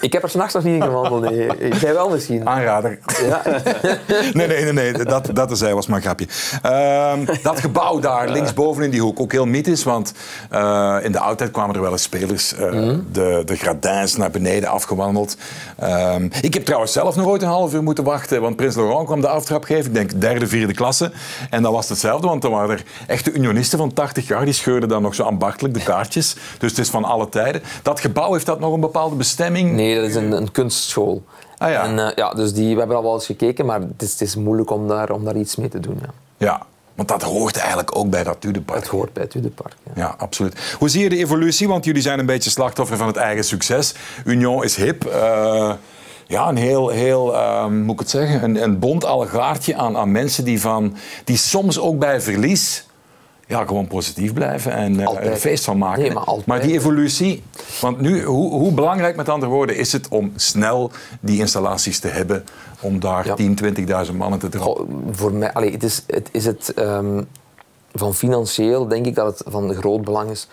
Ik 0.00 0.12
heb 0.12 0.22
er 0.22 0.30
s'nachts 0.30 0.54
nog 0.54 0.64
niet 0.64 0.74
in 0.74 0.82
gewandeld. 0.82 1.22
Nee. 1.22 1.48
Jij 1.80 1.92
wel 1.92 2.08
misschien. 2.10 2.48
Aanrader. 2.48 2.98
Ja. 3.26 3.42
nee, 4.32 4.46
nee, 4.46 4.64
nee, 4.64 4.72
nee. 4.72 4.92
Dat, 5.04 5.30
dat 5.32 5.58
zei 5.58 5.74
was 5.74 5.86
maar 5.86 5.96
een 5.96 6.02
grapje. 6.02 6.26
Uh, 6.66 7.36
dat 7.42 7.60
gebouw 7.60 7.98
daar, 7.98 8.28
linksboven 8.28 8.82
in 8.82 8.90
die 8.90 9.00
hoek, 9.00 9.20
ook 9.20 9.32
heel 9.32 9.46
mythisch. 9.46 9.84
Want 9.84 10.12
uh, 10.52 10.96
in 11.02 11.12
de 11.12 11.18
oudheid 11.18 11.50
kwamen 11.50 11.74
er 11.74 11.80
wel 11.80 11.92
eens 11.92 12.02
spelers 12.02 12.54
uh, 12.54 12.72
mm. 12.72 13.06
de, 13.12 13.42
de 13.44 13.56
gradijns 13.56 14.16
naar 14.16 14.30
beneden 14.30 14.68
afgewandeld. 14.68 15.36
Uh, 15.82 16.14
ik 16.40 16.54
heb 16.54 16.64
trouwens 16.64 16.92
zelf 16.92 17.16
nog 17.16 17.26
ooit 17.26 17.42
een 17.42 17.48
half 17.48 17.74
uur 17.74 17.82
moeten 17.82 18.04
wachten. 18.04 18.40
Want 18.40 18.56
Prins 18.56 18.74
Laurent 18.74 19.06
kwam 19.06 19.20
de 19.20 19.28
aftrap 19.28 19.64
geven. 19.64 19.84
Ik 19.86 19.94
denk 19.94 20.20
derde, 20.20 20.46
vierde 20.46 20.74
klasse. 20.74 21.12
En 21.50 21.62
dat 21.62 21.72
was 21.72 21.88
hetzelfde, 21.88 22.26
want 22.26 22.44
er 22.44 22.50
waren 22.50 22.70
er 22.70 22.84
echte 23.06 23.32
unionisten 23.32 23.78
van 23.78 23.92
80 23.92 24.28
jaar. 24.28 24.44
Die 24.44 24.54
scheurden 24.54 24.88
dan 24.88 25.02
nog 25.02 25.14
zo 25.14 25.22
ambachtelijk 25.22 25.74
de 25.74 25.82
kaartjes. 25.82 26.36
Dus 26.58 26.70
het 26.70 26.80
is 26.80 26.90
van 26.90 27.04
alle 27.04 27.28
tijden. 27.28 27.62
Dat 27.82 28.00
gebouw 28.00 28.32
heeft 28.32 28.46
dat 28.46 28.60
nog 28.60 28.74
een 28.74 28.80
bepaalde 28.80 29.16
bestemming? 29.16 29.79
Nee, 29.80 29.94
dat 29.94 30.08
is 30.08 30.14
een, 30.14 30.32
een 30.32 30.52
kunstschool. 30.52 31.24
Ah, 31.58 31.70
ja. 31.70 31.84
En, 31.84 31.96
uh, 31.96 32.08
ja, 32.14 32.30
dus 32.30 32.52
die, 32.52 32.72
we 32.72 32.78
hebben 32.78 32.96
al 32.96 33.02
wel 33.02 33.14
eens 33.14 33.26
gekeken, 33.26 33.66
maar 33.66 33.80
het 33.80 34.02
is, 34.02 34.10
het 34.10 34.20
is 34.20 34.36
moeilijk 34.36 34.70
om 34.70 34.88
daar, 34.88 35.10
om 35.10 35.24
daar 35.24 35.36
iets 35.36 35.56
mee 35.56 35.68
te 35.68 35.80
doen. 35.80 35.98
Ja. 36.00 36.12
ja. 36.36 36.66
Want 36.94 37.08
dat 37.08 37.22
hoort 37.22 37.56
eigenlijk 37.56 37.96
ook 37.96 38.10
bij 38.10 38.24
dat 38.24 38.40
Tudepark. 38.40 38.80
Het 38.80 38.88
hoort 38.88 39.12
bij 39.12 39.22
het 39.22 39.32
Tudepark. 39.32 39.74
Ja. 39.84 39.92
ja. 39.94 40.14
absoluut. 40.18 40.74
Hoe 40.78 40.88
zie 40.88 41.02
je 41.02 41.08
de 41.08 41.16
evolutie? 41.16 41.68
Want 41.68 41.84
jullie 41.84 42.02
zijn 42.02 42.18
een 42.18 42.26
beetje 42.26 42.50
slachtoffer 42.50 42.96
van 42.96 43.06
het 43.06 43.16
eigen 43.16 43.44
succes. 43.44 43.94
Union 44.24 44.64
is 44.64 44.76
hip. 44.76 45.04
Uh, 45.06 45.72
ja, 46.26 46.48
een 46.48 46.56
heel, 46.56 46.88
heel 46.88 47.42
um, 47.42 47.82
moet 47.82 47.94
ik 47.94 48.00
het 48.00 48.10
zeggen, 48.10 48.42
een, 48.42 48.62
een 48.62 48.78
bond 48.78 49.04
allegaartje 49.04 49.76
aan, 49.76 49.96
aan 49.96 50.10
mensen 50.10 50.44
die, 50.44 50.60
van, 50.60 50.96
die 51.24 51.36
soms 51.36 51.78
ook 51.78 51.98
bij 51.98 52.20
verlies 52.20 52.84
ja, 53.50 53.64
gewoon 53.64 53.86
positief 53.86 54.32
blijven 54.32 54.72
en 54.72 54.94
uh, 54.94 55.16
er 55.16 55.30
een 55.30 55.36
feest 55.36 55.64
van 55.64 55.78
maken. 55.78 56.02
Nee, 56.02 56.12
maar, 56.12 56.26
maar, 56.46 56.60
die 56.60 56.72
evolutie, 56.72 57.42
want 57.80 58.00
nu, 58.00 58.24
hoe, 58.24 58.50
hoe, 58.50 58.72
belangrijk 58.72 59.16
met 59.16 59.28
andere 59.28 59.52
woorden 59.52 59.76
is 59.76 59.92
het 59.92 60.08
om 60.08 60.32
snel 60.36 60.90
die 61.20 61.38
installaties 61.38 61.98
te 61.98 62.08
hebben, 62.08 62.44
om 62.80 63.00
daar 63.00 63.26
ja. 63.26 63.34
10, 63.34 63.58
20.000 64.06 64.14
mannen 64.16 64.38
te 64.38 64.48
doen? 64.48 64.74
voor 65.10 65.32
mij, 65.32 65.52
allee, 65.52 65.72
het 65.72 65.82
is 65.82 66.04
het, 66.06 66.28
is 66.32 66.44
het 66.44 66.72
um, 66.78 67.28
van 67.92 68.14
financieel 68.14 68.88
denk 68.88 69.06
ik 69.06 69.14
dat 69.14 69.38
het 69.38 69.52
van 69.52 69.74
groot 69.74 70.04
belang 70.04 70.30
is 70.30 70.48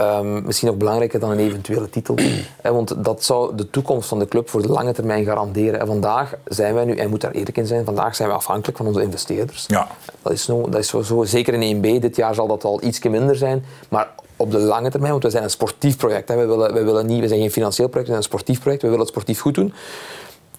Um, 0.00 0.42
misschien 0.44 0.68
nog 0.68 0.76
belangrijker 0.76 1.20
dan 1.20 1.30
een 1.30 1.38
eventuele 1.38 1.90
titel. 1.90 2.14
want 2.62 3.04
dat 3.04 3.24
zou 3.24 3.56
de 3.56 3.70
toekomst 3.70 4.08
van 4.08 4.18
de 4.18 4.28
club 4.28 4.48
voor 4.48 4.62
de 4.62 4.68
lange 4.68 4.92
termijn 4.92 5.24
garanderen. 5.24 5.80
En 5.80 5.86
vandaag 5.86 6.34
zijn 6.44 6.74
wij 6.74 6.84
nu, 6.84 6.96
en 6.96 7.10
moet 7.10 7.20
daar 7.20 7.30
eerlijk 7.30 7.56
in 7.56 7.66
zijn, 7.66 7.84
vandaag 7.84 8.14
zijn 8.14 8.28
we 8.28 8.34
afhankelijk 8.34 8.78
van 8.78 8.86
onze 8.86 9.02
investeerders. 9.02 9.64
Ja. 9.66 9.88
Dat 10.22 10.32
is, 10.32 10.46
no, 10.46 10.68
dat 10.68 10.80
is 10.80 10.88
zo, 10.88 11.02
zo, 11.02 11.24
zeker 11.24 11.54
in 11.54 11.76
1B. 11.76 12.00
Dit 12.00 12.16
jaar 12.16 12.34
zal 12.34 12.46
dat 12.46 12.64
al 12.64 12.82
iets 12.82 13.02
minder 13.02 13.36
zijn. 13.36 13.64
Maar 13.88 14.08
op 14.36 14.50
de 14.50 14.58
lange 14.58 14.90
termijn, 14.90 15.12
want 15.12 15.24
we 15.24 15.30
zijn 15.30 15.44
een 15.44 15.50
sportief 15.50 15.96
project. 15.96 16.28
Hè. 16.28 16.36
We, 16.36 16.46
willen, 16.46 16.74
we, 16.74 16.84
willen 16.84 17.06
niet, 17.06 17.20
we 17.20 17.28
zijn 17.28 17.40
geen 17.40 17.50
financieel 17.50 17.88
project, 17.88 18.08
we 18.08 18.14
zijn 18.14 18.26
een 18.26 18.38
sportief 18.38 18.60
project. 18.60 18.82
We 18.82 18.88
willen 18.88 19.04
het 19.04 19.14
sportief 19.14 19.40
goed 19.40 19.54
doen 19.54 19.74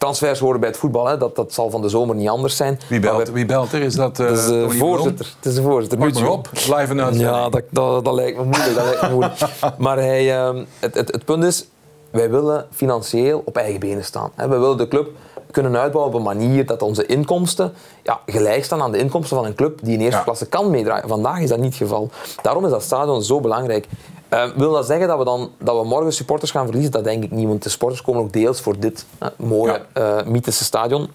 transfers 0.02 0.40
horen 0.40 0.60
bij 0.60 0.70
het 0.70 0.78
voetbal. 0.78 1.08
Hè. 1.08 1.18
Dat, 1.18 1.36
dat 1.36 1.54
zal 1.54 1.70
van 1.70 1.82
de 1.82 1.90
zomer 1.90 2.16
niet 2.16 2.30
anders 2.30 2.56
zijn. 2.56 2.80
Wie 2.90 3.00
belt, 3.00 3.30
wie 3.30 3.46
belt 3.46 3.74
er? 3.74 3.82
Is 3.82 3.96
dat 3.96 4.20
uh, 4.20 4.32
is 4.32 4.46
de 4.46 4.70
voorzitter. 4.70 5.34
Het 5.36 5.46
is 5.46 5.56
de 5.56 5.62
voorzitter. 5.62 5.98
Pak 5.98 6.14
maar 6.14 6.30
op, 6.30 6.50
live 6.54 6.96
en 6.96 7.18
Ja, 7.18 7.50
dat, 7.50 7.64
dat, 7.70 8.06
dat, 8.06 8.14
lijkt 8.14 8.38
me 8.38 8.44
moeilijk. 8.44 8.76
Dat 8.76 8.86
lijkt 8.86 9.02
me 9.02 9.10
moeilijk. 9.10 9.40
maar 9.78 9.98
hij, 9.98 10.54
uh, 10.54 10.62
het, 10.80 10.94
het, 10.94 11.12
het 11.12 11.26
punt 11.26 11.44
is, 11.44 11.68
wij 12.10 12.30
willen 12.30 12.66
financieel 12.72 13.42
op 13.46 13.58
eigen 13.58 13.80
benen 13.80 14.04
staan. 14.04 14.32
We 14.36 14.48
willen 14.48 14.78
de 14.78 14.88
club 14.88 15.10
kunnen 15.52 15.78
uitbouwen 15.78 16.14
op 16.14 16.20
een 16.20 16.26
manier 16.26 16.66
dat 16.66 16.82
onze 16.82 17.06
inkomsten 17.06 17.74
ja, 18.04 18.20
gelijk 18.26 18.64
staan 18.64 18.82
aan 18.82 18.92
de 18.92 18.98
inkomsten 18.98 19.38
van 19.38 19.46
een 19.46 19.56
club 19.56 19.80
die 19.84 19.94
in 19.94 20.00
eerste 20.00 20.18
ja. 20.18 20.24
klasse 20.24 20.46
kan 20.46 20.70
meedraaien. 20.70 21.08
Vandaag 21.08 21.40
is 21.40 21.50
dat 21.50 21.58
niet 21.60 21.74
het 21.80 21.82
geval. 21.82 22.10
Daarom 22.42 22.66
is 22.66 22.72
dat 22.72 22.84
stadion 22.84 23.24
zo 23.24 23.40
belangrijk. 23.40 23.88
Uh, 24.34 24.44
wil 24.56 24.72
dat 24.72 24.86
zeggen 24.86 25.08
dat 25.08 25.18
we, 25.18 25.24
dan, 25.24 25.52
dat 25.58 25.78
we 25.82 25.88
morgen 25.88 26.14
supporters 26.14 26.52
gaan 26.52 26.66
verliezen? 26.66 26.92
Dat 26.92 27.04
denk 27.04 27.24
ik 27.24 27.32
niet, 27.32 27.48
want 27.48 27.64
de 27.64 27.70
supporters 27.70 28.02
komen 28.02 28.22
ook 28.22 28.34
deels 28.34 28.62
voor 28.62 28.80
dit 28.80 29.06
uh, 29.24 29.28
mooie, 29.38 29.82
ja. 29.94 30.20
uh, 30.20 30.26
mythische 30.26 30.64
stadion. 30.64 31.10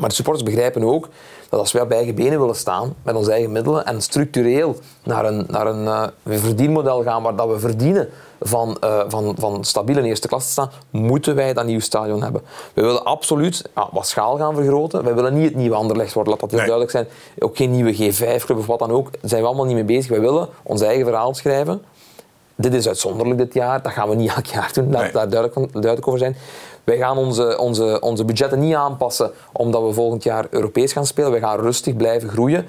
Maar 0.00 0.08
de 0.08 0.14
supporters 0.14 0.44
begrijpen 0.44 0.84
ook 0.84 1.08
dat 1.52 1.60
als 1.60 1.72
wij 1.72 1.82
op 1.82 1.90
eigen 1.90 2.14
benen 2.14 2.38
willen 2.38 2.56
staan, 2.56 2.94
met 3.02 3.14
onze 3.14 3.32
eigen 3.32 3.52
middelen, 3.52 3.86
en 3.86 4.02
structureel 4.02 4.76
naar 5.04 5.24
een, 5.24 5.46
naar 5.48 5.66
een 5.66 6.12
verdienmodel 6.24 7.02
gaan 7.02 7.22
waar 7.22 7.36
dat 7.36 7.48
we 7.48 7.58
verdienen 7.58 8.08
van, 8.40 8.76
uh, 8.84 9.00
van, 9.08 9.34
van 9.38 9.64
stabiel 9.64 9.96
in 9.96 10.04
eerste 10.04 10.28
klasse 10.28 10.46
te 10.46 10.52
staan, 10.52 10.70
moeten 10.90 11.34
wij 11.34 11.52
dat 11.52 11.64
nieuw 11.64 11.80
stadion 11.80 12.22
hebben. 12.22 12.42
We 12.74 12.82
willen 12.82 13.04
absoluut 13.04 13.70
ja, 13.74 13.88
wat 13.92 14.06
schaal 14.06 14.36
gaan 14.36 14.54
vergroten. 14.54 15.04
We 15.04 15.14
willen 15.14 15.34
niet 15.34 15.44
het 15.44 15.54
nieuwe 15.54 15.76
Anderlecht 15.76 16.12
worden, 16.12 16.32
laat 16.32 16.40
dat 16.40 16.50
heel 16.50 16.58
nee. 16.58 16.68
duidelijk 16.68 16.96
zijn. 16.96 17.16
Ook 17.38 17.56
geen 17.56 17.70
nieuwe 17.70 17.94
G5-club 17.94 18.58
of 18.58 18.66
wat 18.66 18.78
dan 18.78 18.90
ook. 18.90 19.12
Daar 19.12 19.20
zijn 19.30 19.40
we 19.40 19.46
allemaal 19.46 19.66
niet 19.66 19.74
mee 19.74 19.84
bezig. 19.84 20.10
We 20.10 20.20
willen 20.20 20.48
ons 20.62 20.80
eigen 20.80 21.04
verhaal 21.04 21.34
schrijven. 21.34 21.82
Dit 22.62 22.74
is 22.74 22.88
uitzonderlijk 22.88 23.38
dit 23.38 23.54
jaar, 23.54 23.82
dat 23.82 23.92
gaan 23.92 24.08
we 24.08 24.14
niet 24.14 24.32
elk 24.36 24.46
jaar 24.46 24.70
doen, 24.72 24.90
laat 24.90 25.02
nee. 25.02 25.12
daar 25.12 25.28
duidelijk, 25.28 25.72
duidelijk 25.72 26.06
over 26.06 26.18
zijn. 26.18 26.36
Wij 26.84 26.96
gaan 26.96 27.18
onze, 27.18 27.58
onze, 27.58 28.00
onze 28.00 28.24
budgetten 28.24 28.58
niet 28.58 28.74
aanpassen 28.74 29.30
omdat 29.52 29.82
we 29.82 29.92
volgend 29.92 30.22
jaar 30.22 30.46
Europees 30.50 30.92
gaan 30.92 31.06
spelen. 31.06 31.32
We 31.32 31.38
gaan 31.38 31.60
rustig 31.60 31.96
blijven 31.96 32.28
groeien. 32.28 32.66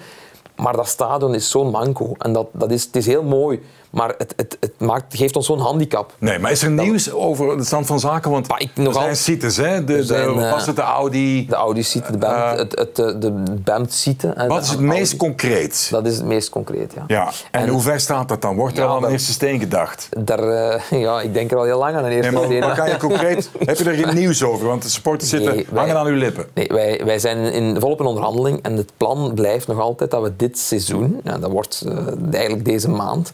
Maar 0.56 0.76
dat 0.76 0.88
stadion 0.88 1.36
is 1.36 1.50
zo'n 1.50 1.70
manco. 1.70 2.12
En 2.18 2.34
dat, 2.34 2.48
dat 2.52 2.72
is, 2.72 2.84
het 2.84 2.96
is 2.96 3.06
heel 3.06 3.24
mooi. 3.24 3.62
Maar 3.94 4.14
het, 4.18 4.34
het, 4.36 4.58
het 4.60 4.74
maakt, 4.80 5.16
geeft 5.16 5.36
ons 5.36 5.46
zo'n 5.46 5.60
handicap. 5.60 6.14
Nee, 6.18 6.40
maar 6.40 6.52
is 6.52 6.64
er 6.64 6.72
nieuws 6.72 7.12
over 7.12 7.58
de 7.58 7.64
stand 7.64 7.86
van 7.86 8.00
zaken? 8.00 8.32
Want 8.32 8.48
ik 8.58 8.72
nogal, 8.76 9.02
er 9.02 9.16
zijn 9.16 9.16
sites, 9.16 9.58
hè? 9.58 9.84
De, 9.84 10.04
zijn, 10.04 10.36
de, 10.36 10.50
was 10.50 10.66
het 10.66 10.76
de 10.76 10.82
Audi? 10.82 11.46
De 11.48 11.56
Audi-site, 11.56 12.12
de 12.12 12.18
BAM, 12.18 12.32
uh, 12.32 12.52
het, 12.52 12.80
het, 12.80 12.96
de 12.96 13.32
BAM-site. 13.64 14.34
Wat 14.48 14.64
is 14.64 14.70
het 14.70 14.80
meest 14.80 15.12
Audi. 15.12 15.18
concreet? 15.18 15.88
Dat 15.92 16.06
is 16.06 16.16
het 16.16 16.26
meest 16.26 16.50
concreet, 16.50 16.94
ja. 16.96 17.04
ja. 17.08 17.32
En, 17.52 17.62
en 17.62 17.68
hoe 17.68 17.82
ver 17.82 18.00
staat 18.00 18.28
dat 18.28 18.42
dan? 18.42 18.56
Wordt 18.56 18.78
er 18.78 18.84
ja, 18.84 18.90
al 18.90 18.96
aan 18.96 19.04
een 19.04 19.12
eerste 19.12 19.32
steen 19.32 19.60
gedacht? 19.60 20.10
Daar, 20.18 20.44
uh, 20.44 20.82
ja, 21.06 21.22
ik 21.22 21.34
denk 21.34 21.52
er 21.52 21.58
al 21.58 21.64
heel 21.64 21.80
lang 21.80 21.96
aan 21.96 22.06
een 22.06 22.12
eerste 22.12 22.48
nee. 22.48 22.60
Maar 22.60 22.76
kan 22.76 22.90
je 22.90 22.98
concreet... 22.98 23.50
heb 23.66 23.78
je 23.78 23.84
er 23.84 24.06
geen 24.06 24.16
nieuws 24.16 24.44
over? 24.44 24.68
Want 24.68 24.82
de 24.82 24.90
supporters 24.90 25.30
zitten 25.30 25.56
nee, 25.56 25.68
wij, 25.70 25.80
hangen 25.80 25.98
aan 25.98 26.08
uw 26.08 26.18
lippen. 26.18 26.46
Nee, 26.54 26.68
wij, 26.68 27.02
wij 27.06 27.20
zijn 27.20 27.38
in, 27.38 27.80
volop 27.80 28.00
in 28.00 28.06
onderhandeling. 28.06 28.60
En 28.62 28.78
het 28.78 28.92
plan 28.98 29.32
blijft 29.36 29.68
nog 29.68 29.80
altijd 29.80 30.12
dat 30.12 30.22
we 30.22 30.36
dit 30.36 30.58
seizoen, 30.58 31.22
ja, 31.24 31.38
dat 31.38 31.52
wordt 31.52 31.84
uh, 31.88 31.98
eigenlijk 32.32 32.66
deze 32.66 32.90
maand, 32.90 33.32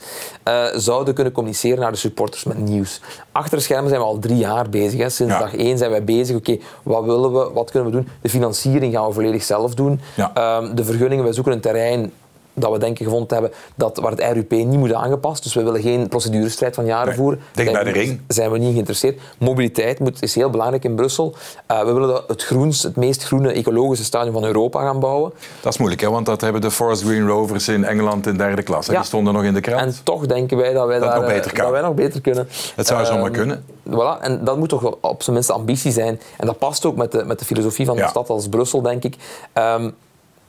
zouden 0.76 1.14
kunnen 1.14 1.34
communiceren 1.34 1.80
naar 1.80 1.92
de 1.92 1.98
supporters 1.98 2.44
met 2.44 2.58
nieuws. 2.58 3.02
Achter 3.32 3.58
de 3.58 3.64
schermen 3.64 3.90
zijn 3.90 4.02
we 4.02 4.08
al 4.08 4.20
drie 4.20 4.38
jaar 4.38 4.70
bezig. 4.70 5.00
Hè. 5.00 5.10
Sinds 5.10 5.34
ja. 5.34 5.40
dag 5.40 5.56
één 5.56 5.78
zijn 5.78 5.92
wij 5.92 6.04
bezig. 6.04 6.36
Oké, 6.36 6.52
okay, 6.52 6.64
wat 6.84 7.04
willen 7.04 7.34
we? 7.34 7.50
Wat 7.54 7.72
kunnen 7.72 7.92
we 7.92 7.96
doen? 7.96 8.08
De 8.22 8.30
financiering 8.30 8.94
gaan 8.94 9.08
we 9.08 9.14
volledig 9.14 9.44
zelf 9.44 9.74
doen. 9.74 10.02
Ja. 10.16 10.58
Um, 10.58 10.76
de 10.76 10.84
vergunningen, 10.84 11.24
wij 11.24 11.34
zoeken 11.34 11.54
een 11.54 11.62
terrein 11.62 12.12
dat 12.60 12.72
we 12.72 12.78
denken 12.78 13.06
gevonden 13.06 13.38
hebben 13.38 13.52
dat 13.76 13.98
waar 13.98 14.12
het 14.12 14.22
RUP 14.34 14.52
niet 14.52 14.80
moet 14.80 14.94
aangepast. 14.94 15.44
Dus 15.44 15.54
we 15.54 15.64
willen 15.64 15.82
geen 15.82 16.08
procedurestrijd 16.08 16.76
van 16.76 16.86
jaren 16.86 17.08
nee, 17.08 17.16
voeren. 17.16 17.40
Denk 17.52 17.72
bij 17.72 17.84
de 17.84 17.90
ring. 17.90 18.22
Zijn 18.28 18.52
we 18.52 18.58
niet 18.58 18.72
geïnteresseerd. 18.72 19.20
Mobiliteit 19.38 20.00
moet, 20.00 20.22
is 20.22 20.36
heel 20.36 20.50
belangrijk 20.50 20.84
in 20.84 20.96
Brussel. 20.96 21.36
Uh, 21.72 21.84
we 21.84 21.94
willen 21.94 22.22
het 22.28 22.44
groenst, 22.44 22.84
het 22.84 22.96
meest 22.96 23.24
groene 23.24 23.52
ecologische 23.52 24.04
stadion 24.04 24.34
van 24.34 24.44
Europa 24.44 24.82
gaan 24.82 25.00
bouwen. 25.00 25.34
Dat 25.62 25.74
is 25.74 25.80
moeilijk, 25.80 26.02
hè? 26.02 26.10
want 26.10 26.26
dat 26.26 26.42
hebben 26.42 26.62
de 26.62 26.72
Forest 26.72 27.04
Green 27.04 27.28
Rovers 27.28 27.68
in 27.68 27.84
Engeland 27.84 28.28
in 28.28 28.38
derde 28.38 28.64
klas. 28.64 28.86
Ja. 28.86 28.94
Die 28.94 29.04
stonden 29.04 29.34
nog 29.34 29.44
in 29.44 29.54
de 29.54 29.62
krant. 29.62 29.82
En 29.82 29.96
toch 30.04 30.26
denken 30.26 30.58
wij 30.58 30.74
dat 30.74 30.88
wij, 30.88 31.00
dat 31.00 31.10
daar, 31.10 31.20
nog 31.20 31.30
beter 31.30 31.54
kan. 31.54 31.64
dat 31.64 31.72
wij 31.72 31.82
nog 31.82 31.94
beter 31.94 32.22
kunnen. 32.22 32.48
Het 32.76 32.88
zou 32.88 33.02
uh, 33.02 33.08
zomaar 33.08 33.32
kunnen. 33.32 33.64
Voilà, 33.90 34.22
en 34.22 34.44
dat 34.44 34.58
moet 34.58 34.70
toch 34.70 34.98
op 35.02 35.24
zijn 35.24 35.36
minst 35.36 35.52
ambitie 35.52 35.92
zijn. 35.92 36.22
En 36.38 36.46
dat 36.46 36.58
past 36.58 36.86
ook 36.86 36.96
met 36.96 37.12
de, 37.12 37.26
met 37.26 37.40
de 37.40 37.46
filosofie 37.46 37.86
van 37.86 37.96
ja. 37.96 38.04
de 38.04 38.10
stad 38.10 38.30
als 38.30 38.50
Brussel, 38.50 38.82
denk 38.82 39.04
ik. 39.04 39.16
Um, 39.54 39.96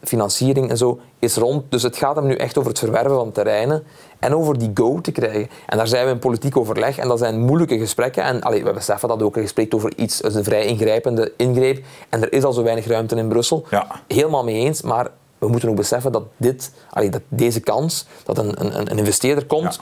financiering 0.02 0.70
en 0.70 0.76
zo 0.76 1.00
is 1.18 1.36
rond. 1.36 1.64
Dus 1.68 1.82
het 1.82 1.96
gaat 1.96 2.16
hem 2.16 2.26
nu 2.26 2.34
echt 2.34 2.58
over 2.58 2.70
het 2.70 2.78
verwerven 2.78 3.14
van 3.14 3.32
terreinen 3.32 3.84
en 4.18 4.34
over 4.34 4.58
die 4.58 4.70
go 4.74 5.00
te 5.00 5.12
krijgen. 5.12 5.48
En 5.66 5.76
daar 5.76 5.88
zijn 5.88 6.04
we 6.04 6.10
in 6.10 6.18
politiek 6.18 6.56
overleg 6.56 6.98
en 6.98 7.08
dat 7.08 7.18
zijn 7.18 7.40
moeilijke 7.40 7.78
gesprekken. 7.78 8.22
En 8.22 8.40
allee, 8.40 8.64
we 8.64 8.72
beseffen 8.72 9.08
dat 9.08 9.22
ook. 9.22 9.34
Je 9.34 9.46
spreekt 9.46 9.74
over 9.74 9.92
iets, 9.96 10.24
een 10.24 10.44
vrij 10.44 10.64
ingrijpende 10.64 11.32
ingreep. 11.36 11.84
En 12.08 12.22
er 12.22 12.32
is 12.32 12.44
al 12.44 12.52
zo 12.52 12.62
weinig 12.62 12.86
ruimte 12.86 13.16
in 13.16 13.28
Brussel. 13.28 13.66
Ja. 13.70 14.00
Helemaal 14.08 14.44
mee 14.44 14.64
eens, 14.64 14.82
maar 14.82 15.10
we 15.38 15.48
moeten 15.48 15.68
ook 15.68 15.76
beseffen 15.76 16.12
dat, 16.12 16.22
dit, 16.36 16.72
allee, 16.90 17.10
dat 17.10 17.22
deze 17.28 17.60
kans, 17.60 18.06
dat 18.24 18.38
een, 18.38 18.64
een, 18.64 18.90
een 18.90 18.98
investeerder 18.98 19.46
komt 19.46 19.80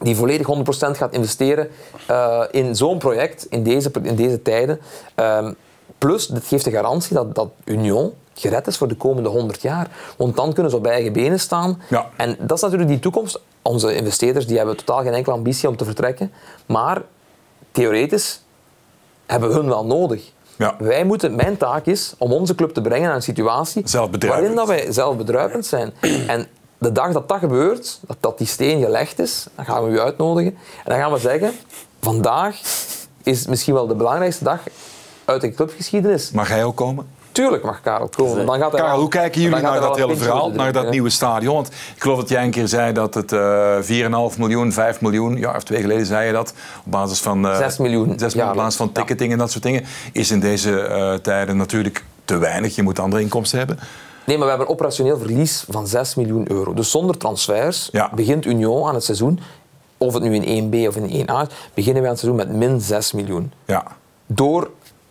die 0.00 0.16
volledig 0.16 0.46
100% 0.46 0.60
gaat 0.90 1.12
investeren 1.12 1.68
uh, 2.10 2.44
in 2.50 2.76
zo'n 2.76 2.98
project 2.98 3.46
in 3.50 3.62
deze, 3.62 3.90
in 4.02 4.14
deze 4.14 4.42
tijden. 4.42 4.80
Um, 5.16 5.56
plus, 5.98 6.26
dit 6.26 6.46
geeft 6.46 6.64
de 6.64 6.70
garantie 6.70 7.14
dat, 7.14 7.34
dat 7.34 7.48
Union 7.64 8.12
gered 8.40 8.66
is 8.66 8.76
voor 8.76 8.88
de 8.88 8.94
komende 8.94 9.28
100 9.28 9.62
jaar. 9.62 9.88
Want 10.16 10.36
dan 10.36 10.52
kunnen 10.52 10.70
ze 10.70 10.78
op 10.78 10.86
eigen 10.86 11.12
benen 11.12 11.40
staan. 11.40 11.82
Ja. 11.88 12.06
En 12.16 12.36
dat 12.40 12.56
is 12.56 12.62
natuurlijk 12.62 12.90
die 12.90 12.98
toekomst. 12.98 13.40
Onze 13.62 13.94
investeerders 13.94 14.46
die 14.46 14.56
hebben 14.56 14.76
totaal 14.76 15.02
geen 15.02 15.14
enkele 15.14 15.34
ambitie 15.34 15.68
om 15.68 15.76
te 15.76 15.84
vertrekken. 15.84 16.32
Maar 16.66 17.02
theoretisch 17.72 18.42
hebben 19.26 19.48
we 19.48 19.54
hun 19.54 19.68
wel 19.68 19.86
nodig. 19.86 20.32
Ja. 20.56 20.74
Wij 20.78 21.04
moeten, 21.04 21.34
mijn 21.34 21.56
taak 21.56 21.86
is 21.86 22.14
om 22.18 22.32
onze 22.32 22.54
club 22.54 22.74
te 22.74 22.80
brengen 22.80 23.06
naar 23.06 23.16
een 23.16 23.22
situatie 23.22 23.84
waarin 24.18 24.54
dat 24.54 24.66
wij 24.66 24.92
zelfbedruipend 24.92 25.66
zijn. 25.66 25.92
En 26.26 26.46
de 26.78 26.92
dag 26.92 27.12
dat 27.12 27.28
dat 27.28 27.38
gebeurt, 27.38 28.00
dat, 28.06 28.16
dat 28.20 28.38
die 28.38 28.46
steen 28.46 28.80
gelegd 28.80 29.18
is, 29.18 29.46
dan 29.54 29.64
gaan 29.64 29.84
we 29.84 29.90
u 29.90 30.00
uitnodigen. 30.00 30.52
En 30.84 30.90
dan 30.90 30.98
gaan 30.98 31.12
we 31.12 31.18
zeggen, 31.18 31.52
vandaag 32.00 32.60
is 33.22 33.46
misschien 33.46 33.74
wel 33.74 33.86
de 33.86 33.94
belangrijkste 33.94 34.44
dag 34.44 34.60
uit 35.24 35.40
de 35.40 35.54
clubgeschiedenis. 35.54 36.30
Mag 36.30 36.48
hij 36.48 36.64
ook 36.64 36.76
komen? 36.76 37.06
Tuurlijk 37.38 37.64
mag 37.64 37.80
Karel 37.80 38.08
komen. 38.08 38.46
Dan 38.46 38.58
gaat 38.58 38.74
Karel, 38.74 38.98
hoe 38.98 39.08
kijken 39.08 39.40
jullie 39.40 39.60
naar 39.60 39.80
dat 39.80 39.96
hele 39.96 40.16
verhaal, 40.16 40.50
naar 40.50 40.72
dat 40.72 40.90
nieuwe 40.90 41.10
stadion? 41.10 41.54
Want 41.54 41.68
ik 41.68 42.02
geloof 42.02 42.18
dat 42.18 42.28
jij 42.28 42.44
een 42.44 42.50
keer 42.50 42.68
zei 42.68 42.92
dat 42.92 43.14
het 43.14 43.32
uh, 43.32 44.00
eh, 44.00 44.30
4,5 44.32 44.38
miljoen, 44.38 44.72
5 44.72 45.00
miljoen, 45.00 45.36
ja, 45.36 45.56
of 45.56 45.62
twee 45.62 45.80
geleden 45.80 46.06
zei 46.06 46.26
je 46.26 46.32
dat, 46.32 46.54
op 46.84 46.92
basis 46.92 47.20
van... 47.20 47.46
Uh, 47.46 47.56
6 47.56 47.78
miljoen. 47.78 48.18
6 48.18 48.34
miljoen 48.34 48.52
op 48.52 48.58
basis 48.58 48.76
van 48.76 48.92
ticketing 48.92 49.32
en 49.32 49.38
dat 49.38 49.50
soort 49.50 49.62
dingen, 49.62 49.84
is 50.12 50.30
in 50.30 50.40
deze 50.40 50.70
uh, 50.70 51.14
tijden 51.14 51.56
natuurlijk 51.56 52.04
te 52.24 52.36
weinig. 52.36 52.74
Je 52.74 52.82
moet 52.82 52.98
andere 52.98 53.22
inkomsten 53.22 53.58
hebben. 53.58 53.78
Nee, 54.24 54.36
maar 54.36 54.44
we 54.44 54.50
hebben 54.50 54.66
een 54.66 54.72
operationeel 54.72 55.18
verlies 55.18 55.64
van 55.68 55.86
6 55.86 56.14
miljoen 56.14 56.50
euro. 56.50 56.74
Dus 56.74 56.90
zonder 56.90 57.16
transfers 57.16 57.88
ja. 57.92 58.10
begint 58.14 58.46
Union 58.46 58.88
aan 58.88 58.94
het 58.94 59.04
seizoen, 59.04 59.40
of 59.96 60.14
het 60.14 60.22
nu 60.22 60.34
in 60.34 60.72
1B 60.72 60.88
of 60.88 60.96
in 60.96 61.26
1A 61.26 61.32
is, 61.40 61.54
beginnen 61.74 62.02
we 62.02 62.08
aan 62.08 62.14
het 62.14 62.20
seizoen 62.20 62.36
met 62.36 62.52
min 62.52 62.80
6 62.80 63.12
miljoen. 63.12 63.52
Ja. 63.64 63.84
Door 64.26 64.70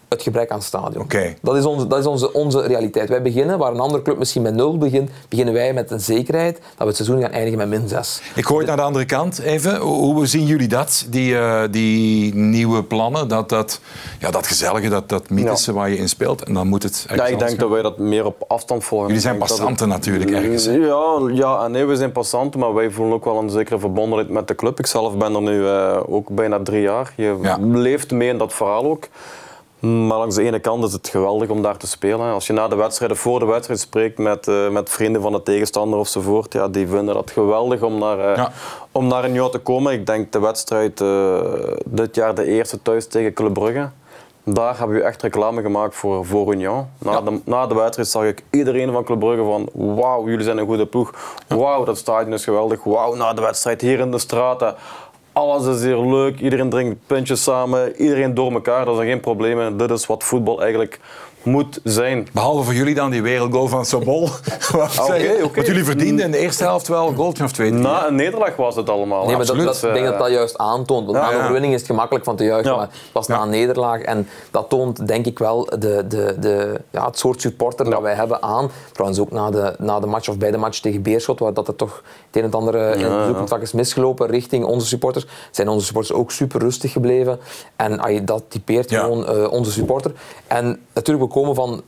het 0.10 0.22
gebrek 0.22 0.52
aan 0.52 0.62
stadion. 0.62 1.04
Okay. 1.04 1.38
Dat 1.42 1.56
is, 1.56 1.66
onze, 1.66 1.88
dat 1.88 2.00
is 2.00 2.06
onze, 2.06 2.34
onze 2.34 2.62
realiteit. 2.62 3.10
Wij 3.10 3.22
beginnen, 3.22 3.58
waar 3.58 3.72
een 3.72 3.80
andere 3.80 4.02
club 4.02 4.18
misschien 4.18 4.42
met 4.42 4.54
nul 4.54 4.78
begint, 4.78 5.10
beginnen 5.30 5.54
wij 5.54 5.74
met 5.74 5.92
een 5.92 6.00
zekerheid 6.00 6.56
dat 6.56 6.78
we 6.78 6.86
het 6.86 6.96
seizoen 6.96 7.22
gaan 7.22 7.32
eindigen 7.32 7.58
met 7.58 7.68
min 7.68 7.88
6. 7.88 8.22
Ik 8.36 8.46
gooi 8.46 8.60
het 8.60 8.68
naar 8.68 8.78
de 8.78 8.84
andere 8.84 9.06
kant 9.06 9.40
even. 9.40 9.78
Hoe 9.78 10.26
zien 10.26 10.46
jullie 10.46 10.68
dat, 10.68 11.06
die, 11.10 11.34
uh, 11.34 11.62
die 11.72 12.36
nieuwe 12.36 12.84
plannen? 12.84 13.28
Dat, 13.28 13.50
dat, 13.50 13.82
ja, 14.20 14.32
dat 14.32 14.48
gezellige, 14.48 14.90
dat, 14.90 15.10
dat 15.10 15.30
mythische 15.30 15.72
ja. 15.72 15.78
waar 15.78 15.90
je 15.90 15.98
in 15.98 16.10
speelt. 16.10 16.44
En 16.44 16.54
dan 16.54 16.68
moet 16.68 16.84
het 16.84 17.06
Ja, 17.16 17.26
ik 17.26 17.40
denk 17.40 17.60
dat 17.60 17.70
wij 17.70 17.82
dat 17.82 17.98
meer 17.98 18.26
op 18.26 18.44
afstand 18.48 18.84
volgen. 18.84 19.08
Jullie 19.08 19.22
zijn 19.22 19.38
passanten 19.38 19.90
het... 19.90 19.98
natuurlijk 19.98 20.32
ergens. 20.32 20.66
Ja, 20.66 21.30
ja 21.32 21.64
en 21.64 21.72
nee, 21.72 21.86
we 21.86 21.96
zijn 21.96 22.12
passanten, 22.12 22.60
maar 22.60 22.74
wij 22.74 22.92
voelen 22.92 23.16
ook 23.16 23.26
wel 23.26 23.38
een 23.38 23.50
zekere 23.50 23.80
verbondenheid 23.80 24.30
met 24.30 24.48
de 24.48 24.56
club. 24.56 24.80
Ik 24.80 24.86
zelf 24.86 25.18
ben 25.18 25.36
er 25.36 25.42
nu 25.42 25.60
uh, 25.60 26.00
ook 26.06 26.30
bijna 26.30 26.60
drie 26.64 26.82
jaar. 26.82 27.14
Je 27.16 27.38
ja. 27.42 27.58
leeft 27.62 28.12
mee 28.12 28.30
in 28.30 28.38
dat 28.38 28.54
verhaal 28.54 28.86
ook. 28.86 29.08
Maar 29.80 30.18
langs 30.18 30.36
de 30.36 30.44
ene 30.44 30.60
kant 30.60 30.84
is 30.84 30.94
het 30.94 31.08
geweldig 31.08 31.50
om 31.50 31.62
daar 31.62 31.78
te 31.78 31.88
spelen. 31.88 32.34
Als 32.34 32.48
je 32.48 32.54
na 32.54 32.68
de 32.68 32.76
wedstrijden, 32.76 33.18
voor 33.18 33.40
de 33.40 33.46
wedstrijd 33.46 33.80
spreekt 33.80 34.18
met, 34.18 34.48
uh, 34.48 34.70
met 34.70 34.90
vrienden 34.90 35.22
van 35.22 35.32
de 35.32 35.44
tegenstander 35.44 36.00
ofzovoort, 36.00 36.54
ja, 36.54 36.68
die 36.68 36.88
vinden 36.88 37.14
dat 37.14 37.32
geweldig 37.32 37.82
om 37.82 37.98
naar, 37.98 38.18
uh, 38.18 38.36
ja. 38.36 38.52
om 38.92 39.08
naar 39.08 39.24
een 39.24 39.50
te 39.52 39.60
komen. 39.60 39.94
Ik 39.94 40.06
denk 40.06 40.32
de 40.32 40.40
wedstrijd 40.40 41.02
uh, 41.02 41.40
dit 41.86 42.16
jaar 42.16 42.36
de 42.36 42.46
eerste 42.46 42.82
thuis 42.82 43.08
tegen 43.08 43.34
Club 43.34 43.54
Brugge. 43.54 43.90
Daar 44.44 44.78
hebben 44.78 44.98
we 44.98 45.04
echt 45.04 45.22
reclame 45.22 45.62
gemaakt 45.62 45.96
voor, 45.96 46.26
voor 46.26 46.54
Union. 46.54 46.86
Na, 46.98 47.12
ja. 47.12 47.22
de, 47.22 47.42
na 47.46 47.68
de 47.68 47.76
wedstrijd 47.76 48.08
zag 48.08 48.24
ik 48.24 48.44
iedereen 48.50 48.92
van 48.92 49.04
Club 49.04 49.20
Brugge 49.20 49.44
van 49.44 49.70
wauw, 49.74 50.28
jullie 50.28 50.44
zijn 50.44 50.58
een 50.58 50.66
goede 50.66 50.86
ploeg. 50.86 51.14
Wauw, 51.48 51.84
dat 51.84 51.98
stadion 51.98 52.34
is 52.34 52.44
geweldig. 52.44 52.84
Wauw, 52.84 53.16
na 53.16 53.34
de 53.34 53.42
wedstrijd 53.42 53.82
hier 53.82 54.00
in 54.00 54.12
de 54.12 54.20
straten 54.20 54.76
alles 55.38 55.66
is 55.76 55.84
hier 55.84 55.98
leuk, 55.98 56.40
iedereen 56.40 56.70
drinkt 56.70 57.08
puntjes 57.08 57.44
samen, 57.44 57.96
iedereen 57.96 58.34
door 58.34 58.52
elkaar, 58.52 58.86
dat 58.86 58.96
zijn 58.96 59.08
geen 59.08 59.20
problemen. 59.20 59.78
Dit 59.78 59.92
is 59.92 60.06
wat 60.06 60.24
voetbal 60.24 60.62
eigenlijk 60.62 61.00
moet 61.44 61.80
zijn. 61.84 62.28
Behalve 62.34 62.64
voor 62.64 62.74
jullie 62.74 62.96
dan 62.96 63.10
die 63.10 63.22
wereldgoal 63.22 63.68
van 63.68 63.86
Sobol. 63.86 64.24
okay, 64.74 65.42
okay. 65.42 65.52
Want 65.54 65.68
jullie 65.68 65.84
verdienden 65.84 66.26
in 66.26 66.32
de 66.32 66.38
eerste 66.38 66.64
helft 66.64 66.88
wel 66.88 67.08
een 67.08 67.16
goaltje 67.16 67.44
of 67.44 67.52
twee. 67.52 67.72
Na 67.72 68.08
een 68.08 68.16
nederlaag 68.16 68.56
was 68.56 68.76
het 68.76 68.90
allemaal. 68.90 69.26
Nee, 69.26 69.36
maar 69.36 69.46
dat, 69.46 69.58
dat, 69.58 69.84
ik 69.84 69.94
denk 69.94 70.06
dat 70.06 70.20
dat 70.20 70.30
juist 70.30 70.58
aantoont. 70.58 71.06
Want 71.06 71.18
ja, 71.18 71.24
na 71.24 71.32
een 71.32 71.40
overwinning 71.40 71.74
is 71.74 71.80
het 71.80 71.90
gemakkelijk 71.90 72.26
van 72.26 72.36
te 72.36 72.44
juichen, 72.44 72.72
ja. 72.72 72.78
maar 72.78 72.88
het 72.88 73.12
was 73.14 73.28
na 73.28 73.42
een 73.42 73.50
nederlaag. 73.50 74.02
En 74.02 74.28
dat 74.52 74.70
toont 74.70 75.08
denk 75.08 75.26
ik 75.26 75.40
wel 75.40 75.66
de, 75.66 76.06
de, 76.08 76.36
de, 76.40 76.82
ja, 76.90 77.06
het 77.06 77.18
soort 77.20 77.42
supporter 77.42 77.90
dat 77.90 78.02
wij 78.02 78.14
hebben 78.14 78.42
aan. 78.42 78.72
Trouwens 78.92 79.22
ook 79.22 79.32
na 79.32 79.50
de, 79.50 79.76
na 79.78 80.00
de 80.00 80.08
match 80.08 80.30
of 80.30 80.38
bij 80.38 80.52
de 80.52 80.58
match 80.58 80.80
tegen 80.80 81.02
Beerschot, 81.02 81.40
waar 81.40 81.54
dat 81.54 81.68
er 81.68 81.76
toch 81.76 82.04
het 82.28 82.36
een 82.36 82.44
en 82.44 82.52
ander 82.52 82.76
in 82.76 83.06
het 83.06 83.18
bezoekcontact 83.20 83.62
is 83.62 83.72
misgelopen 83.72 84.28
richting 84.28 84.66
onze 84.66 84.88
supporters, 84.88 85.26
zijn 85.52 85.68
onze 85.68 85.86
supporters 85.86 86.18
ook 86.18 86.32
super 86.32 86.60
rustig 86.60 86.92
gebleven. 86.92 87.40
En 87.76 88.26
dat 88.26 88.44
typeert 88.48 88.92
gewoon 88.92 89.36
uh, 89.36 89.52
onze 89.52 89.72
supporter. 89.72 90.12
En 90.48 90.80
natuurlijk 90.94 91.24
ook 91.28 91.34
komen 91.34 91.56
van... 91.56 91.82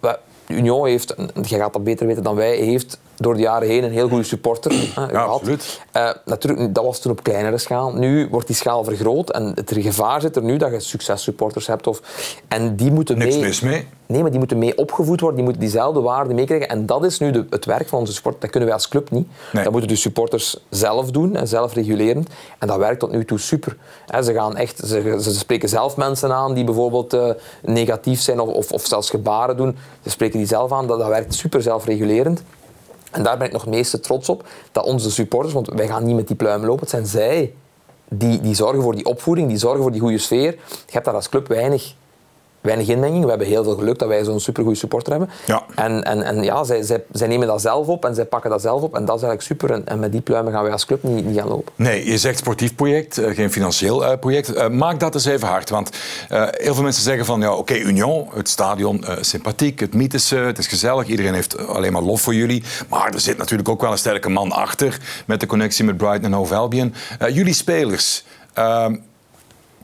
Union 0.47 0.87
heeft, 0.87 1.15
je 1.41 1.55
gaat 1.55 1.73
dat 1.73 1.83
beter 1.83 2.07
weten 2.07 2.23
dan 2.23 2.35
wij, 2.35 2.55
heeft 2.55 2.99
door 3.19 3.33
de 3.33 3.41
jaren 3.41 3.67
heen 3.67 3.83
een 3.83 3.91
heel 3.91 4.07
goede 4.07 4.23
supporter 4.23 4.73
ja, 4.95 5.07
gehad. 5.07 5.29
Absoluut. 5.29 5.81
Uh, 5.93 6.09
natuurlijk, 6.25 6.73
dat 6.73 6.83
was 6.83 6.99
toen 6.99 7.11
op 7.11 7.23
kleinere 7.23 7.57
schaal. 7.57 7.93
Nu 7.93 8.27
wordt 8.31 8.47
die 8.47 8.55
schaal 8.55 8.83
vergroot 8.83 9.31
en 9.31 9.51
het 9.55 9.71
gevaar 9.75 10.21
zit 10.21 10.35
er 10.35 10.43
nu 10.43 10.57
dat 10.57 10.71
je 10.71 10.79
successupporters 10.79 11.67
hebt. 11.67 11.87
Of, 11.87 12.01
en 12.47 12.75
die 12.75 12.91
moeten 12.91 13.17
Niks 13.17 13.35
mee, 13.35 13.43
mis 13.43 13.61
mee. 13.61 13.87
Nee, 14.05 14.21
maar 14.21 14.29
die 14.29 14.39
moeten 14.39 14.57
mee 14.57 14.77
opgevoed 14.77 15.19
worden, 15.19 15.35
die 15.35 15.43
moeten 15.43 15.61
diezelfde 15.61 16.01
waarden 16.01 16.35
meekrijgen. 16.35 16.69
En 16.69 16.85
dat 16.85 17.03
is 17.03 17.19
nu 17.19 17.31
de, 17.31 17.45
het 17.49 17.65
werk 17.65 17.87
van 17.87 17.99
onze 17.99 18.13
sport. 18.13 18.41
Dat 18.41 18.49
kunnen 18.49 18.69
wij 18.69 18.77
als 18.77 18.87
club 18.87 19.11
niet. 19.11 19.27
Nee. 19.53 19.63
Dat 19.63 19.71
moeten 19.71 19.89
de 19.89 19.95
supporters 19.95 20.57
zelf 20.69 21.11
doen 21.11 21.35
en 21.35 21.47
zelf 21.47 21.73
regulerend. 21.73 22.29
En 22.59 22.67
dat 22.67 22.77
werkt 22.77 22.99
tot 22.99 23.11
nu 23.11 23.25
toe 23.25 23.39
super. 23.39 23.77
He, 24.05 24.21
ze, 24.21 24.33
gaan 24.33 24.57
echt, 24.57 24.77
ze, 24.77 25.17
ze, 25.21 25.33
spreken 25.33 25.69
zelf 25.69 25.97
mensen 25.97 26.33
aan 26.33 26.53
die 26.53 26.63
bijvoorbeeld 26.63 27.13
uh, 27.13 27.29
negatief 27.61 28.21
zijn 28.21 28.39
of, 28.39 28.49
of, 28.49 28.71
of, 28.71 28.85
zelfs 28.85 29.09
gebaren 29.09 29.57
doen. 29.57 29.77
Ze 30.03 30.09
spreken 30.09 30.37
die 30.37 30.47
zelf 30.47 30.71
aan. 30.71 30.87
Dat, 30.87 30.99
dat 30.99 31.07
werkt 31.07 31.33
super 31.33 31.61
zelfregulerend. 31.61 32.43
En 33.11 33.23
daar 33.23 33.37
ben 33.37 33.47
ik 33.47 33.53
nog 33.53 33.61
het 33.61 33.73
meeste 33.73 33.99
trots 33.99 34.29
op, 34.29 34.47
dat 34.71 34.85
onze 34.85 35.11
supporters, 35.11 35.53
want 35.53 35.67
wij 35.67 35.87
gaan 35.87 36.03
niet 36.03 36.15
met 36.15 36.27
die 36.27 36.35
pluimen 36.35 36.67
lopen, 36.67 36.81
het 36.81 36.89
zijn 36.89 37.05
zij 37.05 37.53
die, 38.09 38.41
die 38.41 38.55
zorgen 38.55 38.81
voor 38.81 38.95
die 38.95 39.05
opvoeding, 39.05 39.47
die 39.47 39.57
zorgen 39.57 39.81
voor 39.81 39.91
die 39.91 40.01
goede 40.01 40.17
sfeer. 40.17 40.51
Je 40.67 40.91
hebt 40.91 41.05
daar 41.05 41.13
als 41.13 41.29
club 41.29 41.47
weinig 41.47 41.95
weinig 42.61 42.87
inmenging. 42.87 43.23
We 43.23 43.29
hebben 43.29 43.47
heel 43.47 43.63
veel 43.63 43.75
geluk 43.75 43.99
dat 43.99 44.07
wij 44.07 44.23
zo'n 44.23 44.39
supergoeie 44.39 44.77
supporter 44.77 45.11
hebben. 45.11 45.29
Ja. 45.45 45.63
En, 45.75 46.03
en, 46.03 46.23
en 46.23 46.43
ja, 46.43 46.63
zij, 46.63 46.81
zij, 46.81 47.03
zij, 47.11 47.27
nemen 47.27 47.47
dat 47.47 47.61
zelf 47.61 47.87
op 47.87 48.05
en 48.05 48.15
zij 48.15 48.25
pakken 48.25 48.49
dat 48.49 48.61
zelf 48.61 48.81
op. 48.81 48.95
En 48.95 49.05
dat 49.05 49.15
is 49.15 49.23
eigenlijk 49.23 49.41
super. 49.41 49.71
En, 49.71 49.87
en 49.87 49.99
met 49.99 50.11
die 50.11 50.21
pluimen 50.21 50.53
gaan 50.53 50.63
wij 50.63 50.71
als 50.71 50.85
club 50.85 51.03
niet, 51.03 51.25
niet 51.25 51.37
gaan 51.37 51.47
lopen. 51.47 51.73
Nee, 51.75 52.05
je 52.05 52.17
zegt 52.17 52.37
sportief 52.37 52.75
project, 52.75 53.19
uh, 53.19 53.35
geen 53.35 53.51
financieel 53.51 54.03
uh, 54.03 54.17
project. 54.19 54.55
Uh, 54.55 54.67
maak 54.67 54.99
dat 54.99 55.13
eens 55.13 55.25
even 55.25 55.47
hard. 55.47 55.69
Want 55.69 55.89
heel 56.29 56.73
veel 56.73 56.83
mensen 56.83 57.03
zeggen 57.03 57.25
van, 57.25 57.41
ja, 57.41 57.51
oké, 57.51 57.59
okay, 57.59 57.79
Union, 57.79 58.27
het 58.33 58.49
stadion, 58.49 59.05
sympathiek, 59.21 59.79
het 59.79 59.93
mythische, 59.93 60.35
het 60.35 60.57
is 60.57 60.67
gezellig. 60.67 61.07
Iedereen 61.07 61.33
heeft 61.33 61.67
alleen 61.67 61.93
maar 61.93 62.01
lof 62.01 62.21
voor 62.21 62.33
jullie. 62.33 62.63
Maar 62.89 63.13
er 63.13 63.19
zit 63.19 63.37
natuurlijk 63.37 63.69
ook 63.69 63.81
wel 63.81 63.91
een 63.91 63.97
sterke 63.97 64.29
man 64.29 64.51
achter 64.51 64.97
met 65.25 65.39
de 65.39 65.45
connectie 65.45 65.85
met 65.85 65.97
Brighton 65.97 66.25
en 66.25 66.33
Hove 66.33 66.55
Albion. 66.55 66.93
jullie 67.19 67.53
spelers, 67.53 68.25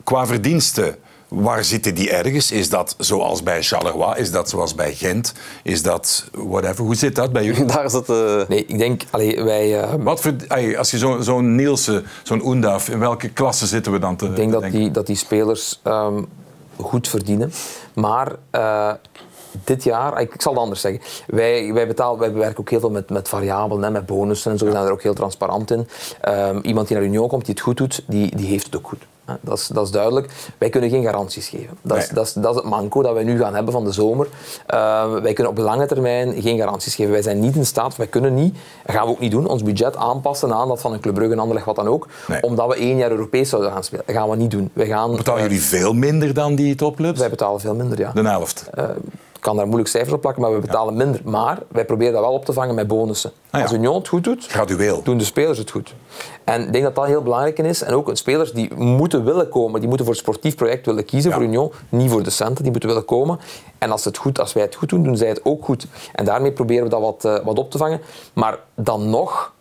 qua 0.03 0.25
verdiensten, 0.25 0.95
Waar 1.27 1.63
zitten 1.63 1.95
die 1.95 2.11
ergens? 2.11 2.51
Is 2.51 2.69
dat 2.69 2.95
zoals 2.97 3.43
bij 3.43 3.63
Charleroi? 3.63 4.19
Is 4.19 4.31
dat 4.31 4.49
zoals 4.49 4.75
bij 4.75 4.93
Gent? 4.93 5.33
Is 5.63 5.81
dat 5.81 6.29
whatever? 6.31 6.83
Hoe 6.83 6.95
zit 6.95 7.15
dat 7.15 7.31
bij 7.31 7.43
jullie? 7.43 7.65
Daar 7.75 7.89
zit... 7.89 8.09
Uh... 8.09 8.41
Nee, 8.47 8.65
ik 8.65 8.77
denk... 8.77 9.03
Allee, 9.09 9.43
wij, 9.43 9.83
uh... 9.83 9.93
Wat 9.99 10.21
voor, 10.21 10.33
allee, 10.47 10.77
als 10.77 10.91
je 10.91 10.97
zo'n 10.97 11.23
zo 11.23 11.41
Nielsen, 11.41 12.05
zo'n 12.23 12.45
Oendaf, 12.45 12.89
in 12.89 12.99
welke 12.99 13.29
klasse 13.29 13.65
zitten 13.65 13.91
we 13.91 13.99
dan 13.99 14.15
te 14.15 14.25
Ik 14.25 14.35
denk 14.35 14.53
te 14.53 14.59
dat 14.59 14.71
die, 14.71 14.91
dat 14.91 15.07
die 15.07 15.15
spelers 15.15 15.81
um, 15.83 16.27
goed 16.77 17.07
verdienen. 17.07 17.51
Maar... 17.93 18.31
Uh, 18.51 18.91
dit 19.63 19.83
jaar, 19.83 20.21
ik, 20.21 20.33
ik, 20.33 20.41
zal 20.41 20.51
het 20.51 20.61
anders 20.61 20.81
zeggen. 20.81 21.01
Wij, 21.27 21.73
wij, 21.73 21.87
betalen, 21.87 22.19
wij 22.19 22.33
werken 22.33 22.59
ook 22.59 22.69
heel 22.69 22.79
veel 22.79 22.89
met, 22.89 23.09
met 23.09 23.29
variabelen, 23.29 23.83
hè, 23.83 23.91
met 23.91 24.05
bonussen 24.05 24.51
en 24.51 24.57
zo. 24.57 24.65
We 24.65 24.71
zijn 24.71 24.85
er 24.85 24.91
ook 24.91 25.01
heel 25.01 25.13
transparant 25.13 25.71
in. 25.71 25.87
Um, 26.29 26.61
iemand 26.61 26.87
die 26.87 26.97
naar 26.97 27.05
Union 27.05 27.27
komt, 27.27 27.45
die 27.45 27.53
het 27.53 27.63
goed 27.63 27.77
doet, 27.77 28.03
die, 28.07 28.35
die 28.35 28.47
heeft 28.47 28.65
het 28.65 28.75
ook 28.75 28.87
goed. 28.87 29.05
Dat 29.41 29.57
is, 29.57 29.67
dat 29.67 29.85
is 29.85 29.91
duidelijk. 29.91 30.33
Wij 30.57 30.69
kunnen 30.69 30.89
geen 30.89 31.03
garanties 31.03 31.47
geven. 31.47 31.77
Dat 31.81 31.97
is, 31.97 32.03
Nee. 32.05 32.13
dat, 32.15 32.25
is, 32.25 32.33
dat 32.33 32.49
is 32.55 32.61
het 32.61 32.69
manco 32.69 33.01
dat 33.01 33.13
wij 33.13 33.23
nu 33.23 33.39
gaan 33.39 33.55
hebben 33.55 33.73
van 33.73 33.83
de 33.83 33.91
zomer. 33.91 34.27
Uh, 34.73 35.13
wij 35.13 35.33
kunnen 35.33 35.51
op 35.53 35.57
lange 35.57 35.85
termijn 35.85 36.41
geen 36.41 36.57
garanties 36.57 36.95
geven. 36.95 37.11
Wij 37.11 37.21
zijn 37.21 37.39
niet 37.39 37.55
in 37.55 37.65
staat, 37.65 37.95
wij 37.95 38.07
kunnen 38.07 38.33
niet, 38.33 38.55
dat 38.85 38.95
gaan 38.95 39.05
we 39.05 39.11
ook 39.11 39.19
niet 39.19 39.31
doen, 39.31 39.47
ons 39.47 39.63
budget 39.63 39.95
aanpassen 39.95 40.53
aan 40.53 40.67
dat 40.67 40.81
van 40.81 40.93
een 40.93 40.99
Club 40.99 41.13
Brugge, 41.13 41.33
een 41.33 41.39
Anderlecht, 41.39 41.65
wat 41.65 41.75
dan 41.75 41.87
ook, 41.87 42.07
Nee. 42.27 42.41
omdat 42.43 42.67
we 42.67 42.75
één 42.75 42.97
jaar 42.97 43.11
Europees 43.11 43.49
zouden 43.49 43.71
gaan 43.71 43.83
spelen. 43.83 44.03
Dat 44.07 44.15
gaan 44.15 44.29
we 44.29 44.35
niet 44.35 44.51
doen. 44.51 44.69
Wij 44.73 44.87
gaan, 44.87 45.15
Betalen 45.15 45.41
uh, 45.43 45.47
jullie 45.47 45.63
veel 45.63 45.93
minder 45.93 46.33
dan 46.33 46.55
die 46.55 46.75
topclubs? 46.75 47.19
Wij 47.19 47.29
betalen 47.29 47.59
veel 47.59 47.75
minder, 47.75 47.99
ja. 47.99 48.11
De 48.11 48.21
helft. 48.27 48.69
Uh, 48.77 48.85
kan 49.45 49.55
daar 49.55 49.65
moeilijk 49.65 49.89
cijfers 49.89 50.13
op 50.13 50.21
plakken, 50.21 50.41
maar 50.41 50.53
we 50.53 50.59
betalen 50.59 50.97
minder. 50.97 51.21
Maar 51.23 51.59
wij 51.67 51.85
proberen 51.85 52.13
dat 52.13 52.21
wel 52.21 52.31
op 52.33 52.45
te 52.45 52.53
vangen 52.53 52.75
met 52.75 52.87
bonussen. 52.87 53.31
Ah, 53.49 53.61
Als 53.61 53.71
Union 53.71 53.95
het 53.95 54.07
goed 54.07 54.23
doet, 54.23 54.45
Gradueel. 54.47 55.01
doen 55.03 55.17
de 55.17 55.23
spelers 55.23 55.57
het 55.57 55.71
goed. 55.71 55.93
En 56.43 56.61
ik 56.61 56.71
denk 56.71 56.83
dat 56.83 56.95
dat 56.95 57.05
heel 57.05 57.21
belangrijk 57.21 57.59
is. 57.59 57.81
En 57.81 57.93
ook 57.93 58.09
spelers 58.13 58.51
die 58.51 58.73
moeten 58.75 59.23
willen 59.23 59.49
komen, 59.49 59.79
die 59.79 59.87
moeten 59.87 60.05
voor 60.05 60.15
een 60.15 60.21
sportief 60.21 60.55
project 60.55 60.85
willen 60.85 61.05
kiezen 61.05 61.31
voor 61.31 61.43
Union, 61.43 61.71
niet 61.89 62.11
voor 62.11 62.23
de 62.23 62.29
centen, 62.29 62.63
die 62.63 62.71
moeten 62.71 62.89
willen 62.89 63.05
komen. 63.05 63.39
En 63.77 63.91
als, 63.91 64.05
het 64.05 64.17
goed, 64.17 64.39
als 64.39 64.53
wij 64.53 64.63
het 64.63 64.75
goed 64.75 64.89
doen, 64.89 65.03
doen 65.03 65.17
zij 65.17 65.27
het 65.27 65.39
ook 65.45 65.65
goed. 65.65 65.87
En 66.13 66.25
daarmee 66.25 66.51
proberen 66.51 66.83
we 66.83 66.89
dat 66.89 67.01
wat, 67.01 67.25
uh, 67.25 67.45
wat 67.45 67.57
op 67.57 67.71
te 67.71 67.77
vangen. 67.77 68.01
Maar 68.33 68.59
dan 68.75 69.09
nog 69.09 69.53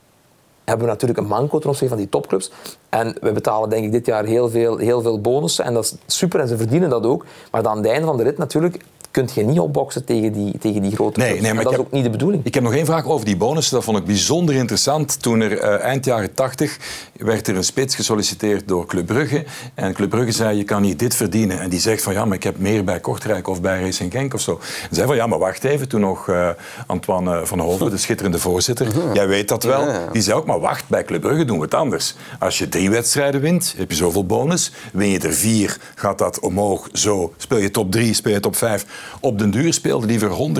hebben 0.64 0.84
we 0.86 0.92
natuurlijk 0.92 1.20
een 1.20 1.26
manco 1.26 1.58
ten 1.58 1.68
opzichte 1.68 1.88
van 1.88 1.98
die 1.98 2.08
topclubs. 2.08 2.50
En 2.88 3.16
we 3.20 3.32
betalen 3.32 3.70
denk 3.70 3.84
ik 3.84 3.92
dit 3.92 4.06
jaar 4.06 4.24
heel 4.24 4.50
veel, 4.50 4.76
heel 4.76 5.02
veel 5.02 5.20
bonussen. 5.20 5.64
En 5.64 5.74
dat 5.74 5.84
is 5.84 6.16
super 6.16 6.40
en 6.40 6.48
ze 6.48 6.56
verdienen 6.56 6.90
dat 6.90 7.06
ook. 7.06 7.24
Maar 7.50 7.62
dan 7.62 7.72
aan 7.72 7.78
het 7.78 7.86
einde 7.86 8.06
van 8.06 8.16
de 8.16 8.22
rit 8.22 8.38
natuurlijk 8.38 8.84
kun 9.14 9.28
je 9.34 9.44
niet 9.44 9.58
opboksen 9.58 10.04
tegen 10.04 10.32
die, 10.32 10.58
tegen 10.58 10.82
die 10.82 10.94
grote 10.94 11.20
nee, 11.20 11.40
nee, 11.40 11.54
maar 11.54 11.64
dat 11.64 11.72
is 11.72 11.78
ook 11.78 11.90
niet 11.90 12.04
de 12.04 12.10
bedoeling. 12.10 12.44
Ik 12.44 12.54
heb 12.54 12.62
nog 12.62 12.74
één 12.74 12.86
vraag 12.86 13.06
over 13.06 13.26
die 13.26 13.36
bonussen. 13.36 13.74
Dat 13.74 13.84
vond 13.84 13.98
ik 13.98 14.04
bijzonder 14.04 14.54
interessant. 14.54 15.22
Toen 15.22 15.40
er 15.40 15.52
uh, 15.52 15.80
eind 15.80 16.04
jaren 16.04 16.34
80 16.34 16.78
werd 17.16 17.48
er 17.48 17.56
een 17.56 17.64
spits 17.64 17.94
gesolliciteerd 17.94 18.68
door 18.68 18.86
Club 18.86 19.06
Brugge. 19.06 19.44
En 19.74 19.92
Club 19.92 20.10
Brugge 20.10 20.32
zei, 20.32 20.56
je 20.56 20.64
kan 20.64 20.82
niet 20.82 20.98
dit 20.98 21.14
verdienen. 21.14 21.60
En 21.60 21.68
die 21.68 21.80
zegt 21.80 22.02
van, 22.02 22.12
ja, 22.12 22.24
maar 22.24 22.36
ik 22.36 22.42
heb 22.42 22.58
meer 22.58 22.84
bij 22.84 23.00
Kortrijk 23.00 23.48
of 23.48 23.60
bij 23.60 23.80
Racing 23.80 24.12
Genk 24.12 24.34
of 24.34 24.40
zo. 24.40 24.60
En 24.90 24.94
zei 24.94 25.06
van, 25.06 25.16
ja, 25.16 25.26
maar 25.26 25.38
wacht 25.38 25.64
even. 25.64 25.88
Toen 25.88 26.00
nog 26.00 26.28
uh, 26.28 26.48
Antoine 26.86 27.46
van 27.46 27.58
Hoven, 27.58 27.90
de 27.90 27.96
schitterende 27.96 28.38
voorzitter. 28.38 28.86
Jij 29.12 29.28
weet 29.28 29.48
dat 29.48 29.62
wel. 29.62 29.86
Die 30.12 30.22
zei 30.22 30.36
ook, 30.36 30.46
maar 30.46 30.60
wacht, 30.60 30.88
bij 30.88 31.04
Club 31.04 31.20
Brugge 31.20 31.44
doen 31.44 31.58
we 31.58 31.64
het 31.64 31.74
anders. 31.74 32.14
Als 32.38 32.58
je 32.58 32.68
drie 32.68 32.90
wedstrijden 32.90 33.40
wint, 33.40 33.74
heb 33.76 33.90
je 33.90 33.96
zoveel 33.96 34.26
bonus. 34.26 34.72
Win 34.92 35.08
je 35.08 35.18
er 35.18 35.32
vier, 35.32 35.76
gaat 35.94 36.18
dat 36.18 36.40
omhoog 36.40 36.88
zo. 36.92 37.32
Speel 37.36 37.58
je 37.58 37.70
top 37.70 37.90
drie, 37.90 38.14
speel 38.14 38.32
je 38.32 38.40
top 38.40 38.56
vijf. 38.56 38.86
Op 39.20 39.38
den 39.38 39.50
duur 39.50 39.72
speelde 39.72 40.06
die 40.06 40.18
voor 40.18 40.52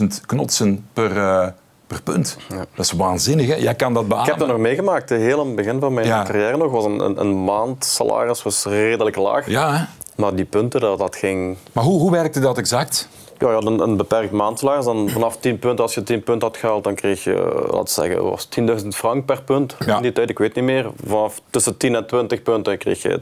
190.000 0.00 0.06
knotsen 0.26 0.86
per, 0.92 1.16
uh, 1.16 1.46
per 1.86 2.02
punt. 2.02 2.36
Ja. 2.48 2.56
Dat 2.74 2.84
is 2.84 2.92
waanzinnig, 2.92 3.46
hè? 3.46 3.54
Jij 3.54 3.74
kan 3.74 3.94
dat 3.94 4.08
beamen. 4.08 4.24
Ik 4.24 4.30
heb 4.30 4.40
dat 4.40 4.48
nog 4.48 4.58
meegemaakt. 4.58 5.10
Heel 5.10 5.40
aan 5.40 5.46
het 5.46 5.56
begin 5.56 5.80
van 5.80 5.94
mijn 5.94 6.06
ja. 6.06 6.22
carrière 6.22 6.56
nog 6.56 6.70
was 6.70 6.84
een, 6.84 7.00
een, 7.00 7.20
een 7.20 7.44
maand 7.44 7.84
salaris 7.84 8.42
was 8.42 8.64
redelijk 8.64 9.16
laag. 9.16 9.48
Ja, 9.48 9.76
hè? 9.76 9.84
Maar 10.16 10.34
die 10.34 10.44
punten, 10.44 10.80
dat, 10.80 10.98
dat 10.98 11.16
ging... 11.16 11.56
Maar 11.72 11.84
hoe, 11.84 12.00
hoe 12.00 12.10
werkte 12.10 12.40
dat 12.40 12.58
exact? 12.58 13.08
Ja, 13.38 13.48
je 13.48 13.54
had 13.54 13.66
een, 13.66 13.80
een 13.80 13.96
beperkt 13.96 14.32
maandsalaris. 14.32 14.84
Dan 14.84 15.08
vanaf 15.08 15.36
10 15.36 15.58
punten, 15.58 15.84
als 15.84 15.94
je 15.94 16.02
10 16.02 16.22
punten 16.22 16.48
had 16.48 16.56
gehaald, 16.56 16.84
dan 16.84 16.94
kreeg 16.94 17.24
je, 17.24 17.66
laten 17.70 17.94
zeggen, 17.94 18.22
was 18.22 18.48
10.000 18.82 18.86
frank 18.88 19.24
per 19.24 19.42
punt. 19.42 19.76
Ja. 19.86 19.96
In 19.96 20.02
die 20.02 20.12
tijd, 20.12 20.30
ik 20.30 20.38
weet 20.38 20.54
niet 20.54 20.64
meer. 20.64 20.90
Vanaf 21.06 21.40
tussen 21.50 21.76
10 21.76 21.94
en 21.94 22.06
20 22.06 22.42
punten 22.42 22.78
kreeg 22.78 23.02
je 23.02 23.20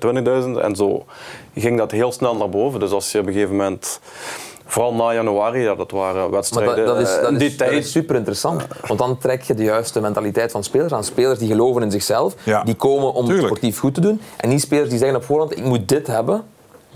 20.000. 0.58 0.62
En 0.62 0.76
zo 0.76 1.04
ging 1.54 1.78
dat 1.78 1.90
heel 1.90 2.12
snel 2.12 2.36
naar 2.36 2.48
boven. 2.48 2.80
Dus 2.80 2.90
als 2.90 3.12
je 3.12 3.18
op 3.18 3.26
een 3.26 3.32
gegeven 3.32 3.56
moment 3.56 4.00
Vooral 4.68 4.94
na 4.94 5.12
januari, 5.12 5.60
ja, 5.60 5.74
dat 5.74 5.90
waren 5.90 6.30
wedstrijden. 6.30 6.76
Maar 6.76 6.84
dat, 6.84 6.96
dat 6.96 7.08
is, 7.08 7.16
eh, 7.16 7.22
dat 7.22 7.38
die 7.38 7.48
is, 7.48 7.56
tijd... 7.56 7.70
dat 7.70 7.78
is 7.80 7.90
super 7.90 8.16
interessant. 8.16 8.66
Want 8.86 8.98
dan 8.98 9.18
trek 9.18 9.42
je 9.42 9.54
de 9.54 9.62
juiste 9.62 10.00
mentaliteit 10.00 10.50
van 10.50 10.64
spelers 10.64 10.92
aan. 10.92 11.04
Spelers 11.04 11.38
die 11.38 11.48
geloven 11.48 11.82
in 11.82 11.90
zichzelf, 11.90 12.34
Ja. 12.42 12.62
die 12.64 12.74
komen 12.74 13.12
om 13.12 13.26
Tuurlijk. 13.26 13.48
het 13.48 13.56
sportief 13.56 13.78
goed 13.78 13.94
te 13.94 14.00
doen. 14.00 14.20
En 14.36 14.48
niet 14.48 14.60
spelers 14.60 14.88
die 14.88 14.98
zeggen 14.98 15.16
op 15.16 15.24
voorhand, 15.24 15.56
ik 15.56 15.64
moet 15.64 15.88
dit 15.88 16.06
hebben. 16.06 16.44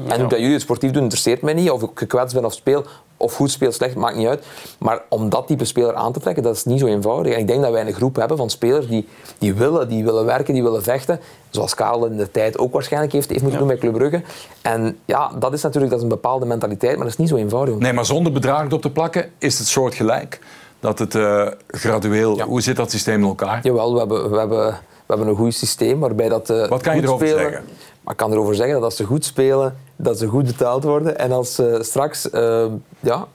En 0.06 0.20
hoe 0.20 0.28
dat 0.28 0.38
jullie 0.38 0.52
het 0.52 0.62
sportief 0.62 0.90
doen, 0.90 1.02
interesseert 1.02 1.42
mij 1.42 1.54
niet. 1.54 1.70
Of 1.70 1.82
ik 1.82 1.90
gekwetst 1.94 2.34
ben 2.34 2.44
of 2.44 2.52
speel, 2.54 2.84
of 3.16 3.34
goed 3.34 3.50
speel, 3.50 3.72
slecht, 3.72 3.94
maakt 3.94 4.16
niet 4.16 4.26
uit. 4.26 4.44
Maar 4.78 5.02
om 5.08 5.28
dat 5.28 5.46
type 5.46 5.64
speler 5.64 5.94
aan 5.94 6.12
te 6.12 6.20
trekken, 6.20 6.42
dat 6.42 6.54
is 6.56 6.64
niet 6.64 6.78
zo 6.80 6.86
eenvoudig. 6.86 7.32
En 7.34 7.38
ik 7.40 7.46
denk 7.46 7.62
dat 7.62 7.72
wij 7.72 7.86
een 7.86 7.92
groep 7.92 8.16
hebben 8.16 8.36
van 8.36 8.50
spelers 8.50 8.86
die, 8.88 9.08
die 9.38 9.54
willen, 9.54 9.88
die 9.88 10.04
willen 10.04 10.24
werken, 10.24 10.54
die 10.54 10.62
willen 10.62 10.82
vechten. 10.82 11.20
Zoals 11.50 11.74
Karel 11.74 12.06
in 12.06 12.16
de 12.16 12.30
tijd 12.30 12.58
ook 12.58 12.72
waarschijnlijk 12.72 13.12
heeft, 13.12 13.28
heeft 13.28 13.40
moeten 13.42 13.58
doen 13.58 13.68
bij 13.68 13.78
Club 13.78 13.92
Brugge. 13.92 14.22
En 14.62 14.98
ja, 15.04 15.30
dat 15.38 15.52
is 15.52 15.62
natuurlijk 15.62 15.90
dat 15.92 16.00
is 16.00 16.04
een 16.08 16.14
bepaalde 16.14 16.46
mentaliteit, 16.46 16.94
maar 16.94 17.04
dat 17.04 17.12
is 17.12 17.18
niet 17.18 17.28
zo 17.28 17.36
eenvoudig. 17.36 17.74
Nee, 17.78 17.92
maar 17.92 18.06
zonder 18.06 18.32
bedragen 18.32 18.72
op 18.72 18.82
te 18.82 18.90
plakken 18.90 19.30
is 19.38 19.58
het 19.58 19.66
soortgelijk. 19.66 20.40
Dat 20.80 20.98
het 20.98 21.14
eh, 21.14 21.46
gradueel... 21.66 22.36
Ja. 22.36 22.44
Hoe 22.46 22.60
zit 22.60 22.76
dat 22.76 22.90
systeem 22.90 23.20
in 23.22 23.26
elkaar? 23.28 23.60
Jawel, 23.62 23.92
we 23.92 23.98
hebben, 23.98 24.30
we 24.30 24.38
hebben, 24.38 24.66
we 24.66 24.74
hebben 25.06 25.26
een 25.28 25.36
goed 25.36 25.54
systeem 25.54 25.98
waarbij 26.00 26.28
dat... 26.28 26.50
eh, 26.50 26.68
Wat 26.68 26.82
kan 26.82 26.96
je 26.96 27.02
erover 27.02 27.26
spelen- 27.26 27.42
zeggen? 27.44 27.64
Maar 28.00 28.12
ik 28.12 28.18
kan 28.18 28.32
erover 28.32 28.54
zeggen 28.54 28.74
dat 28.74 28.84
als 28.84 28.96
ze 28.96 29.04
goed 29.04 29.24
spelen, 29.24 29.76
dat 30.02 30.18
ze 30.18 30.26
goed 30.26 30.46
betaald 30.46 30.84
worden. 30.84 31.18
En 31.18 31.32
als 31.32 31.54
ze 31.54 31.78
straks 31.82 32.30
eh, 32.30 32.66
ja, 33.00 33.26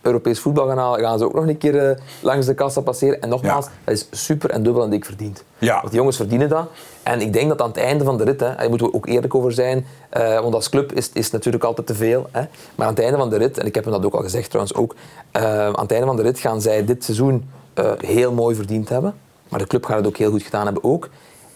Europees 0.00 0.40
voetbal 0.40 0.66
gaan 0.66 0.78
halen, 0.78 1.00
gaan 1.00 1.18
ze 1.18 1.24
ook 1.24 1.34
nog 1.34 1.46
een 1.46 1.58
keer 1.58 1.88
eh, 1.90 1.96
langs 2.22 2.46
de 2.46 2.54
kassa 2.54 2.80
passeren. 2.80 3.20
En 3.20 3.28
nogmaals, 3.28 3.66
Ja. 3.66 3.72
dat 3.84 3.94
is 3.94 4.06
super 4.10 4.50
en 4.50 4.62
dubbel 4.62 4.82
en 4.82 4.90
dik 4.90 5.04
verdiend. 5.04 5.44
Ja. 5.58 5.74
Want 5.74 5.86
die 5.88 5.96
jongens 5.96 6.16
verdienen 6.16 6.48
dat. 6.48 6.68
En 7.02 7.20
ik 7.20 7.32
denk 7.32 7.48
dat 7.48 7.60
aan 7.60 7.68
het 7.68 7.76
einde 7.76 8.04
van 8.04 8.16
de 8.16 8.24
rit, 8.24 8.40
hè, 8.40 8.54
daar 8.56 8.68
moeten 8.68 8.86
we 8.86 8.94
ook 8.94 9.06
eerlijk 9.06 9.34
over 9.34 9.52
zijn, 9.52 9.86
eh, 10.10 10.40
want 10.40 10.54
als 10.54 10.68
club 10.68 10.92
is 10.92 11.10
is 11.12 11.24
het 11.24 11.32
natuurlijk 11.32 11.64
altijd 11.64 11.86
te 11.86 11.94
veel. 11.94 12.26
Hè, 12.32 12.40
maar 12.74 12.86
aan 12.86 12.94
het 12.94 13.02
einde 13.02 13.18
van 13.18 13.30
de 13.30 13.36
rit, 13.36 13.58
en 13.58 13.66
ik 13.66 13.74
heb 13.74 13.84
hem 13.84 13.92
dat 13.92 14.04
ook 14.04 14.14
al 14.14 14.22
gezegd 14.22 14.50
trouwens 14.50 14.76
ook, 14.76 14.94
eh, 15.30 15.64
aan 15.66 15.80
het 15.80 15.92
einde 15.92 16.06
van 16.06 16.16
de 16.16 16.22
rit 16.22 16.38
gaan 16.38 16.60
zij 16.60 16.84
dit 16.84 17.04
seizoen 17.04 17.50
heel 17.98 18.32
mooi 18.32 18.54
verdiend 18.54 18.88
hebben. 18.88 19.14
Maar 19.48 19.58
de 19.58 19.66
club 19.66 19.84
gaat 19.84 19.96
het 19.96 20.06
ook 20.06 20.16
heel 20.16 20.30
goed 20.30 20.42
gedaan 20.42 20.64
hebben 20.64 20.84
ook. 20.84 21.08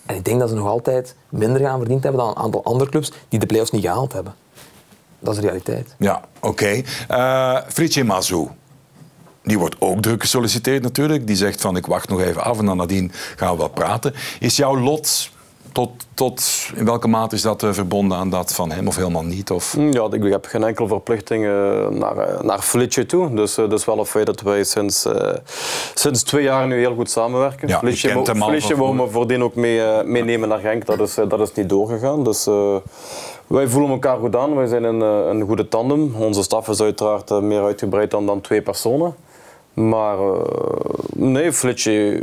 En 0.06 0.16
ik 0.16 0.24
denk 0.24 0.40
dat 0.40 0.48
ze 0.48 0.54
nog 0.54 0.66
altijd 0.66 1.14
minder 1.28 1.60
gaan 1.60 1.78
verdiend 1.78 2.02
hebben 2.02 2.20
dan 2.20 2.30
een 2.30 2.42
aantal 2.42 2.64
andere 2.64 2.90
clubs 2.90 3.12
die 3.28 3.38
de 3.38 3.46
play-offs 3.46 3.70
niet 3.70 3.82
gehaald 3.82 4.12
hebben. 4.12 4.34
Dat 5.18 5.34
is 5.34 5.40
de 5.40 5.46
realiteit. 5.46 5.94
Ja, 5.98 6.24
oké. 6.40 6.82
Eh 7.08 7.58
Fritje 7.68 8.04
Mazou. 8.04 8.48
Die 9.42 9.58
wordt 9.58 9.76
ook 9.78 10.02
druk 10.02 10.20
gesolliciteerd 10.20 10.82
natuurlijk. 10.82 11.26
Die 11.26 11.36
zegt 11.36 11.60
van 11.60 11.76
ik 11.76 11.86
wacht 11.86 12.08
nog 12.08 12.20
even 12.20 12.44
af 12.44 12.58
en 12.58 12.66
dan 12.66 12.76
nadien 12.76 13.12
gaan 13.36 13.52
we 13.52 13.58
wel 13.58 13.68
praten. 13.68 14.14
Is 14.40 14.56
jouw 14.56 14.78
lot 14.78 15.30
tot, 15.72 15.90
tot 16.14 16.42
in 16.74 16.84
welke 16.84 17.08
mate 17.08 17.34
is 17.34 17.42
dat 17.42 17.62
eh, 17.62 17.72
verbonden 17.72 18.18
aan 18.18 18.30
dat 18.30 18.52
van 18.54 18.70
hem 18.70 18.88
of 18.88 18.96
helemaal 18.96 19.24
niet? 19.24 19.50
Of... 19.50 19.72
Hm, 19.72 19.92
Ja, 19.92 20.08
ik 20.10 20.22
heb 20.32 20.44
geen 20.44 20.64
enkele 20.64 20.88
verplichting 20.88 21.44
eh, 21.44 21.88
naar, 21.88 22.18
eh, 22.18 22.40
naar 22.40 22.58
Flitje 22.58 23.06
toe. 23.06 23.34
Dus 23.34 23.54
dat 23.54 23.72
is 23.72 23.84
wel 23.84 23.98
een 23.98 24.06
feit 24.06 24.26
dat 24.26 24.40
wij 24.40 24.64
sinds, 24.64 25.06
sinds 25.94 26.22
twee 26.22 26.42
jaar 26.42 26.66
nu 26.66 26.78
heel 26.78 26.94
goed 26.94 27.10
samenwerken. 27.10 27.68
Ja, 27.68 27.74
je 27.74 27.80
Flitje 27.86 28.24
van 28.24 28.42
Flitje 28.42 28.76
wou 28.76 28.94
me 28.94 29.08
voordien 29.08 29.42
ook 29.42 29.54
mee, 29.54 30.04
meenemen 30.04 30.48
naar 30.48 30.58
Genk. 30.58 30.86
Dat 30.86 31.00
is, 31.00 31.14
dat 31.14 31.40
is 31.40 31.52
niet 31.52 31.68
doorgegaan. 31.68 32.24
Dus 32.24 32.44
wij 33.46 33.68
voelen 33.68 33.90
elkaar 33.90 34.18
goed 34.18 34.36
aan. 34.36 34.54
Wij 34.56 34.66
zijn 34.66 34.84
een, 34.84 35.00
een 35.00 35.42
goede 35.42 35.68
tandem. 35.68 36.14
Onze 36.18 36.42
staf 36.42 36.68
is 36.68 36.80
uiteraard 36.80 37.30
meer 37.40 37.62
uitgebreid 37.62 38.10
dan, 38.10 38.26
dan 38.26 38.40
twee 38.40 38.62
personen. 38.62 39.14
Maar 39.74 40.18
eh, 40.18 40.40
nee, 41.14 41.52
Flitje 41.52 42.22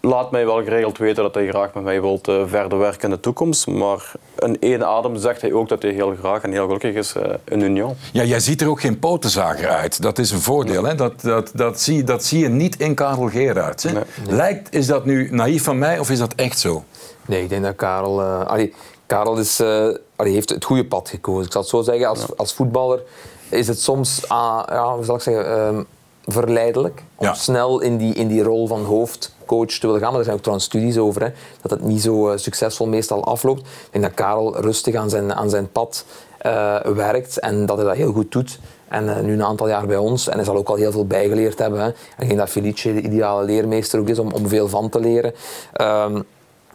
laat 0.00 0.30
mij 0.30 0.46
wel 0.46 0.62
geregeld 0.62 0.98
weten 0.98 1.22
dat 1.22 1.34
hij 1.34 1.48
graag 1.48 1.74
met 1.74 1.84
mij 1.84 2.00
wilt 2.00 2.28
eh, 2.28 2.42
verder 2.46 2.78
werken 2.78 3.02
in 3.02 3.10
de 3.10 3.20
toekomst. 3.20 3.66
Maar 3.66 4.12
in 4.38 4.56
één 4.60 4.86
adem 4.86 5.16
zegt 5.16 5.40
hij 5.40 5.52
ook 5.52 5.68
dat 5.68 5.82
hij 5.82 5.90
heel 5.90 6.14
graag 6.18 6.42
en 6.42 6.52
heel 6.52 6.64
gelukkig 6.64 6.94
is 6.94 7.14
eh, 7.14 7.34
in 7.44 7.60
Union. 7.60 7.94
Ja, 8.12 8.22
jij 8.22 8.40
ziet 8.40 8.60
er 8.60 8.68
ook 8.68 8.80
geen 8.80 8.98
potenzager 8.98 9.68
uit. 9.68 10.02
Dat 10.02 10.18
is 10.18 10.30
een 10.30 10.40
voordeel. 10.40 10.84
Hè? 10.84 10.94
Dat, 10.94 11.20
dat, 11.20 11.50
dat, 11.54 11.80
zie, 11.80 12.04
dat 12.04 12.24
zie 12.24 12.38
je 12.40 12.48
niet 12.48 12.80
in 12.80 12.94
Karel 12.94 13.28
Gerards. 13.28 13.84
Nee. 13.84 14.02
Lijkt, 14.28 14.74
is 14.74 14.86
dat 14.86 15.04
nu 15.04 15.28
naïef 15.30 15.64
van 15.64 15.78
mij 15.78 15.98
of 15.98 16.10
is 16.10 16.18
dat 16.18 16.34
echt 16.34 16.58
zo? 16.58 16.84
Nee, 17.26 17.42
ik 17.42 17.48
denk 17.48 17.62
dat 17.62 17.76
Karel... 17.76 18.20
eh, 18.20 18.46
allee, 18.46 18.74
Karel 19.06 19.38
is, 19.38 19.60
eh, 19.60 19.88
allee, 20.16 20.32
heeft 20.32 20.50
het 20.50 20.64
goede 20.64 20.84
pad 20.84 21.08
gekozen. 21.08 21.44
Ik 21.44 21.52
zal 21.52 21.60
het 21.60 21.70
zo 21.70 21.82
zeggen, 21.82 22.08
als, 22.08 22.36
als 22.36 22.54
voetballer 22.54 23.02
is 23.48 23.66
het 23.66 23.80
soms 23.80 24.28
ah, 24.28 24.62
ja, 24.68 24.94
hoe 24.94 25.04
zal 25.04 25.14
ik 25.14 25.22
zeggen, 25.22 25.56
ehm, 25.56 25.82
verleidelijk 26.26 27.02
om 27.16 27.26
Ja. 27.26 27.34
snel 27.34 27.80
in 27.80 27.96
die, 27.96 28.14
in 28.14 28.28
die 28.28 28.42
rol 28.42 28.66
van 28.66 28.84
hoofdcoach 28.84 29.66
te 29.66 29.86
willen 29.86 30.00
gaan. 30.00 30.08
Maar 30.10 30.18
er 30.18 30.24
zijn 30.24 30.36
ook 30.36 30.42
trouwens 30.42 30.68
studies 30.68 30.98
over, 30.98 31.22
hè, 31.22 31.28
dat 31.62 31.70
het 31.70 31.82
niet 31.84 32.02
zo 32.02 32.30
eh, 32.30 32.38
succesvol 32.38 32.86
meestal 32.86 33.24
afloopt. 33.24 33.60
Ik 33.60 33.88
denk 33.90 34.04
dat 34.04 34.14
Karel 34.14 34.60
rustig 34.60 34.94
aan 34.94 35.10
zijn, 35.10 35.34
aan 35.34 35.50
zijn 35.50 35.72
pad 35.72 36.04
eh, 36.38 36.80
werkt 36.80 37.38
en 37.38 37.66
dat 37.66 37.76
hij 37.76 37.86
dat 37.86 37.96
heel 37.96 38.12
goed 38.12 38.32
doet. 38.32 38.58
En 38.88 39.16
eh, 39.16 39.22
nu 39.22 39.32
een 39.32 39.44
aantal 39.44 39.68
jaar 39.68 39.86
bij 39.86 39.96
ons. 39.96 40.28
En 40.28 40.34
hij 40.36 40.44
zal 40.44 40.56
ook 40.56 40.68
al 40.68 40.74
heel 40.74 40.92
veel 40.92 41.06
bijgeleerd 41.06 41.58
hebben. 41.58 41.80
Hè. 41.80 41.86
En 41.86 41.94
ik 42.18 42.26
denk 42.26 42.38
dat 42.38 42.48
Felice 42.48 42.94
de 42.94 43.00
ideale 43.00 43.44
leermeester 43.44 44.00
ook 44.00 44.08
is 44.08 44.18
om, 44.18 44.32
om 44.32 44.48
veel 44.48 44.68
van 44.68 44.88
te 44.88 45.00
leren. 45.00 45.34
Ehm, 45.72 46.20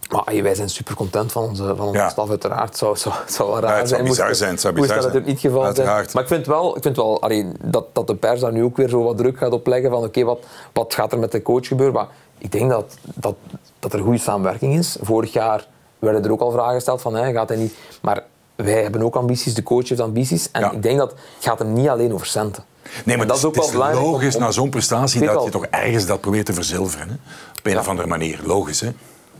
maar 0.09 0.43
wij 0.43 0.55
zijn 0.55 0.69
super 0.69 0.95
content 0.95 1.31
van 1.31 1.43
onze, 1.43 1.63
van 1.75 1.85
onze 1.87 1.99
Ja. 1.99 2.09
staf, 2.09 2.29
uiteraard. 2.29 2.69
Het 2.69 2.77
zou, 2.77 2.97
zou, 2.97 3.15
zou 3.27 3.49
wel 3.49 3.59
raar 3.59 3.71
Ja, 3.73 3.77
het 3.79 3.87
zou 3.89 4.01
zijn. 4.01 4.11
bizar 4.11 4.35
zijn, 4.35 4.51
het 4.51 4.61
zou 4.61 4.73
bizar 4.73 5.01
dat 5.01 5.11
zijn. 5.11 5.23
het 5.25 5.39
geval 5.39 5.75
zijn. 5.75 5.87
Maar 6.13 6.21
ik 6.23 6.27
vind 6.27 6.45
wel, 6.45 6.75
ik 6.77 6.81
vind 6.83 6.95
wel 6.95 7.21
dat, 7.63 7.85
dat 7.93 8.07
de 8.07 8.15
pers 8.15 8.39
daar 8.39 8.51
nu 8.51 8.63
ook 8.63 8.77
weer 8.77 8.89
zo 8.89 9.03
wat 9.03 9.17
druk 9.17 9.37
gaat 9.37 9.51
opleggen 9.51 9.89
van 9.89 10.03
oké, 10.03 10.23
wat, 10.23 10.39
wat 10.73 10.93
gaat 10.93 11.11
er 11.11 11.19
met 11.19 11.31
de 11.31 11.41
coach 11.41 11.67
gebeuren? 11.67 11.95
Maar 11.95 12.07
ik 12.37 12.51
denk 12.51 12.69
dat, 12.69 12.97
dat, 13.03 13.35
dat 13.79 13.93
er 13.93 13.99
goede 13.99 14.17
samenwerking 14.17 14.77
is. 14.77 14.97
Vorig 15.01 15.33
jaar 15.33 15.67
werden 15.99 16.23
er 16.23 16.31
ook 16.31 16.41
al 16.41 16.51
vragen 16.51 16.73
gesteld 16.73 17.01
van 17.01 17.15
hè, 17.15 17.31
gaat 17.31 17.49
hij 17.49 17.57
niet... 17.57 17.73
Maar 18.01 18.23
wij 18.55 18.81
hebben 18.81 19.01
ook 19.03 19.15
ambities, 19.15 19.53
de 19.53 19.63
coach 19.63 19.89
heeft 19.89 20.01
ambities. 20.01 20.51
En 20.51 20.61
Ja. 20.61 20.71
ik 20.71 20.83
denk 20.83 20.97
dat 20.97 21.09
het 21.11 21.19
gaat 21.39 21.59
hem 21.59 21.73
niet 21.73 21.87
alleen 21.89 22.13
over 22.13 22.25
centen. 22.25 22.63
Nee, 23.05 23.17
maar 23.17 23.27
dat 23.27 23.37
is 23.37 23.45
ook 23.45 23.55
wel 23.55 23.71
belangrijk 23.71 24.03
logisch 24.05 24.35
om- 24.35 24.41
na 24.41 24.51
zo'n 24.51 24.69
prestatie 24.69 25.25
dat 25.25 25.43
je 25.43 25.49
toch 25.49 25.65
ergens 25.65 26.05
dat 26.05 26.21
probeert 26.21 26.45
te 26.45 26.53
verzilveren. 26.53 27.07
Hè? 27.07 27.13
Op 27.59 27.65
een 27.65 27.77
of 27.79 27.87
andere 27.87 28.07
manier. 28.07 28.39
Logisch, 28.43 28.81
hè? 28.81 28.89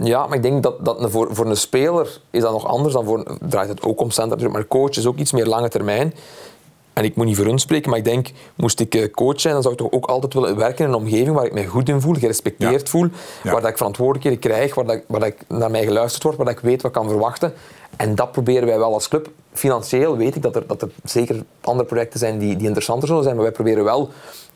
Ja, 0.03 0.27
maar 0.27 0.35
ik 0.35 0.43
denk 0.43 0.63
dat, 0.63 0.85
dat 0.85 1.11
voor, 1.11 1.35
voor 1.35 1.45
een 1.45 1.57
speler 1.57 2.19
is 2.29 2.41
dat 2.41 2.51
nog 2.51 2.65
anders 2.65 2.93
dan 2.93 3.05
voor... 3.05 3.37
Draait 3.41 3.69
het 3.69 3.83
ook 3.83 4.01
om 4.01 4.09
natuurlijk, 4.15 4.51
maar 4.51 4.67
coach 4.67 4.89
is 4.97 5.05
ook 5.05 5.17
iets 5.17 5.31
meer 5.31 5.45
lange 5.45 5.69
termijn. 5.69 6.13
En 6.93 7.03
ik 7.03 7.15
moet 7.15 7.25
niet 7.25 7.35
voor 7.35 7.45
hun 7.45 7.59
spreken, 7.59 7.89
maar 7.89 7.99
ik 7.99 8.05
denk, 8.05 8.31
moest 8.55 8.79
ik 8.79 8.95
eh, 8.95 9.11
coach 9.11 9.41
zijn, 9.41 9.53
dan 9.53 9.61
zou 9.61 9.73
ik 9.73 9.79
toch 9.79 9.91
ook 9.91 10.05
altijd 10.05 10.33
willen 10.33 10.55
werken 10.55 10.85
in 10.85 10.91
een 10.91 10.97
omgeving 10.97 11.35
waar 11.35 11.45
ik 11.45 11.53
me 11.53 11.65
goed 11.65 11.89
in 11.89 12.01
voel, 12.01 12.13
gerespecteerd 12.13 12.89
voel, 12.89 13.07
waar 13.43 13.61
dat 13.61 13.69
ik 13.69 13.77
verantwoordelijkheden 13.77 14.39
krijg, 14.39 14.75
waar, 14.75 14.85
dat, 14.85 15.01
waar 15.07 15.19
dat 15.19 15.29
ik 15.29 15.41
naar 15.47 15.71
mij 15.71 15.83
geluisterd 15.85 16.23
wordt, 16.23 16.37
waar 16.37 16.47
dat 16.47 16.55
ik 16.55 16.61
weet 16.63 16.81
wat 16.81 16.91
ik 16.91 16.97
kan 17.01 17.09
verwachten. 17.09 17.53
En 17.95 18.15
dat 18.15 18.31
proberen 18.31 18.67
wij 18.67 18.77
wel 18.77 18.93
als 18.93 19.07
club. 19.07 19.29
Financieel 19.53 20.17
weet 20.17 20.35
ik 20.35 20.41
dat 20.41 20.55
er, 20.55 20.67
dat 20.67 20.81
er 20.81 20.89
zeker 21.03 21.43
andere 21.61 21.87
projecten 21.87 22.19
zijn 22.19 22.37
die, 22.39 22.55
die 22.55 22.67
interessanter 22.67 23.07
zullen 23.07 23.23
zijn, 23.23 23.35
maar 23.35 23.43
wij 23.43 23.53
proberen 23.53 23.83
wel 23.83 24.09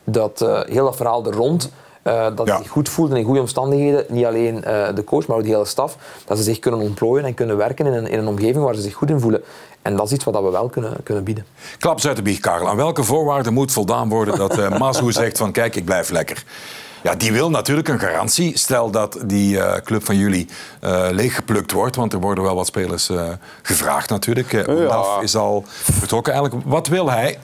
dat 0.03 0.41
uh, 0.41 0.61
heel 0.65 0.85
dat 0.85 0.95
verhaal 0.95 1.25
er 1.25 1.33
rond 1.33 1.71
uh, 2.03 2.27
dat 2.35 2.47
ja. 2.47 2.55
ze 2.55 2.63
zich 2.63 2.71
goed 2.71 2.89
voelden 2.89 3.17
in 3.17 3.23
goede 3.23 3.39
omstandigheden. 3.39 4.05
Niet 4.09 4.25
alleen 4.25 4.55
uh, 4.55 4.87
de 4.95 5.03
coach, 5.03 5.27
maar 5.27 5.37
ook 5.37 5.43
de 5.43 5.49
hele 5.49 5.65
staf. 5.65 5.97
Dat 6.25 6.37
ze 6.37 6.43
zich 6.43 6.59
kunnen 6.59 6.79
ontplooien 6.79 7.25
en 7.25 7.33
kunnen 7.33 7.57
werken 7.57 7.85
in 7.85 7.93
een, 7.93 8.07
in 8.07 8.19
een 8.19 8.27
omgeving 8.27 8.63
waar 8.63 8.75
ze 8.75 8.81
zich 8.81 8.93
goed 8.93 9.09
in 9.09 9.19
voelen. 9.19 9.43
En 9.81 9.95
dat 9.95 10.05
is 10.05 10.11
iets 10.11 10.23
wat 10.23 10.43
we 10.43 10.49
wel 10.49 10.69
kunnen, 10.69 10.93
kunnen 11.03 11.23
bieden. 11.23 11.45
Klaps 11.79 12.07
uit 12.07 12.15
de 12.15 12.21
biecht, 12.21 12.39
Karel. 12.39 12.69
Aan 12.69 12.75
welke 12.75 13.03
voorwaarden 13.03 13.53
moet 13.53 13.71
voldaan 13.71 14.09
worden 14.09 14.37
dat 14.37 14.57
uh, 14.57 14.77
Mazou 14.79 15.11
zegt 15.21 15.37
van 15.37 15.51
kijk, 15.51 15.75
ik 15.75 15.85
blijf 15.85 16.09
lekker? 16.09 16.43
Ja, 17.03 17.15
die 17.15 17.31
wil 17.31 17.49
natuurlijk 17.49 17.87
een 17.87 17.99
garantie. 17.99 18.57
Stel 18.57 18.91
dat 18.91 19.19
die 19.25 19.55
uh, 19.55 19.73
club 19.73 20.05
van 20.05 20.17
jullie 20.17 20.47
uh, 20.83 21.07
leeggeplukt 21.11 21.71
wordt, 21.71 21.95
want 21.95 22.13
er 22.13 22.19
worden 22.19 22.43
wel 22.43 22.55
wat 22.55 22.65
spelers 22.65 23.09
uh, 23.09 23.29
gevraagd 23.61 24.09
natuurlijk. 24.09 24.53
Uh, 24.53 24.87
ja. 24.87 25.19
is 25.21 25.35
al 25.35 25.63
vertrokken 25.67 26.33
eigenlijk. 26.33 26.65
Wat 26.67 26.87
wil 26.87 27.09
hij? 27.09 27.37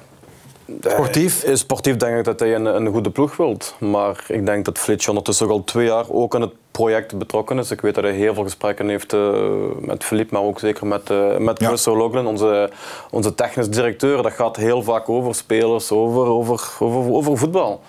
Sportief? 0.82 1.45
Uh, 1.45 1.55
sportief 1.55 1.97
denk 1.97 2.17
ik 2.17 2.23
dat 2.23 2.39
hij 2.39 2.55
een, 2.55 2.65
een 2.65 2.88
goede 2.88 3.10
ploeg 3.10 3.38
wilt. 3.38 3.75
Maar 3.79 4.25
ik 4.27 4.45
denk 4.45 4.65
dat 4.65 4.77
Flitsch 4.77 5.08
ondertussen 5.08 5.49
al 5.49 5.63
twee 5.63 5.86
jaar 5.86 6.05
ook 6.10 6.36
aan 6.36 6.41
het 6.41 6.53
project 6.71 7.17
betrokken 7.17 7.60
is. 7.60 7.71
Ik 7.71 7.82
weet 7.82 7.95
dat 7.95 8.03
hij 8.03 8.13
heel 8.13 8.34
veel 8.34 8.43
gesprekken 8.43 8.89
heeft 8.89 9.13
uh, 9.13 9.32
met 9.79 10.03
Philippe, 10.03 10.34
maar 10.34 10.43
ook 10.43 10.60
zeker 10.60 10.88
met, 10.88 11.10
uh, 11.10 11.38
met 11.38 11.63
Chris 11.63 11.84
ja. 11.84 11.91
O'Loughlin, 11.91 12.25
onze, 12.25 12.69
onze 13.12 13.36
technisch 13.36 13.69
directeur. 13.69 14.23
Dat 14.23 14.32
gaat 14.32 14.55
heel 14.55 14.84
vaak 14.84 15.10
over 15.10 15.36
spelers, 15.36 15.91
over, 15.91 16.25
over, 16.25 16.71
over, 16.79 17.13
over 17.13 17.38
voetbal. 17.38 17.82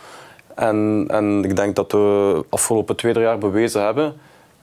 En, 0.55 1.05
en 1.09 1.45
ik 1.45 1.57
denk 1.57 1.77
dat 1.77 1.93
we 1.93 2.45
afgelopen 2.49 2.97
twee, 2.97 3.13
drie 3.13 3.25
jaar 3.25 3.39
bewezen 3.39 3.85
hebben 3.85 4.15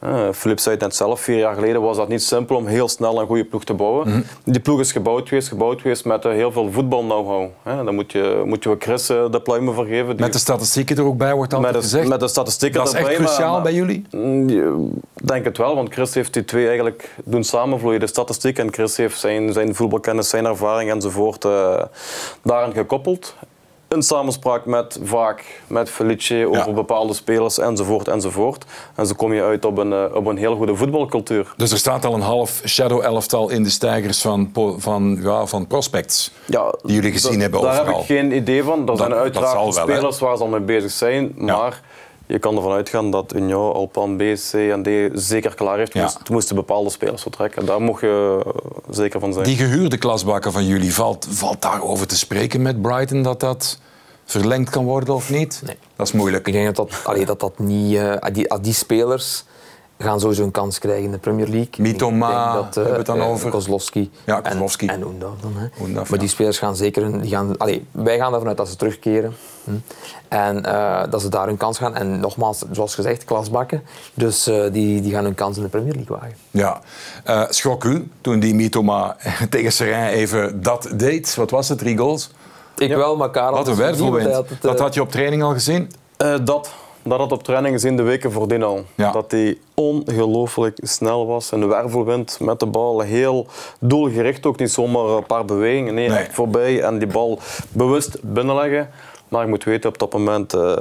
uh, 0.03 0.31
Philippe 0.33 0.61
zei 0.61 0.75
het 0.75 0.83
net 0.83 0.95
zelf, 0.95 1.21
vier 1.21 1.37
jaar 1.37 1.55
geleden 1.55 1.81
was 1.81 1.97
dat 1.97 2.07
niet 2.07 2.23
simpel 2.23 2.55
om 2.55 2.65
heel 2.65 2.87
snel 2.87 3.21
een 3.21 3.27
goede 3.27 3.45
ploeg 3.45 3.63
te 3.63 3.73
bouwen. 3.73 4.07
Mm 4.07 4.13
-hmm. 4.13 4.23
Die 4.43 4.61
ploeg 4.61 4.79
is 4.79 4.91
gebouwd 4.91 5.27
geweest, 5.27 5.47
gebouwd 5.47 5.81
geweest 5.81 6.05
met 6.05 6.25
uh, 6.25 6.31
heel 6.31 6.51
veel 6.51 6.71
voetbal-know-how. 6.71 7.49
Uh, 7.67 7.85
dan 7.85 7.95
moet 7.95 8.11
je, 8.11 8.41
moet 8.45 8.63
je 8.63 8.75
Chris 8.79 9.09
uh, 9.09 9.31
de 9.31 9.41
pluimen 9.41 9.73
vergeven. 9.73 10.07
Die... 10.07 10.25
Met 10.25 10.33
de 10.33 10.39
statistieken 10.39 10.97
er 10.97 11.03
ook 11.03 11.17
bij 11.17 11.33
wordt 11.33 11.53
altijd 11.53 11.73
met 11.73 11.81
de, 11.81 11.87
gezegd. 11.87 12.07
Met 12.07 12.19
de 12.19 12.27
statistieken 12.27 12.79
dat 12.79 12.93
is 12.93 12.99
echt 12.99 13.13
cruciaal 13.13 13.53
maar, 13.53 13.61
bij 13.61 13.73
jullie? 13.73 14.05
Ik 15.15 15.27
denk 15.27 15.45
het 15.45 15.57
wel, 15.57 15.75
want 15.75 15.93
Chris 15.93 16.13
heeft 16.13 16.33
die 16.33 16.45
twee 16.45 16.67
eigenlijk 16.67 17.15
doen 17.23 17.43
samenvloeien. 17.43 17.99
De 17.99 18.07
statistiek 18.07 18.57
en 18.57 18.73
Chris 18.73 18.97
heeft 18.97 19.19
zijn, 19.19 19.53
zijn 19.53 19.75
voetbalkennis, 19.75 20.29
zijn 20.29 20.45
ervaring 20.45 20.91
enzovoort 20.91 21.41
daaraan 22.41 22.73
gekoppeld 22.73 23.35
een 23.87 24.03
samenspraak 24.03 24.65
met 24.65 24.99
vaak 25.03 25.61
met 25.67 25.89
Felice 25.89 26.45
over 26.47 26.67
ja. 26.67 26.73
bepaalde 26.73 27.13
spelers 27.13 27.57
enzovoort 27.57 28.07
enzovoort. 28.07 28.65
En 28.95 29.07
zo 29.07 29.13
kom 29.13 29.33
je 29.33 29.41
uit 29.43 29.65
op 29.65 29.77
een, 29.77 30.13
op 30.13 30.25
een 30.25 30.37
heel 30.37 30.55
goede 30.55 30.75
voetbalcultuur. 30.75 31.53
Dus 31.57 31.71
er 31.71 31.77
staat 31.77 32.05
al 32.05 32.13
een 32.13 32.21
half 32.21 32.61
shadow 32.65 33.03
elftal 33.03 33.49
in 33.49 33.63
de 33.63 33.69
stijgers 33.69 34.21
van, 34.21 34.51
van, 34.77 35.19
ja, 35.21 35.45
van 35.45 35.67
prospects 35.67 36.31
ja, 36.45 36.73
die 36.81 36.95
jullie 36.95 37.11
gezien 37.11 37.39
hebben 37.39 37.59
overal. 37.59 37.77
Daar 37.77 37.93
heb 37.93 38.01
ik 38.01 38.05
geen 38.05 38.35
idee 38.35 38.63
van. 38.63 38.79
Er 38.79 38.85
dat, 38.85 38.97
zijn 38.97 39.13
uiteraard 39.13 39.53
wel, 39.53 39.71
spelers 39.71 40.19
hè? 40.19 40.25
waar 40.25 40.37
ze 40.37 40.43
al 40.43 40.49
mee 40.49 40.59
bezig 40.59 40.91
zijn, 40.91 41.33
maar 41.35 41.81
je 42.27 42.39
kan 42.39 42.55
ervan 42.55 42.71
uitgaan 42.71 43.11
dat 43.11 43.35
Union 43.35 43.73
al 43.73 43.89
plan 43.91 44.17
B, 44.17 44.21
C 44.51 44.53
en 44.53 44.83
D 44.83 45.19
zeker 45.19 45.55
klaar 45.55 45.77
heeft. 45.77 45.93
Ja. 45.93 46.07
Toen 46.07 46.35
moesten 46.35 46.55
bepaalde 46.55 46.89
spelers 46.89 47.21
vertrekken. 47.21 47.65
Daar 47.65 47.81
mocht 47.81 48.01
je 48.01 48.45
zeker 48.89 49.19
van 49.19 49.33
zijn. 49.33 49.45
Die 49.45 49.55
gehuurde 49.55 49.97
klasbakken 49.97 50.51
van 50.51 50.65
jullie, 50.65 50.93
valt, 50.93 51.27
valt 51.29 51.61
daarover 51.61 52.07
te 52.07 52.17
spreken 52.17 52.61
met 52.61 52.81
Brighton 52.81 53.21
dat 53.21 53.39
dat 53.39 53.79
verlengd 54.25 54.69
kan 54.69 54.85
worden 54.85 55.13
of 55.13 55.29
niet? 55.29 55.61
Nee. 55.65 55.75
Dat 55.95 56.07
is 56.07 56.13
moeilijk. 56.13 56.47
Ik 56.47 56.53
denk 56.53 56.75
dat 56.75 56.75
dat, 56.75 57.01
allee, 57.03 57.25
dat, 57.25 57.39
dat 57.39 57.59
niet... 57.59 57.93
Uh, 57.93 58.13
die, 58.31 58.59
die 58.61 58.73
spelers 58.73 59.43
gaan 59.97 60.19
sowieso 60.19 60.43
een 60.43 60.51
kans 60.51 60.79
krijgen 60.79 61.03
in 61.03 61.11
de 61.11 61.17
Premier 61.17 61.47
League. 61.47 61.73
Mitoma, 61.77 62.53
dat, 62.53 62.65
uh, 62.65 62.73
hebben 62.73 62.91
we 62.91 62.97
het 62.97 63.05
dan 63.05 63.17
uh, 63.17 63.29
over? 63.29 63.49
Kozlowski. 63.49 64.11
Ja, 64.25 64.41
Kozlowski. 64.41 64.87
En, 64.87 64.93
en 64.93 65.05
Oendaf 65.05 65.33
dan. 65.41 65.53
Hè. 65.55 65.67
Oendaf, 65.81 66.03
maar 66.03 66.13
ja. 66.13 66.17
die 66.17 66.27
spelers 66.27 66.57
gaan 66.57 66.75
zeker... 66.75 67.21
Die 67.21 67.29
gaan, 67.29 67.57
allee, 67.57 67.85
wij 67.91 68.17
gaan 68.17 68.33
ervan 68.33 68.47
uit 68.47 68.57
dat 68.57 68.69
ze 68.69 68.75
terugkeren. 68.75 69.35
Hm. 69.63 69.71
En 70.27 70.63
uh, 70.65 71.01
dat 71.09 71.21
ze 71.21 71.29
daar 71.29 71.47
hun 71.47 71.57
kans 71.57 71.77
gaan. 71.77 71.95
En 71.95 72.19
nogmaals, 72.19 72.63
zoals 72.71 72.95
gezegd, 72.95 73.23
klasbakken. 73.23 73.83
Dus 74.13 74.47
uh, 74.47 74.63
die, 74.71 75.01
die 75.01 75.11
gaan 75.11 75.23
hun 75.23 75.35
kans 75.35 75.57
in 75.57 75.63
de 75.63 75.69
Premier 75.69 75.93
League 75.93 76.17
wagen. 76.17 76.35
Ja. 76.51 76.81
Uh, 77.27 77.43
schrok 77.49 77.83
u 77.83 78.11
toen 78.21 78.39
die 78.39 78.55
Mitoma 78.55 79.15
tegen 79.49 79.71
Serijn 79.71 80.13
even 80.13 80.61
dat 80.61 80.89
deed? 80.93 81.35
Wat 81.35 81.51
was 81.51 81.69
het, 81.69 81.77
drie 81.77 81.97
goals? 81.97 82.31
Ik 82.77 82.89
ja. 82.89 82.97
wel, 82.97 83.15
maar 83.15 83.31
Karel... 83.31 83.57
Wat 83.57 83.67
een 83.67 83.75
wervelwind. 83.75 84.45
Dat 84.61 84.79
had 84.79 84.93
je 84.93 85.01
op 85.01 85.11
training 85.11 85.43
al 85.43 85.53
gezien? 85.53 85.91
dat. 86.43 86.69
Dat 87.09 87.19
had 87.19 87.31
op 87.31 87.43
training 87.43 87.73
gezien 87.73 87.95
de 87.97 88.03
weken 88.03 88.31
voordien 88.31 88.63
al. 88.63 88.83
Ja. 88.95 89.11
Dat 89.11 89.31
hij 89.31 89.57
ongelooflijk 89.73 90.77
snel 90.81 91.25
was. 91.27 91.51
Een 91.51 91.67
wervelwind 91.67 92.37
met 92.41 92.59
de 92.59 92.65
bal. 92.65 92.99
Heel 92.99 93.45
doelgericht 93.79 94.45
ook. 94.45 94.59
Niet 94.59 94.71
zomaar 94.71 95.03
een 95.05 95.25
paar 95.25 95.45
bewegingen. 95.45 95.93
Nee, 95.93 96.27
voorbij. 96.31 96.81
En 96.81 96.97
die 96.97 97.07
bal 97.07 97.39
bewust 97.71 98.17
binnenleggen. 98.21 98.89
Maar 99.27 99.41
je 99.43 99.49
moet 99.49 99.63
weten, 99.63 99.89
op 99.89 99.97
dat 99.97 100.13
moment... 100.13 100.53
eh, 100.53 100.75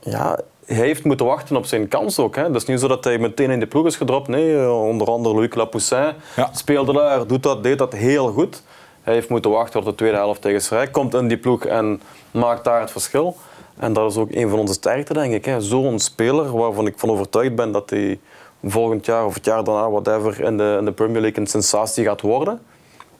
ja, 0.00 0.38
hij 0.66 0.76
heeft 0.76 1.04
moeten 1.04 1.26
wachten 1.26 1.56
op 1.56 1.64
zijn 1.66 1.88
kans 1.88 2.18
ook. 2.18 2.36
Hè. 2.36 2.42
Het 2.42 2.54
is 2.54 2.64
niet 2.64 2.80
zo 2.80 2.88
dat 2.88 3.04
hij 3.04 3.18
meteen 3.18 3.50
in 3.50 3.60
de 3.60 3.66
ploeg 3.66 3.86
is 3.86 3.96
gedropt. 3.96 4.28
Nee, 4.28 4.58
eh, 4.60 4.82
onder 4.86 5.06
andere 5.08 5.34
Louis 5.34 5.54
Lapoussin 5.54 6.12
Ja. 6.36 6.50
speelde 6.52 6.92
daar, 6.92 7.26
doet 7.26 7.42
dat, 7.42 7.62
deed 7.62 7.78
dat 7.78 7.92
heel 7.92 8.28
goed. 8.32 8.62
Hij 9.02 9.14
heeft 9.14 9.28
moeten 9.28 9.50
wachten 9.50 9.80
op 9.80 9.86
de 9.86 9.94
tweede 9.94 10.16
helft 10.16 10.40
tegen 10.42 10.60
Schrijk. 10.60 10.92
Komt 10.92 11.14
in 11.14 11.28
die 11.28 11.36
ploeg 11.36 11.64
en 11.64 12.00
maakt 12.30 12.64
daar 12.64 12.80
het 12.80 12.90
verschil. 12.90 13.36
En 13.76 13.92
dat 13.92 14.10
is 14.10 14.16
ook 14.16 14.30
een 14.30 14.48
van 14.48 14.58
onze 14.58 14.72
sterkte, 14.72 15.12
denk 15.12 15.32
ik. 15.34 15.44
hè. 15.44 15.60
Zo'n 15.60 15.98
speler 15.98 16.56
waarvan 16.56 16.86
ik 16.86 16.94
van 16.96 17.10
overtuigd 17.10 17.54
ben 17.54 17.72
dat 17.72 17.90
hij 17.90 18.20
volgend 18.64 19.06
jaar 19.06 19.26
of 19.26 19.34
het 19.34 19.44
jaar 19.44 19.64
daarna, 19.64 19.90
whatever, 19.90 20.40
in 20.40 20.56
de, 20.56 20.76
in 20.78 20.84
de 20.84 20.92
Premier 20.92 21.20
League 21.20 21.40
een 21.40 21.46
sensatie 21.46 22.04
gaat 22.04 22.20
worden. 22.20 22.60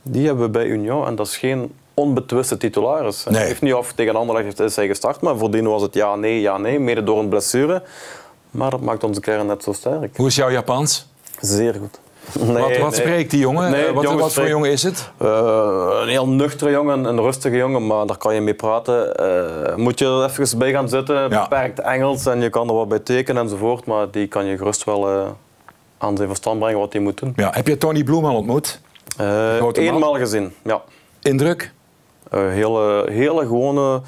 Die 0.02 0.26
hebben 0.26 0.44
we 0.44 0.50
bij 0.50 0.66
Union 0.66 1.06
en 1.06 1.14
dat 1.14 1.26
is 1.26 1.36
geen 1.36 1.72
onbetwiste 1.94 2.56
titularis. 2.56 3.24
Nee. 3.24 3.36
Hij 3.36 3.46
heeft 3.46 3.62
niet 3.62 3.72
af 3.72 3.92
tegen 3.92 4.16
Anderlecht 4.16 4.60
is 4.60 4.76
hij 4.76 4.86
gestart, 4.86 5.20
maar 5.20 5.36
voordien 5.36 5.66
was 5.66 5.82
het 5.82 5.94
ja, 5.94 6.14
nee, 6.16 6.40
ja, 6.40 6.58
nee, 6.58 6.78
mede 6.80 7.04
door 7.04 7.18
een 7.18 7.28
blessure. 7.28 7.82
Maar 8.50 8.70
dat 8.70 8.80
maakt 8.80 9.04
onze 9.04 9.20
kern 9.20 9.46
net 9.46 9.62
zo 9.62 9.72
sterk. 9.72 10.16
Hoe 10.16 10.26
is 10.26 10.36
jouw 10.36 10.50
Japans? 10.50 11.06
Zeer 11.40 11.74
goed. 11.74 12.00
Wat 12.32 12.76
wat 12.78 12.90
nee. 12.90 12.92
spreekt 13.00 13.30
die 13.30 13.40
jongen? 13.40 13.70
Nee, 13.70 13.86
Eh, 13.86 13.92
wat, 13.92 14.02
jongen 14.02 14.18
wat 14.18 14.32
voor 14.32 14.48
jongen 14.48 14.70
is 14.70 14.82
het? 14.82 15.10
Eh, 15.18 15.88
een 16.02 16.08
heel 16.08 16.28
nuchtere 16.28 16.70
jongen, 16.70 17.04
een 17.04 17.20
rustige 17.20 17.56
jongen, 17.56 17.86
maar 17.86 18.06
daar 18.06 18.16
kan 18.16 18.34
je 18.34 18.40
mee 18.40 18.54
praten. 18.54 19.14
Eh, 19.16 19.76
moet 19.76 19.98
je 19.98 20.04
er 20.06 20.24
even 20.40 20.58
bij 20.58 20.70
gaan 20.72 20.88
zitten, 20.88 21.14
Ja. 21.14 21.28
beperkt 21.42 21.80
Engels 21.80 22.26
en 22.26 22.40
je 22.40 22.50
kan 22.50 22.68
er 22.68 22.74
wat 22.74 22.88
bij 22.88 22.98
tekenen 22.98 23.42
enzovoort, 23.42 23.84
maar 23.86 24.10
die 24.10 24.26
kan 24.26 24.44
je 24.44 24.56
gerust 24.56 24.84
wel 24.84 25.08
eh, 25.08 25.26
aan 25.98 26.16
zijn 26.16 26.28
verstand 26.28 26.58
brengen 26.58 26.78
wat 26.78 26.92
hij 26.92 27.02
moet 27.02 27.18
doen. 27.18 27.32
Ja. 27.36 27.50
Heb 27.52 27.66
je 27.66 27.78
Tony 27.78 28.04
Bloem 28.04 28.24
al 28.24 28.36
ontmoet? 28.36 28.80
Eenmaal 29.72 30.14
gezien, 30.14 30.54
ja. 30.64 30.82
Indruk? 31.22 31.72
Een 32.30 32.50
hele, 32.50 33.06
hele 33.10 33.40
gewone, 33.40 34.00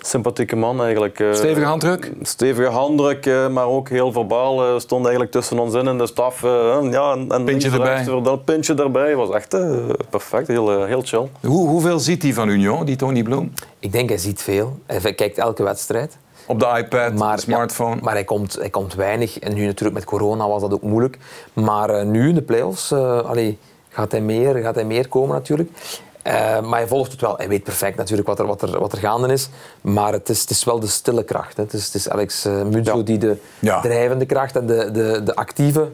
sympathieke 0.00 0.56
man 0.56 0.82
eigenlijk. 0.82 1.20
eh. 1.20 1.32
Stevige 1.32 1.66
handdruk? 1.66 2.12
Stevige 2.22 2.68
handdruk, 2.70 3.26
eh, 3.26 3.48
maar 3.48 3.66
ook 3.66 3.88
heel 3.88 4.12
verbaal. 4.12 4.64
eh, 4.66 4.78
stond 4.78 5.02
eigenlijk 5.02 5.32
tussen 5.34 5.58
ons 5.58 5.74
in 5.74 5.86
in 5.86 5.98
de 5.98 6.06
staf. 6.06 6.42
eh, 6.44 6.78
ja, 6.90 7.12
en, 7.12 7.26
en 7.28 7.44
links, 7.44 7.64
erbij. 7.64 8.04
Dat 8.22 8.44
pintje 8.44 8.74
erbij 8.74 9.16
was 9.16 9.30
echt 9.30 9.54
eh, 9.54 9.76
perfect, 10.10 10.48
heel, 10.48 10.84
heel 10.84 11.02
chill. 11.04 11.28
Hoe, 11.40 11.68
hoeveel 11.68 11.98
ziet 11.98 12.22
hij 12.22 12.32
van 12.32 12.48
Union, 12.48 12.84
die 12.84 12.96
Tony 12.96 13.22
Bloem? 13.22 13.52
Ik 13.78 13.92
denk 13.92 14.08
hij 14.08 14.18
ziet 14.18 14.42
veel. 14.42 14.78
Hij 14.86 15.14
kijkt 15.14 15.38
elke 15.38 15.62
wedstrijd. 15.62 16.16
Op 16.46 16.60
de 16.60 16.66
iPad, 16.78 17.14
Maar, 17.18 17.36
de 17.36 17.42
smartphone? 17.42 17.94
ja, 17.94 18.00
maar 18.02 18.12
hij 18.14 18.24
komt, 18.24 18.54
hij 18.54 18.70
komt 18.70 18.94
weinig. 18.94 19.38
En 19.38 19.54
nu 19.54 19.64
natuurlijk 19.66 19.94
met 19.94 20.04
corona 20.04 20.48
was 20.48 20.60
dat 20.60 20.72
ook 20.72 20.82
moeilijk. 20.82 21.18
Maar 21.52 21.90
eh, 21.90 22.04
nu 22.06 22.28
in 22.28 22.34
de 22.34 22.42
play-offs 22.42 22.90
eh, 22.90 23.18
allee, 23.20 23.58
gaat, 23.88 24.12
hij 24.12 24.20
meer, 24.20 24.54
gaat 24.56 24.74
hij 24.74 24.84
meer 24.84 25.08
komen 25.08 25.34
natuurlijk. 25.34 25.70
Eh, 26.22 26.60
maar 26.60 26.78
hij 26.78 26.86
volgt 26.88 27.10
het 27.12 27.20
wel. 27.20 27.36
Hij 27.36 27.48
weet 27.48 27.62
perfect 27.64 27.96
natuurlijk 27.96 28.28
wat 28.28 28.38
er, 28.38 28.46
wat 28.46 28.62
er, 28.62 28.78
wat 28.78 28.92
er 28.92 28.98
gaande 28.98 29.32
is. 29.32 29.48
Maar 29.80 30.12
het 30.12 30.28
is, 30.28 30.40
het 30.40 30.50
is 30.50 30.64
wel 30.64 30.80
de 30.80 30.86
stille 30.86 31.24
kracht. 31.24 31.56
Hè. 31.56 31.62
Het, 31.62 31.72
is, 31.72 31.84
het 31.86 31.94
is 31.94 32.08
Alex 32.08 32.46
uh, 32.46 32.82
Ja. 32.82 32.96
die 32.96 33.18
de 33.18 33.36
Ja. 33.58 33.80
drijvende 33.80 34.26
kracht 34.26 34.56
en 34.56 34.66
de, 34.66 34.90
de, 34.90 35.20
de 35.24 35.34
actieve 35.34 35.88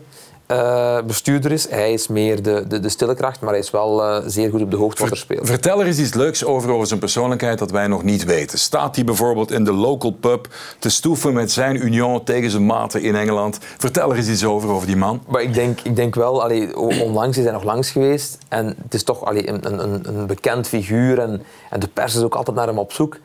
eh, 0.48 0.98
bestuurder 1.06 1.52
is. 1.52 1.68
Hij 1.68 1.92
is 1.92 2.08
meer 2.08 2.42
de, 2.42 2.64
de, 2.68 2.80
de 2.80 2.88
stille 2.88 3.14
kracht, 3.14 3.40
maar 3.40 3.50
hij 3.50 3.58
is 3.58 3.70
wel 3.70 4.04
eh, 4.04 4.22
zeer 4.26 4.50
goed 4.50 4.62
op 4.62 4.70
de 4.70 4.76
hoogte 4.76 5.02
wat 5.02 5.11
er 5.11 5.16
speelt. 5.16 5.46
Vertel 5.46 5.80
er 5.80 5.87
eens 5.87 5.98
iets 5.98 6.14
leuks 6.14 6.44
over, 6.44 6.70
over 6.70 6.87
zijn 6.87 7.00
persoonlijkheid 7.00 7.58
dat 7.58 7.70
wij 7.70 7.87
nog 7.87 8.02
niet 8.02 8.24
weten. 8.24 8.58
Staat 8.58 8.94
hij 8.94 9.04
bijvoorbeeld 9.04 9.50
in 9.50 9.64
de 9.64 9.72
local 9.72 10.11
pub 10.11 10.48
te 10.78 10.88
stoeven 10.88 11.32
met 11.32 11.52
zijn 11.52 11.76
Union 11.76 12.24
tegen 12.24 12.50
zijn 12.50 12.66
maten 12.66 13.02
in 13.02 13.16
Engeland? 13.16 13.58
Vertel 13.78 14.11
er 14.11 14.16
eens 14.16 14.28
iets 14.28 14.44
over, 14.44 14.68
over 14.70 14.87
die 14.87 14.96
man. 14.96 15.22
Maar 15.26 15.42
ik 15.42 15.54
denk, 15.54 15.80
ik 15.80 15.96
denk 15.96 16.14
wel, 16.14 16.42
allee, 16.42 16.76
onlangs 16.78 17.37
is 17.37 17.44
hij 17.44 17.52
nog 17.52 17.64
langs 17.64 17.90
geweest. 17.90 18.38
En 18.48 18.66
het 18.82 18.94
is 18.94 19.02
toch 19.02 19.24
allee, 19.24 19.48
een, 19.48 19.82
een, 19.82 20.08
een 20.08 20.26
bekend 20.26 20.68
figuur. 20.68 21.18
En, 21.18 21.42
en 21.70 21.80
de 21.80 21.88
pers 21.88 22.14
is 22.14 22.22
ook 22.22 22.34
altijd 22.34 22.56
naar 22.56 22.66
hem 22.66 22.78
op 22.78 22.92
zoek. 22.92 23.16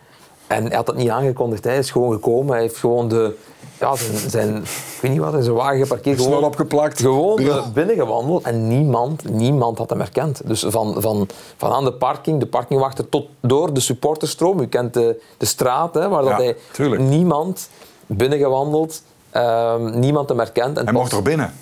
En 0.47 0.65
hij 0.65 0.75
had 0.75 0.86
dat 0.86 0.95
niet 0.95 1.09
aangekondigd. 1.09 1.63
Hij 1.63 1.77
is 1.77 1.91
gewoon 1.91 2.13
gekomen. 2.13 2.53
Hij 2.53 2.62
heeft 2.62 2.77
gewoon 2.77 3.07
de, 3.07 3.36
ja, 3.84 3.96
zijn, 3.96 4.30
zijn, 4.30 4.56
ik 4.58 4.98
weet 5.02 5.12
niet 5.12 5.19
wat, 5.19 5.34
zijn 5.43 5.56
wagen 5.56 5.78
geparkeerd. 5.80 6.17
Snel 6.19 6.32
Gewoon, 6.32 6.48
opgeplakt. 6.48 7.00
gewoon 7.00 7.39
eh, 7.39 7.67
binnengewandeld 7.74 8.44
en 8.44 8.67
niemand, 8.67 9.29
niemand 9.29 9.77
had 9.77 9.90
hem 9.90 10.00
herkend. 10.00 10.42
Dus 10.46 10.65
van, 10.67 10.96
van, 11.02 11.27
van 11.58 11.71
aan 11.71 11.84
de 11.84 11.94
parking, 11.94 12.40
de 12.40 12.46
parkingwachter, 12.46 13.10
tot 13.10 13.27
door 13.42 13.73
de 13.73 13.79
supporterstroom. 13.79 14.60
U 14.60 14.67
kent 14.67 14.94
de, 14.94 15.21
de 15.38 15.46
straat, 15.46 15.94
hè, 15.94 16.10
waar 16.10 16.23
Ja, 16.23 16.29
dat 16.29 16.38
hij 16.38 16.56
tuurlijk. 16.71 17.02
niemand 17.02 17.69
binnengewandeld, 18.08 19.02
ehm, 19.29 20.00
niemand 20.00 20.29
hem 20.29 20.38
herkend. 20.40 20.77
En 20.77 20.84
Hij 20.84 20.94
mocht 20.94 21.12
er 21.12 21.21
binnen. 21.21 21.54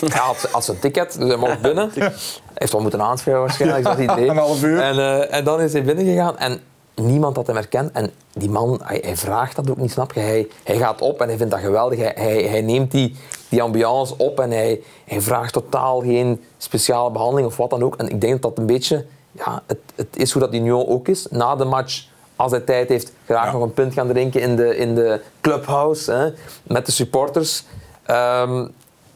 ja, 0.00 0.32
had 0.50 0.64
zijn 0.64 0.78
ticket, 0.78 1.18
dus 1.18 1.28
hij 1.28 1.36
mocht 1.36 1.60
binnen. 1.68 1.90
Hij 1.94 2.12
heeft 2.54 2.72
wel 2.72 2.80
moeten 2.80 3.00
aanschrijven 3.02 3.42
waarschijnlijk, 3.42 3.84
dat 3.84 3.96
het 3.98 4.10
idee. 4.10 4.28
Een 4.28 4.36
half 4.36 4.62
uur. 4.62 4.80
En, 4.80 4.98
eh, 4.98 5.34
en 5.38 5.44
dan 5.44 5.60
is 5.60 5.72
hij 5.72 5.82
binnengegaan 5.84 6.38
en 6.38 6.60
niemand 6.94 7.36
had 7.36 7.46
hem 7.46 7.56
herkend. 7.56 7.92
En 7.92 8.10
die 8.32 8.50
man, 8.50 8.80
hij, 8.82 9.00
hij 9.04 9.16
vraagt 9.16 9.56
dat 9.56 9.70
ook 9.70 9.76
niet, 9.76 9.90
snap 9.90 10.12
je? 10.12 10.20
Hij, 10.20 10.48
hij 10.64 10.76
gaat 10.76 11.00
op 11.00 11.20
en 11.20 11.28
hij 11.28 11.36
vindt 11.36 11.52
dat 11.52 11.60
geweldig. 11.60 11.98
Hij, 11.98 12.12
hij, 12.16 12.42
hij 12.42 12.60
neemt 12.60 12.90
die, 12.90 13.16
die 13.48 13.62
ambiance 13.62 14.14
op 14.16 14.40
en 14.40 14.50
hij, 14.50 14.80
hij 15.04 15.20
vraagt 15.20 15.52
totaal 15.52 16.00
geen 16.00 16.40
speciale 16.58 17.10
behandeling 17.10 17.46
of 17.46 17.56
wat 17.56 17.70
dan 17.70 17.82
ook. 17.82 17.96
En 17.96 18.08
ik 18.08 18.20
denk 18.20 18.32
dat 18.32 18.42
dat 18.42 18.58
een 18.58 18.66
beetje, 18.66 19.04
ja, 19.32 19.62
het, 19.66 19.78
het 19.94 20.16
is 20.16 20.32
hoe 20.32 20.42
dat 20.42 20.54
Union 20.54 20.86
ook 20.88 21.08
is. 21.08 21.26
Na 21.30 21.56
de 21.56 21.64
match, 21.64 22.04
als 22.36 22.50
hij 22.50 22.60
tijd 22.60 22.88
heeft, 22.88 23.12
graag 23.24 23.46
Ja. 23.46 23.52
nog 23.52 23.62
een 23.62 23.74
punt 23.74 23.92
gaan 23.92 24.08
drinken 24.08 24.40
in 24.40 24.56
de, 24.56 24.76
in 24.76 24.94
de 24.94 25.20
clubhouse 25.40 26.12
hè, 26.12 26.30
met 26.62 26.86
de 26.86 26.92
supporters. 26.92 27.64
Ehm, 28.02 28.66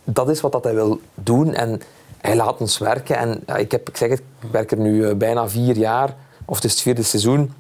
dat 0.04 0.28
is 0.28 0.40
wat 0.40 0.52
dat 0.52 0.64
hij 0.64 0.74
wil 0.74 1.00
doen 1.14 1.54
en 1.54 1.80
hij 2.20 2.36
laat 2.36 2.60
ons 2.60 2.78
werken. 2.78 3.16
En 3.16 3.42
ja, 3.46 3.56
ik, 3.56 3.70
heb, 3.70 3.88
ik 3.88 3.96
zeg 3.96 4.10
het, 4.10 4.22
ik 4.40 4.50
werk 4.50 4.70
er 4.70 4.78
nu 4.78 5.08
eh, 5.08 5.14
bijna 5.14 5.48
vier 5.48 5.76
jaar, 5.76 6.14
of 6.44 6.54
het 6.54 6.64
is 6.64 6.72
het 6.72 6.80
vierde 6.80 7.02
seizoen, 7.02 7.54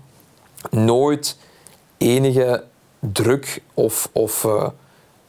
nooit 0.70 1.36
enige 1.98 2.64
druk 3.00 3.62
of, 3.74 4.08
of, 4.12 4.44
eh, 4.44 4.68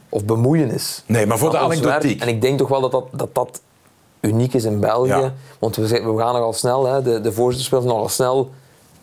of 0.09 0.25
bemoeienis. 0.25 1.03
Nee, 1.05 1.25
maar 1.25 1.37
voor 1.37 1.49
de 1.51 1.57
anekdotiek. 1.57 2.21
En 2.21 2.27
ik 2.27 2.41
denk 2.41 2.57
toch 2.57 2.67
wel 2.67 2.81
dat 2.81 2.91
dat, 2.91 3.07
dat, 3.11 3.35
dat 3.35 3.61
uniek 4.19 4.53
is 4.53 4.63
in 4.63 4.79
België. 4.79 5.07
Ja. 5.09 5.33
Want 5.59 5.75
we, 5.75 5.87
zijn- 5.87 6.13
we 6.15 6.21
gaan 6.21 6.33
nogal 6.33 6.53
snel, 6.53 6.85
hè, 6.85 7.01
de, 7.01 7.21
de 7.21 7.31
voorzitters 7.31 7.65
spelen 7.65 7.85
nogal 7.85 8.09
snel 8.09 8.49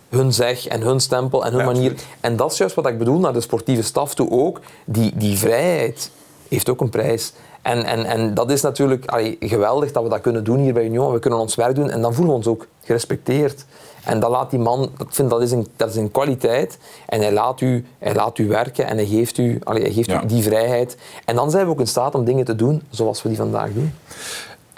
hun 0.09 0.33
zeg 0.33 0.67
en 0.67 0.81
hun 0.81 1.01
stempel 1.01 1.45
en 1.45 1.51
hun 1.51 1.61
Ja, 1.61 1.67
manier. 1.67 1.91
absoluut. 1.91 2.07
En 2.21 2.37
dat 2.37 2.53
is 2.53 2.59
juist 2.59 2.75
wat 2.75 2.87
ik 2.87 2.99
bedoel 2.99 3.19
naar 3.19 3.33
de 3.33 3.41
sportieve 3.41 3.83
staf 3.83 4.15
toe 4.15 4.31
ook. 4.31 4.61
Die, 4.85 5.13
die 5.17 5.39
vrijheid 5.39 6.11
heeft 6.49 6.69
ook 6.69 6.81
een 6.81 6.91
prijs. 6.91 7.33
En, 7.63 7.85
en, 7.85 8.05
en 8.05 8.35
dat 8.35 8.51
is 8.51 8.61
natuurlijk 8.61 9.07
allee, 9.07 9.37
geweldig 9.41 9.93
dat 9.93 10.03
we 10.03 10.09
dat 10.09 10.21
kunnen 10.21 10.45
doen 10.45 10.59
hier 10.59 10.73
bij 10.73 10.85
Union. 10.85 11.13
We 11.13 11.19
kunnen 11.19 11.39
ons 11.39 11.55
werk 11.55 11.75
doen 11.75 11.91
en 11.91 12.01
dan 12.01 12.13
voelen 12.15 12.31
we 12.33 12.37
ons 12.39 12.47
ook 12.47 12.67
gerespecteerd. 12.85 13.65
En 14.05 14.21
dat 14.21 14.31
laat 14.31 14.51
die 14.51 14.59
man, 14.59 14.83
ik 14.99 15.07
vind 15.11 15.31
dat 15.31 15.43
is 15.43 15.51
een, 15.51 15.67
dat 15.77 15.89
is 15.91 15.97
een 15.97 16.11
kwaliteit. 16.11 16.79
En 17.07 17.21
hij 17.21 17.33
laat 17.33 17.61
u, 17.61 17.85
hij 17.99 18.15
laat 18.15 18.39
u 18.39 18.49
werken 18.49 18.87
en 18.87 18.97
hij 18.97 19.07
geeft, 19.07 19.39
u, 19.39 19.59
allee, 19.65 19.83
hij 19.83 19.93
geeft 19.93 20.11
Ja. 20.11 20.23
u 20.23 20.27
die 20.27 20.43
vrijheid. 20.43 20.97
En 21.25 21.37
dan 21.37 21.51
zijn 21.51 21.65
we 21.67 21.71
ook 21.73 21.81
in 21.81 21.87
staat 21.87 22.15
om 22.15 22.25
dingen 22.25 22.45
te 22.45 22.55
doen 22.57 22.83
zoals 22.91 23.23
we 23.23 23.29
die 23.29 23.39
vandaag 23.39 23.71
doen. 23.73 23.95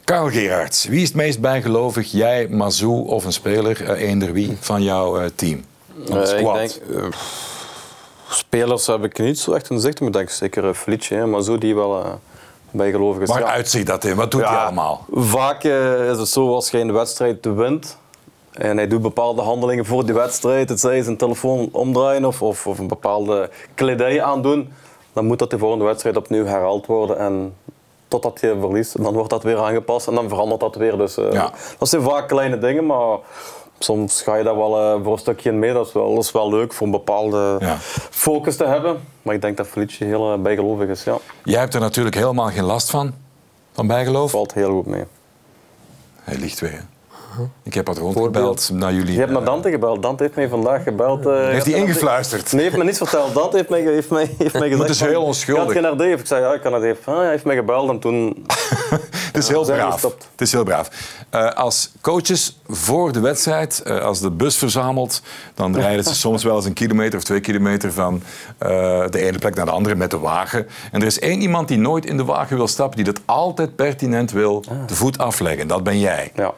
Karel 0.05 0.29
Gerards, 0.31 0.85
wie 0.87 1.01
is 1.03 1.09
het 1.09 1.17
meest 1.17 1.41
bijgelovig? 1.41 2.11
Jij, 2.13 2.49
Mazou 2.49 3.07
of 3.07 3.25
een 3.25 3.33
speler, 3.33 3.85
eh, 3.91 4.09
eender 4.09 4.33
wie, 4.33 4.57
van 4.61 4.83
jouw 4.83 5.19
eh, 5.19 5.27
team? 5.35 5.65
Van 6.05 6.19
de 6.19 6.25
Eh, 6.27 6.33
ik 6.33 6.39
squad? 6.39 6.57
denk, 6.57 6.71
eh, 6.97 7.05
spelers 8.29 8.87
heb 8.87 9.05
ik 9.05 9.19
niet 9.19 9.39
zo 9.39 9.53
echt 9.53 9.71
een 9.71 9.81
zicht, 9.81 9.99
maar 10.01 10.09
ik 10.09 10.15
denk 10.15 10.31
zeker 10.31 10.75
uh, 11.13 11.25
maar 11.25 11.43
zo 11.43 11.59
die 11.59 11.75
wel 11.75 12.21
bijgelovig 12.71 13.23
is. 13.23 13.29
Waar 13.29 13.41
Ja. 13.41 13.47
uitzicht 13.47 13.87
dat 13.87 14.05
in? 14.05 14.15
Wat 14.17 14.31
doet 14.31 14.45
hij 14.45 14.57
allemaal? 14.57 15.05
Vaak 15.13 15.65
is 15.65 16.19
het 16.19 16.29
zo 16.29 16.55
als 16.55 16.71
je 16.71 16.79
in 16.79 16.87
de 16.87 16.93
wedstrijd 16.93 17.45
wint 17.45 17.97
en 18.59 18.77
hij 18.77 18.87
doet 18.89 19.03
bepaalde 19.03 19.43
handelingen 19.43 19.85
voor 19.87 20.05
die 20.05 20.15
wedstrijd, 20.15 20.69
het 20.69 20.81
zij 20.81 21.03
zijn 21.03 21.17
telefoon 21.17 21.69
omdraaien 21.73 22.25
of, 22.25 22.43
of, 22.43 22.67
of 22.67 22.79
een 22.79 22.87
bepaalde 22.89 23.51
kledij 23.75 24.23
aandoen, 24.23 24.73
dan 25.13 25.27
moet 25.27 25.39
dat 25.39 25.51
de 25.51 25.59
volgende 25.59 25.85
wedstrijd 25.85 26.17
opnieuw 26.17 26.45
herhaald 26.45 26.87
worden 26.87 27.19
en 27.19 27.55
totdat 28.09 28.41
je 28.41 28.57
verliest, 28.61 29.03
dan 29.03 29.15
wordt 29.15 29.31
dat 29.31 29.43
weer 29.43 29.59
aangepast 29.59 30.07
en 30.07 30.15
dan 30.15 30.29
verandert 30.29 30.61
dat 30.61 30.75
weer. 30.75 30.97
Dus, 30.97 31.17
eh, 31.17 31.33
Ja. 31.33 31.51
Dat 31.79 31.89
zijn 31.89 32.03
vaak 32.03 32.29
kleine 32.29 32.59
dingen, 32.59 32.87
maar 32.87 33.19
soms 33.79 34.23
ga 34.23 34.35
je 34.37 34.45
daar 34.45 34.57
wel 34.57 34.81
eh, 34.81 35.03
voor 35.05 35.13
een 35.13 35.19
stukje 35.19 35.51
in 35.51 35.59
mee. 35.59 35.73
Dat 35.73 35.87
is 35.87 35.93
wel, 35.93 36.15
dat 36.15 36.25
is 36.25 36.33
wel 36.33 36.51
leuk 36.51 36.73
voor 36.73 36.87
een 36.87 36.93
bepaalde 36.93 37.57
Ja. 37.59 37.77
focus 38.11 38.57
te 38.57 38.65
hebben. 38.65 39.01
Maar 39.23 39.35
ik 39.35 39.41
denk 39.41 39.57
dat 39.57 39.67
Felice 39.67 40.05
heel 40.05 40.33
eh, 40.33 40.39
bijgelovig 40.39 40.89
is. 40.89 41.05
Ja, 41.05 41.19
Jij 41.45 41.61
hebt 41.61 41.75
er 41.75 41.81
natuurlijk 41.81 42.17
helemaal 42.17 42.47
geen 42.49 42.65
last 42.65 42.91
van, 42.91 43.15
van 43.73 43.87
bijgeloof. 43.87 44.31
valt 44.31 44.55
heel 44.55 44.71
goed 44.71 44.87
mee. 44.87 45.05
Hij 46.23 46.37
ligt 46.37 46.61
weer. 46.61 46.73
hè? 46.73 46.79
Ik 47.63 47.75
heb 47.75 47.87
wat 47.87 47.99
rondgebeld 47.99 48.71
naar 48.73 48.93
jullie. 48.93 49.13
Je 49.13 49.19
hebt 49.19 49.31
naar 49.31 49.41
eh, 49.41 49.47
Dante 49.47 49.71
gebeld. 49.71 50.03
Dante 50.03 50.23
heeft 50.23 50.35
mij 50.37 50.49
vandaag 50.49 50.83
gebeld. 50.83 51.27
eh, 51.27 51.47
heeft 51.47 51.67
hij 51.67 51.75
ingefluisterd? 51.75 52.53
Nee, 52.53 52.63
heeft 52.63 52.77
me 52.77 52.85
niets 52.85 52.99
verteld. 52.99 53.35
Dante 53.35 53.57
heeft 53.57 53.69
mij, 53.69 53.81
heeft 53.81 54.11
mij, 54.11 54.35
heeft 54.39 54.59
mij 54.59 54.69
gezegd... 54.71 54.89
het 54.89 54.91
is 54.91 55.01
heel 55.01 55.23
onschuldig. 55.23 55.65
Gaat 55.65 55.75
je 55.75 55.81
naar 55.81 55.97
Dave? 55.97 56.11
Ik 56.21 56.27
zei, 56.27 56.43
ja, 56.43 56.53
ik 56.53 56.61
kan 56.61 56.71
naar 56.71 56.81
Dave. 56.81 57.11
Ah, 57.11 57.17
hij 57.19 57.31
heeft 57.31 57.45
mij 57.45 57.57
gebeld 57.57 57.91
en 57.91 57.99
toen... 57.99 58.47
Het 59.37 59.45
is 59.45 59.49
heel 59.49 59.65
braaf. 59.65 60.03
Het 60.03 60.41
is 60.41 60.53
heel 60.53 60.65
braaf. 60.65 60.91
Eh, 61.31 61.51
als 61.53 61.93
coaches 62.01 62.59
voor 62.69 63.13
de 63.13 63.21
wedstrijd, 63.21 63.83
eh, 63.83 64.01
als 64.01 64.21
de 64.21 64.31
bus 64.31 64.57
verzamelt, 64.57 65.23
dan 65.55 65.77
rijden 65.81 66.05
ze 66.05 66.15
soms 66.15 66.45
wel 66.45 66.57
eens 66.57 66.65
een 66.65 66.73
kilometer 66.73 67.19
of 67.19 67.25
twee 67.25 67.41
kilometer 67.41 67.93
van 67.93 68.23
eh, 68.59 68.69
de 69.11 69.21
ene 69.21 69.39
plek 69.39 69.55
naar 69.55 69.65
de 69.65 69.71
andere 69.71 69.95
met 69.95 70.11
de 70.11 70.19
wagen. 70.19 70.67
En 70.93 71.01
er 71.01 71.07
is 71.07 71.19
één 71.19 71.41
iemand 71.41 71.69
die 71.69 71.79
nooit 71.79 72.07
in 72.07 72.17
de 72.17 72.25
wagen 72.25 72.57
wil 72.57 72.69
stappen, 72.69 72.97
die 72.97 73.13
dat 73.13 73.21
altijd 73.25 73.77
pertinent 73.77 74.31
wil 74.31 74.65
de 74.87 74.95
voet 74.95 75.19
afleggen. 75.19 75.69
Dat 75.69 75.83
ben 75.83 75.99
jij. 75.99 76.33
Ja. 76.35 76.55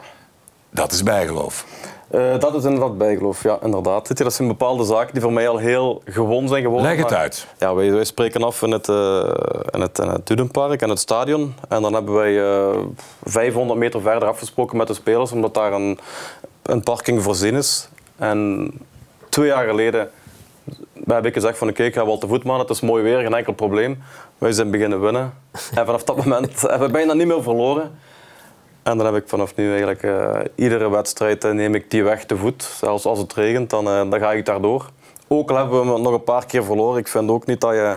Dat 0.70 0.92
is 0.92 1.02
bijgeloof. 1.02 1.64
Eh, 2.10 2.38
dat 2.38 2.54
is 2.54 2.64
inderdaad 2.64 2.98
bijgeloof, 2.98 3.42
ja, 3.42 3.58
inderdaad. 3.62 4.16
Dat 4.16 4.32
zijn 4.32 4.48
bepaalde 4.48 4.84
zaken 4.84 5.12
die 5.12 5.22
voor 5.22 5.32
mij 5.32 5.48
al 5.48 5.56
heel 5.56 6.02
gewoon 6.04 6.48
zijn 6.48 6.62
geworden. 6.62 6.88
Leg 6.88 6.98
het 6.98 7.12
uit. 7.12 7.46
Ja, 7.58 7.74
wij, 7.74 7.92
wij 7.92 8.04
spreken 8.04 8.42
af 8.42 8.62
in 8.62 8.70
het, 8.70 8.88
eh 8.88 9.30
in 9.70 9.80
het, 9.80 9.98
in 9.98 10.08
het 10.08 10.26
Dudenpark 10.26 10.82
en 10.82 10.88
het 10.88 10.98
stadion. 10.98 11.54
En 11.68 11.82
dan 11.82 11.92
hebben 11.94 12.14
wij 12.14 12.40
eh 12.68 12.78
500 13.24 13.78
meter 13.78 14.00
verder 14.00 14.28
afgesproken 14.28 14.76
met 14.76 14.86
de 14.86 14.94
spelers, 14.94 15.32
omdat 15.32 15.54
daar 15.54 15.72
een, 15.72 15.98
een 16.62 16.82
parking 16.82 17.22
voorzien 17.22 17.54
is. 17.54 17.88
En 18.16 18.70
twee 19.28 19.46
jaar 19.46 19.66
geleden 19.66 20.10
heb 21.06 21.26
ik 21.26 21.34
gezegd 21.34 21.58
van 21.58 21.68
oké, 21.68 21.82
ik 21.82 21.94
ga 21.94 22.06
wel 22.06 22.18
te 22.18 22.26
voet 22.26 22.44
man, 22.44 22.58
het 22.58 22.70
is 22.70 22.80
mooi 22.80 23.02
weer, 23.02 23.20
geen 23.20 23.34
enkel 23.34 23.52
probleem. 23.52 24.02
Wij 24.38 24.52
zijn 24.52 24.70
beginnen 24.70 25.00
winnen. 25.00 25.34
En 25.74 25.86
vanaf 25.86 26.04
dat 26.04 26.16
moment 26.16 26.60
hebben 26.70 26.86
we 26.86 26.92
bijna 26.92 27.12
niet 27.12 27.26
meer 27.26 27.42
verloren. 27.42 27.98
En 28.88 28.96
dan 28.96 29.06
heb 29.06 29.16
ik 29.22 29.28
vanaf 29.28 29.54
nu 29.54 29.68
eigenlijk 29.68 30.02
eh, 30.02 30.40
iedere 30.54 30.90
wedstrijd 30.90 31.44
eh, 31.44 31.50
neem 31.50 31.74
ik 31.74 31.90
die 31.90 32.04
weg 32.04 32.24
te 32.24 32.36
voet. 32.36 32.62
Zelfs 32.62 33.04
als 33.04 33.18
het 33.18 33.32
regent, 33.34 33.70
dan, 33.70 33.86
eh, 33.86 34.10
dan 34.10 34.18
ga 34.18 34.32
ik 34.32 34.46
daardoor. 34.46 34.90
Ook 35.26 35.50
al 35.50 35.56
hebben 35.56 35.80
we 35.80 35.92
hem 35.92 36.02
nog 36.02 36.12
een 36.12 36.24
paar 36.24 36.46
keer 36.46 36.64
verloren. 36.64 36.98
Ik 36.98 37.08
vind 37.08 37.30
ook 37.30 37.46
niet 37.46 37.60
dat 37.60 37.72
je, 37.72 37.94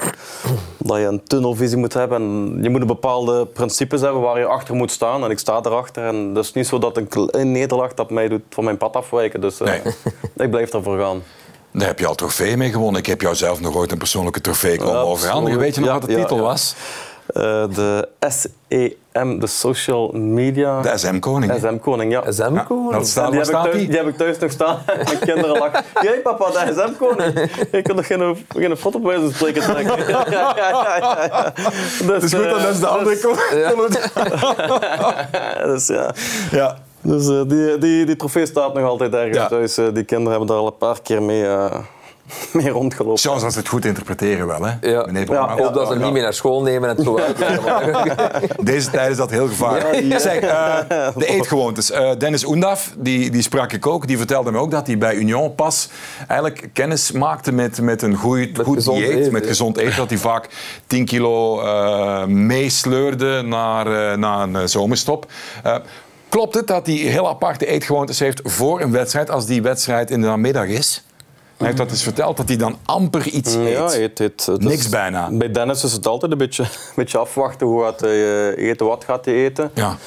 dat 0.78 0.98
je 0.98 1.04
een 1.04 1.24
tunnelvisie 1.24 1.78
moet 1.78 1.94
hebben. 1.94 2.22
En 2.22 2.60
je 2.64 2.70
moet 2.70 2.82
een 2.82 2.88
bepaalde 2.88 3.46
principes 3.46 4.02
hebben 4.02 4.22
waar 4.22 4.40
je 4.40 4.46
achter 4.46 4.76
moet 4.76 4.92
staan. 4.92 5.24
En 5.24 5.30
ik 5.30 5.40
sta 5.40 5.60
erachter. 5.64 6.06
En 6.06 6.16
het 6.16 6.46
is 6.46 6.54
niet 6.54 6.68
zo 6.68 6.80
dat 6.80 6.98
een 6.98 7.08
klein 7.08 7.52
nederlaag 7.52 7.94
dat 7.94 8.10
mij 8.10 8.28
doet 8.28 8.42
van 8.50 8.64
mijn 8.64 8.78
pad 8.78 8.96
afwijken. 8.96 9.42
Dus 9.42 9.58
Nee. 9.58 9.82
ik 10.46 10.50
blijf 10.50 10.74
ervoor 10.74 11.00
gaan. 11.00 11.24
Daar 11.72 11.88
heb 11.88 12.00
je 12.00 12.08
al 12.08 12.16
trofee 12.16 12.58
mee 12.58 12.72
gewonnen. 12.72 13.00
Ik 13.00 13.08
heb 13.08 13.22
jou 13.22 13.36
zelf 13.36 13.60
nog 13.60 13.76
ooit 13.76 13.92
een 13.92 13.98
persoonlijke 13.98 14.42
trofee 14.42 14.78
komen 14.78 14.94
Ja, 14.94 15.02
overhandigen. 15.02 15.60
Weet 15.60 15.76
je 15.76 15.82
nog 15.82 15.90
ja, 15.90 16.00
wat 16.00 16.10
de 16.10 16.16
titel 16.16 16.36
ja. 16.36 16.42
was? 16.42 16.76
Eh, 17.28 17.64
de 17.76 18.08
SEM, 18.20 19.40
de 19.40 19.48
Social 19.48 20.12
Media... 20.12 20.82
De 20.82 20.98
SM-koning. 20.98 21.54
SM-koning, 21.60 22.12
ja. 22.12 22.32
SM-koning. 22.32 22.92
dat 22.92 23.08
staat- 23.08 23.26
En 23.26 23.32
die, 23.32 23.40
heb 23.40 23.48
ik 23.48 23.54
thuis, 23.62 23.76
die? 23.76 23.88
die 23.88 23.98
heb 23.98 24.08
ik 24.08 24.18
thuis 24.18 24.40
nog 24.40 24.52
staan. 24.52 24.78
Mijn 25.06 25.20
kinderen 25.20 25.58
lachen. 25.58 25.84
Jij 26.02 26.20
papa, 26.20 26.52
de 26.66 26.74
SM-koning. 26.88 27.40
Ik 27.72 27.84
kan 27.84 27.96
nog 27.96 28.08
geen, 28.08 28.46
geen 28.50 28.78
foto 28.78 29.00
bij 29.00 29.16
van 29.20 29.32
spreken 29.32 29.62
trekken. 29.62 30.08
Ja, 30.10 30.26
ja, 30.30 30.54
ja, 30.58 30.98
ja, 30.98 31.24
ja. 31.32 31.54
Dus, 32.06 32.08
Het 32.08 32.24
is 32.24 32.34
goed 32.34 32.44
dat 32.50 32.58
eh, 32.58 32.64
dat 32.64 32.74
is 32.74 32.80
de 32.80 32.88
andere 32.88 33.10
dus, 33.10 33.22
kant. 33.22 33.40
dus 35.66 35.88
ja. 35.88 36.14
Ja. 36.52 36.78
Dus 37.02 37.28
eh, 37.28 37.42
die, 37.48 37.78
die, 37.78 38.06
die 38.06 38.16
trofee 38.16 38.46
staat 38.46 38.74
nog 38.74 38.84
altijd 38.84 39.14
ergens 39.14 39.38
Ja. 39.38 39.48
thuis. 39.48 39.78
Eh, 39.78 39.86
die 39.94 40.04
kinderen 40.04 40.30
hebben 40.32 40.48
daar 40.48 40.58
al 40.58 40.66
een 40.66 40.78
paar 40.78 41.02
keer 41.02 41.22
mee, 41.24 41.46
eh, 41.48 41.76
mee 42.54 42.70
rondgelopen. 42.70 43.20
Chance 43.20 43.52
ze 43.52 43.60
het 43.60 43.68
goed 43.68 43.86
interpreteren 43.86 44.48
wel, 44.48 44.62
hè? 44.66 44.90
Ja. 44.90 45.06
Meneer 45.06 45.32
Ja, 45.32 45.56
dat 45.56 45.88
ze 45.88 45.94
hem 45.94 46.02
niet 46.04 46.12
meer 46.12 46.22
naar 46.22 46.34
school 46.34 46.62
nemen 46.62 46.90
en 46.90 46.96
het 46.96 47.06
zo. 47.06 47.20
Deze 48.64 48.90
tijd 48.90 49.12
is 49.12 49.18
dat 49.18 49.30
heel 49.30 49.48
gevaarlijk. 49.48 50.20
Zeg, 50.20 50.40
eh, 50.40 50.78
de 51.16 51.26
eetgewoontes. 51.26 51.92
Eh, 51.92 52.12
Dennis 52.18 52.46
Oendaf, 52.46 52.94
die, 52.98 53.32
die 53.32 53.42
sprak 53.42 53.74
ik 53.74 53.88
ook. 53.88 54.08
Die 54.08 54.18
vertelde 54.18 54.52
me 54.52 54.58
ook 54.58 54.72
dat 54.72 54.88
hij 54.88 54.98
bij 54.98 55.16
Union 55.16 55.56
pas 55.56 55.90
eigenlijk 56.28 56.70
kennis 56.74 57.12
maakte 57.12 57.52
met, 57.52 57.82
met 57.82 58.02
een 58.02 58.16
goed, 58.16 58.60
goed 58.64 58.86
dieet. 58.86 59.10
eten, 59.10 59.32
met 59.32 59.46
gezond 59.48 59.78
eten. 59.78 59.96
Dat 59.96 60.10
hij 60.10 60.18
vaak 60.18 60.48
10 60.88 61.06
kilo 61.06 61.62
eh, 61.62 62.26
meesleurde 62.26 63.42
naar, 63.42 64.12
eh, 64.12 64.18
na 64.18 64.44
een 64.44 64.70
zomerstop. 64.70 65.26
Eh, 65.64 65.76
klopt 66.30 66.54
het 66.54 66.68
dat 66.68 66.86
hij 66.86 66.96
heel 66.96 67.28
aparte 67.28 67.66
eetgewoontes 67.66 68.20
heeft 68.20 68.42
voor 68.44 68.82
een 68.82 68.92
wedstrijd 68.92 69.30
als 69.30 69.46
die 69.46 69.62
wedstrijd 69.62 70.12
in 70.12 70.22
de 70.22 70.28
namiddag 70.28 70.68
is? 70.68 71.04
Hij 71.62 71.70
heeft 71.70 71.82
dat 71.82 71.92
eens 71.92 72.04
verteld, 72.04 72.38
dat 72.38 72.48
hij 72.48 72.58
dan 72.58 72.78
amper 72.86 73.28
iets 73.28 73.56
eet. 73.56 73.72
Ja, 73.72 73.94
eet, 73.94 74.48
Niks 74.58 74.90
bijna. 74.90 75.30
Bij 75.32 75.52
Dennis 75.52 75.84
is 75.84 75.92
het 75.92 76.08
altijd 76.08 76.32
een 76.32 76.38
beetje, 76.38 76.64
een 76.90 76.96
beetje 76.96 77.18
afwachten 77.18 77.68
hoe 77.68 77.84
gaat 77.84 78.00
hij 78.00 78.54
eh, 78.54 78.70
eten, 78.70 78.86
wat 78.86 79.04
gaat 79.04 79.26
hij 79.26 79.34
eten. 79.34 79.72
Ja. 79.74 79.98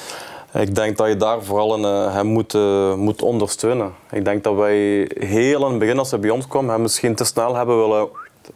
Ik 0.53 0.75
denk 0.75 0.97
dat 0.97 1.07
je 1.07 1.17
daar 1.17 1.43
vooral 1.43 1.73
een, 1.73 2.11
hem 2.11 2.27
moet, 2.27 2.53
uh, 2.53 2.93
moet 2.93 3.21
ondersteunen. 3.21 3.93
Ik 4.11 4.25
denk 4.25 4.43
dat 4.43 4.55
wij 4.55 5.09
heel 5.19 5.65
in 5.65 5.69
het 5.69 5.79
begin, 5.79 5.99
als 5.99 6.11
hij 6.11 6.19
bij 6.19 6.29
ons 6.29 6.47
kwam, 6.47 6.69
hem 6.69 6.81
misschien 6.81 7.15
te 7.15 7.23
snel 7.23 7.55
hebben 7.55 7.77
willen 7.77 8.09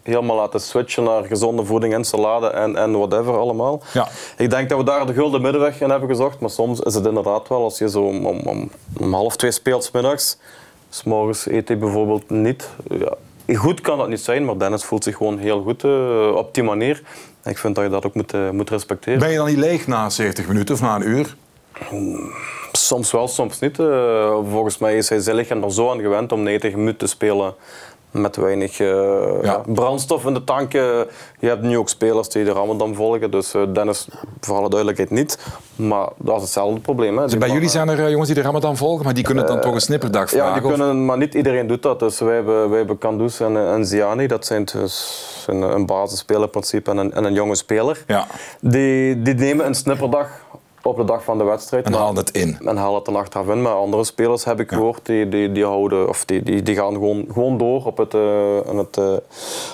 helemaal 0.04 0.36
laten 0.36 0.62
switchen 0.62 1.04
naar 1.04 1.24
gezonde 1.24 1.66
voeding 1.66 1.94
en 1.94 2.04
salade 2.04 2.48
en, 2.48 2.76
en 2.76 2.92
whatever 2.92 3.38
allemaal. 3.38 3.82
Ja. 3.94 4.08
Ik 4.38 4.50
denk 4.50 4.70
dat 4.70 4.78
we 4.78 4.84
daar 4.84 5.06
de 5.06 5.14
gulden 5.14 5.42
middenweg 5.42 5.82
in 5.82 5.90
hebben 5.90 6.10
gezocht, 6.10 6.40
maar 6.40 6.50
soms 6.50 6.80
is 6.80 6.94
het 6.94 7.06
inderdaad 7.06 7.48
wel 7.48 7.64
als 7.64 7.78
je 7.78 7.90
zo 7.90 8.04
om, 8.04 8.26
om, 8.26 8.70
om, 8.98 9.14
half 9.14 9.36
twee 9.36 9.52
speelt 9.52 9.94
middags, 9.94 10.38
s 10.90 11.04
morgens 11.04 11.50
eet 11.50 11.68
hij 11.68 11.78
bijvoorbeeld 11.78 12.30
niet. 12.30 12.70
Ja, 13.00 13.18
goed 13.58 13.82
kan 13.82 13.98
dat 13.98 14.10
niet 14.10 14.20
zijn, 14.20 14.46
maar 14.46 14.58
Dennis 14.58 14.84
voelt 14.84 15.04
zich 15.04 15.18
gewoon 15.18 15.38
heel 15.38 15.62
goed 15.62 15.84
uh, 15.84 16.32
op 16.36 16.54
die 16.54 16.64
manier. 16.64 17.02
Ik 17.44 17.58
vind 17.58 17.76
dat 17.76 17.84
je 17.84 17.90
dat 17.90 18.06
ook 18.06 18.16
moet, 18.16 18.34
uh, 18.34 18.50
moet 18.50 18.70
respecteren. 18.70 19.20
Ben 19.20 19.32
je 19.32 19.38
dan 19.38 19.48
niet 19.48 19.58
leeg 19.58 19.88
na 19.88 20.10
70 20.10 20.48
minuten 20.48 20.76
of 20.76 20.82
na 20.82 20.96
een 20.96 21.08
uur? 21.08 21.36
Soms 22.72 23.12
wel, 23.12 23.28
soms 23.28 23.60
niet. 23.60 23.80
Uh, 23.80 24.38
volgens 24.52 24.78
mij 24.78 24.98
is 24.98 25.10
hij 25.10 25.20
zijn 25.20 25.36
lichaam 25.36 25.64
er 25.64 25.74
zo 25.74 25.92
aan 25.92 26.00
gewend 26.00 26.32
om 26.32 26.44
90 26.44 26.76
minuten 26.76 26.98
te 26.98 27.08
spelen 27.08 27.54
met 28.12 28.36
weinig 28.36 28.80
uh, 28.80 29.56
brandstof 29.66 30.26
in 30.26 30.34
de 30.34 30.44
tank. 30.44 30.72
je 30.72 31.08
hebt 31.40 31.62
nu 31.62 31.78
ook 31.78 31.90
spelers 31.90 32.30
die 32.30 32.44
de 32.44 32.52
Ramadan 32.52 32.96
volgen, 32.96 33.32
dus 33.32 33.54
uh, 33.54 33.62
Dennis, 33.74 34.08
voor 34.40 34.56
alle 34.56 34.70
duidelijkheid 34.70 35.10
niet. 35.10 35.40
Maar 35.76 36.10
dat 36.18 36.36
is 36.36 36.42
hetzelfde 36.42 36.80
probleem. 36.80 37.18
Hè. 37.18 37.24
Dus 37.24 37.38
bij 37.38 37.50
jullie 37.50 37.70
zijn 37.70 37.90
er 37.90 38.10
jongens 38.10 38.28
die 38.28 38.36
de 38.36 38.42
Ramadan 38.42 38.78
volgen, 38.78 39.06
maar 39.06 39.14
die 39.14 39.24
kunnen 39.24 39.46
dan 39.46 39.62
toch 39.62 39.74
een 39.74 39.82
snipperdag 39.82 40.30
vragen? 40.30 40.48
Ja, 40.48 40.54
die 40.54 40.70
kunnen, 40.70 41.06
maar 41.06 41.18
niet 41.18 41.34
iedereen 41.34 41.68
doet 41.68 41.82
dat. 41.84 42.00
Dus 42.00 42.20
wij 42.20 42.36
hebben, 42.36 42.70
wij 42.70 42.78
hebben 42.78 42.98
Kandus 42.98 43.40
en, 43.40 43.58
en 43.58 43.86
Ziani, 43.86 44.28
dat 44.28 44.46
zijn 44.46 44.66
dus 44.66 45.46
een, 45.48 45.62
een 45.62 45.86
basisspeler 45.86 46.44
in 46.44 46.50
principe 46.50 46.92
en 46.92 46.98
een, 46.98 47.14
en 47.14 47.24
een 47.24 47.34
jonge 47.34 47.56
speler. 47.56 48.04
Ja. 48.08 48.28
Die, 48.62 49.22
die 49.22 49.34
nemen 49.34 49.66
een 49.66 49.76
snipperdag 49.76 50.28
op 50.90 50.98
de 50.98 51.04
dag 51.06 51.24
van 51.24 51.38
de 51.38 51.44
wedstrijd. 51.44 51.86
En 51.86 51.94
halen 51.94 52.16
het 52.16 52.32
in. 52.32 52.58
En 52.66 52.78
halen 52.78 52.96
het 52.96 53.06
dan 53.06 53.16
achteraf 53.16 53.48
in. 53.48 53.62
Maar 53.62 53.74
andere 53.74 54.04
spelers 54.04 54.44
heb 54.44 54.60
ik 54.60 54.70
gehoord, 54.70 55.06
die, 55.06 55.30
die, 55.30 55.52
die, 55.52 55.66
houden, 55.66 56.10
of 56.10 56.26
die, 56.26 56.44
die, 56.44 56.64
die 56.64 56.76
gaan 56.76 56.94
gewoon, 56.94 57.26
gewoon 57.34 57.58
door 57.58 57.86
op 57.86 57.98
het, 57.98 58.14
uh, 58.14 58.58
het, 58.76 58.98
uh, 58.98 59.14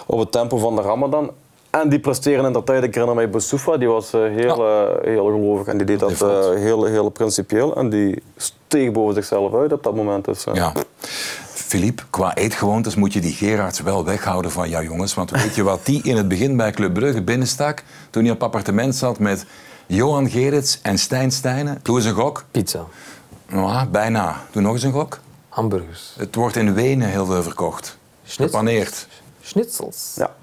op 0.05 0.20
het 0.20 0.32
tempo 0.32 0.57
van 0.57 0.76
de 0.76 0.82
Ramadan. 0.82 1.32
En 1.70 1.89
die 1.89 1.99
presteren 1.99 2.45
in 2.45 2.53
dat 2.53 2.66
tijd. 2.66 2.84
Ik 2.84 2.93
herinner 2.93 3.16
mij 3.16 3.30
Boussoufa, 3.30 3.78
die 3.78 3.88
was 3.88 4.13
uh, 4.13 4.22
heel, 4.22 4.68
ja. 4.68 4.97
heel 5.01 5.26
gelovig 5.26 5.68
en 5.68 5.78
die 5.78 5.86
deed 5.86 5.99
dat 5.99 6.20
heel, 6.57 6.86
heel 6.86 7.09
principieel. 7.09 7.76
En 7.76 7.89
die 7.89 8.24
steeg 8.38 8.91
boven 8.91 9.13
zichzelf 9.13 9.53
uit 9.53 9.74
op 9.74 9.84
dat 9.84 9.95
moment. 9.95 10.26
Dus, 10.26 10.45
ja. 10.53 10.74
Philippe, 11.66 12.03
qua 12.09 12.36
eetgewoontes 12.36 12.95
moet 12.95 13.13
je 13.13 13.20
die 13.20 13.34
Gerards 13.34 13.82
wel 13.82 14.05
weghouden 14.05 14.51
van 14.51 14.70
jouw 14.70 14.82
jongens. 14.82 15.13
Want 15.13 15.32
weet 15.32 15.55
je 15.55 15.63
wat 15.63 15.86
die 15.86 16.03
in 16.03 16.18
het 16.18 16.28
begin 16.28 16.57
bij 16.57 16.72
Club 16.72 16.93
Brugge 16.93 17.22
binnenstak? 17.22 17.84
Toen 18.09 18.24
hij 18.24 18.32
op 18.32 18.43
appartement 18.43 18.95
zat 18.95 19.20
met 19.20 19.45
Johan 19.88 20.30
Gerits 20.30 20.80
en 20.82 20.98
Stijn 20.98 21.32
Stijnen. 21.32 21.80
Doe 21.82 21.96
eens 21.96 22.06
een 22.06 22.14
gok. 22.14 22.46
Pizza. 22.52 22.86
Ja, 23.50 23.86
bijna. 23.86 24.42
Doe 24.52 24.62
nog 24.62 24.74
eens 24.74 24.84
een 24.84 24.92
gok. 24.92 25.20
Hamburgers. 25.50 26.14
Het 26.18 26.36
wordt 26.36 26.56
in 26.56 26.74
Wenen 26.74 27.10
heel 27.10 27.26
veel 27.26 27.44
verkocht. 27.44 27.98
Gepaneerd. 28.24 29.08
Schnitzels. 29.42 30.14
Ja. 30.16 30.36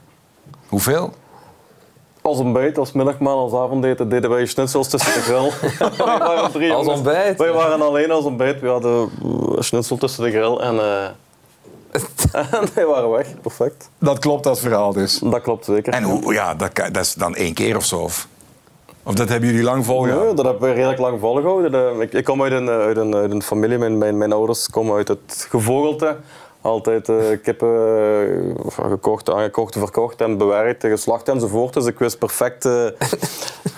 Hoeveel? 0.68 1.12
Als 2.22 2.38
ontbijt, 2.38 2.78
als 2.78 2.92
middagmaal, 2.92 3.38
als 3.38 3.52
avondeten 3.52 4.08
deden 4.08 4.30
wij 4.30 4.46
schnitzels 4.46 4.88
tussen 4.88 5.12
de 5.12 5.20
grill. 5.20 5.50
wij 6.06 6.18
waren 6.18 6.52
drie 6.52 6.72
als 6.72 6.86
ontbijt? 6.86 7.38
Wij 7.38 7.52
waren 7.52 7.82
alleen 7.82 8.10
als 8.10 8.24
ontbijt. 8.24 8.60
We 8.60 8.68
hadden 8.68 9.10
schnitzel 9.58 9.96
tussen 9.96 10.24
de 10.24 10.30
grill 10.30 10.56
en... 10.56 10.74
Uh... 10.74 11.04
en 12.60 12.68
die 12.74 12.84
waren 12.84 13.10
weg, 13.10 13.40
perfect. 13.40 13.90
Dat 13.98 14.18
klopt, 14.18 14.44
dat 14.44 14.60
verhaal 14.60 14.92
dus. 14.92 15.18
Dat 15.18 15.40
klopt 15.40 15.64
zeker. 15.64 15.92
En 15.92 16.02
hoe, 16.02 16.32
ja, 16.32 16.54
dat, 16.54 16.76
dat 16.76 16.96
is 16.96 17.14
dan 17.14 17.34
één 17.34 17.54
keer 17.54 17.76
of 17.76 17.84
zo? 17.84 17.98
Of? 17.98 18.28
Of 19.04 19.14
dat 19.14 19.28
hebben 19.28 19.48
jullie 19.48 19.64
lang 19.64 19.84
volgehouden? 19.84 20.28
Ja, 20.28 20.34
dat 20.34 20.44
hebben 20.44 20.68
we 20.68 20.74
redelijk 20.74 20.98
lang 20.98 21.20
volgehouden. 21.20 22.00
Ik, 22.00 22.12
ik 22.12 22.24
kom 22.24 22.42
uit 22.42 22.52
een, 22.52 22.68
uit 22.68 22.96
een, 22.96 23.14
uit 23.14 23.30
een 23.30 23.42
familie, 23.42 23.78
mijn, 23.78 23.98
mijn, 23.98 24.18
mijn, 24.18 24.32
ouders 24.32 24.70
komen 24.70 24.96
uit 24.96 25.08
het 25.08 25.46
gevogelte. 25.48 26.16
Altijd 26.60 27.08
uh, 27.08 27.16
kippen 27.42 27.68
uh, 27.68 28.88
gekocht, 28.88 29.30
aangekocht, 29.30 29.78
verkocht 29.78 30.20
en 30.20 30.38
bewerkt, 30.38 30.86
geslacht 30.86 31.28
enzovoort. 31.28 31.74
Dus 31.74 31.86
ik 31.86 31.98
wist 31.98 32.18
perfect 32.18 32.64
uh, 32.66 32.86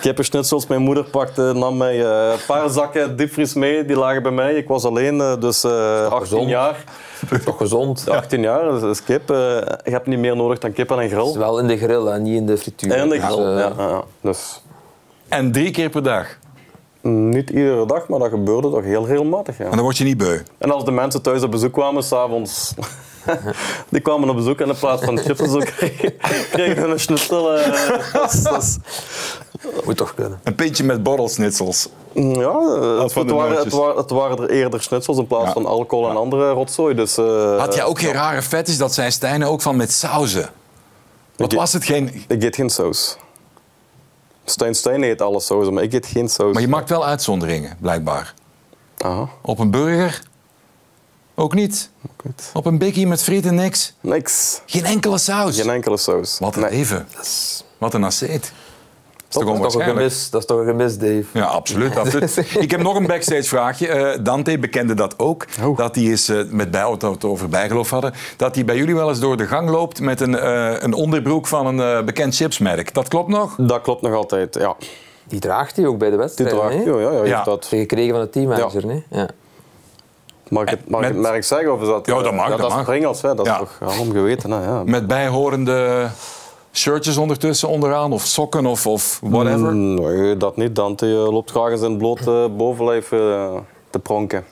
kippenschnitsels. 0.00 0.66
Mijn 0.66 0.80
moeder 0.80 1.04
pakte, 1.04 1.52
nam 1.54 1.76
mij 1.76 2.04
een 2.04 2.38
paar 2.46 2.70
zakken 2.70 3.16
diepvries 3.16 3.54
mee, 3.54 3.84
die 3.84 3.96
lagen 3.96 4.22
bij 4.22 4.32
mij. 4.32 4.54
Ik 4.54 4.68
was 4.68 4.84
alleen, 4.84 5.18
dus 5.40 5.64
18 5.64 6.18
gezond. 6.20 6.48
jaar. 6.48 6.84
Toch 7.44 7.56
gezond? 7.56 8.08
18 8.08 8.42
jaar, 8.42 8.80
dus, 8.80 9.04
kip. 9.04 9.28
je 9.28 9.90
hebt 9.90 10.06
niet 10.06 10.18
meer 10.18 10.36
nodig 10.36 10.58
dan 10.58 10.72
kip 10.72 10.90
en 10.90 10.98
een 10.98 11.08
grill. 11.08 11.28
is 11.28 11.36
wel 11.36 11.58
in 11.58 11.66
de 11.66 11.76
grill 11.76 12.06
en 12.06 12.22
niet 12.22 12.36
in 12.36 12.46
de 12.46 12.58
frituur. 12.58 12.92
En 12.92 13.02
in 13.02 13.08
de 13.08 13.20
grill, 13.20 13.36
dus, 13.36 13.60
ja. 13.60 13.72
ja. 13.76 14.04
Dus 14.20 14.62
en 15.34 15.52
drie 15.52 15.70
keer 15.70 15.90
per 15.90 16.02
dag? 16.02 16.26
Niet 17.00 17.50
iedere 17.50 17.86
dag, 17.86 18.08
maar 18.08 18.18
dat 18.18 18.28
gebeurde 18.28 18.70
toch 18.70 18.84
heel 18.84 19.06
regelmatig. 19.06 19.58
Ja. 19.58 19.64
En 19.64 19.70
dan 19.70 19.80
word 19.80 19.96
je 19.96 20.04
niet 20.04 20.16
beu? 20.16 20.38
En 20.58 20.70
als 20.70 20.84
de 20.84 20.90
mensen 20.90 21.22
thuis 21.22 21.42
op 21.42 21.50
bezoek 21.50 21.72
kwamen, 21.72 22.02
s'avonds... 22.02 22.74
die 23.90 24.00
kwamen 24.00 24.28
op 24.28 24.36
bezoek 24.36 24.60
en 24.60 24.68
in 24.68 24.76
plaats 24.78 25.04
van 25.04 25.18
chips 25.18 25.50
zo 25.50 25.58
kregen 26.52 26.82
ze 26.82 26.86
een 26.86 27.00
schnitzel. 27.00 27.42
Dat, 28.42 28.78
Moet 29.84 29.96
toch 29.96 30.14
kunnen. 30.14 30.40
Een 30.42 30.54
pintje 30.54 30.84
met 30.84 31.02
borrelsnitsels. 31.02 31.88
Ja, 32.12 32.60
het, 33.02 33.14
het, 33.14 33.30
waren, 33.30 33.56
het, 33.56 33.72
waren, 33.72 33.96
het, 33.96 34.10
waren, 34.10 34.38
er 34.38 34.50
eerder 34.50 34.82
schnitzels 34.82 35.18
in 35.18 35.26
plaats 35.26 35.52
van 35.52 35.66
alcohol 35.66 36.10
en 36.10 36.16
andere 36.16 36.50
rotzooi. 36.50 36.94
Dus, 36.94 37.18
uh, 37.18 37.58
Had 37.58 37.74
jij 37.74 37.84
ook 37.84 37.98
geen 37.98 38.12
rare 38.12 38.42
vetjes? 38.42 38.78
Dat 38.78 38.94
zijn 38.94 39.12
Stijnen 39.12 39.48
ook 39.48 39.62
van 39.62 39.76
met 39.76 39.92
sauzen. 39.92 40.48
Wat 41.36 41.52
was 41.52 41.72
het 41.72 41.84
geen... 41.84 42.24
Ik 42.28 42.42
eet 42.42 42.54
geen 42.54 42.70
saus. 42.70 43.16
Stijn 44.44 44.74
Stijn 44.74 45.02
eet 45.02 45.20
alle 45.20 45.40
saus, 45.40 45.70
maar 45.70 45.82
ik 45.82 45.92
eet 45.92 46.06
geen 46.06 46.28
saus. 46.28 46.52
Maar 46.52 46.62
je 46.62 46.68
maakt 46.68 46.88
wel 46.88 47.06
uitzonderingen, 47.06 47.76
blijkbaar. 47.80 48.34
Aha. 48.98 49.28
Op 49.40 49.58
een 49.58 49.70
burger? 49.70 50.22
Ook 51.34 51.54
niet? 51.54 51.90
Ook 52.02 52.24
niet. 52.24 52.50
Op 52.52 52.66
een 52.66 52.78
bikkie 52.78 53.06
met 53.06 53.22
frieten 53.22 53.54
niks? 53.54 53.94
Niks. 54.00 54.60
Geen 54.66 54.84
enkele 54.84 55.18
saus? 55.18 55.60
Geen 55.60 55.70
enkele 55.70 55.96
saus. 55.96 56.38
Wat 56.38 56.56
een 56.56 56.62
nee. 56.62 56.70
leven. 56.70 57.08
Wat 57.78 57.94
een 57.94 58.12
Dat 59.34 59.66
is, 59.66 59.74
een 59.74 59.82
gemis, 59.82 60.30
dat 60.30 60.40
is 60.40 60.46
toch 60.46 60.58
een 60.58 60.66
gemis, 60.66 60.98
Dave? 60.98 61.24
Ja, 61.32 61.44
absoluut. 61.44 61.96
absoluut. 62.04 62.36
Ik 62.58 62.70
heb 62.70 62.82
nog 62.82 62.96
een 62.96 63.06
backstage 63.06 63.42
vraagje. 63.42 63.88
Uh, 63.88 64.24
Dante 64.24 64.58
bekende 64.58 64.94
dat 64.94 65.18
ook. 65.18 65.46
Oh. 65.62 65.76
Dat 65.76 65.94
hij 65.94 66.04
is, 66.04 66.28
uh, 66.28 66.50
met 66.50 66.70
bij 66.70 66.84
we 66.84 67.06
het 67.06 67.24
over 67.24 67.48
bijgeloof 67.48 67.90
hadden, 67.90 68.12
dat 68.36 68.54
hij 68.54 68.64
bij 68.64 68.76
jullie 68.76 68.94
wel 68.94 69.08
eens 69.08 69.20
door 69.20 69.36
de 69.36 69.46
gang 69.46 69.70
loopt 69.70 70.00
met 70.00 70.20
een, 70.20 70.32
uh, 70.32 70.82
een 70.82 70.92
onderbroek 70.92 71.46
van 71.46 71.78
een 71.78 72.04
bekend 72.04 72.36
chipsmerk. 72.36 72.94
Dat 72.94 73.08
klopt 73.08 73.28
nog? 73.28 73.54
Dat 73.58 73.80
klopt 73.80 74.02
nog 74.02 74.14
altijd, 74.14 74.54
ja. 74.54 74.76
Die 75.24 75.40
draagt 75.40 75.76
hij 75.76 75.86
ook 75.86 75.98
bij 75.98 76.10
de 76.10 76.16
wedstrijd, 76.16 76.50
Die 76.50 76.58
draagt 76.58 76.74
hij, 76.74 76.84
ja. 76.84 77.10
ja, 77.10 77.24
ja. 77.24 77.42
Dat... 77.42 77.66
Gekregen 77.66 78.14
van 78.14 78.20
de 78.20 78.30
teammanager, 78.30 78.86
ja. 78.86 79.02
ja. 79.10 79.28
Mag 80.48 80.62
ik 80.62 80.68
het, 80.68 80.88
mag 80.88 81.00
met... 81.00 81.10
het 81.10 81.18
merk 81.18 81.44
zeggen? 81.44 81.72
Of 81.72 81.80
is 81.80 81.86
dat, 81.86 82.06
ja, 82.06 82.22
dat 82.22 82.32
mag. 82.32 82.48
Ja, 82.48 82.56
dat, 82.56 82.70
dat 82.70 82.78
is 82.78 82.84
Pringles, 82.84 83.22
hè? 83.22 83.34
dat 83.34 83.46
is 83.46 83.56
toch 83.58 83.78
allemaal 83.80 84.14
geweten. 84.14 84.50
Hè? 84.50 84.64
Ja. 84.64 84.82
Met 84.84 85.06
bijhorende 85.06 86.08
shirtjes 86.74 87.16
ondertussen 87.16 87.68
onderaan 87.68 88.12
of 88.12 88.24
sokken 88.24 88.66
of, 88.66 88.86
of 88.86 89.20
whatever? 89.22 89.72
Mm, 89.72 89.94
nee, 89.94 90.36
dat 90.36 90.56
niet. 90.56 90.76
Dante 90.76 91.06
loopt 91.06 91.50
graag 91.50 91.80
het 91.80 91.98
blote 91.98 92.50
bovenlijf 92.56 93.12
uh, 93.12 93.56
te 93.90 93.98
pronken. 93.98 94.44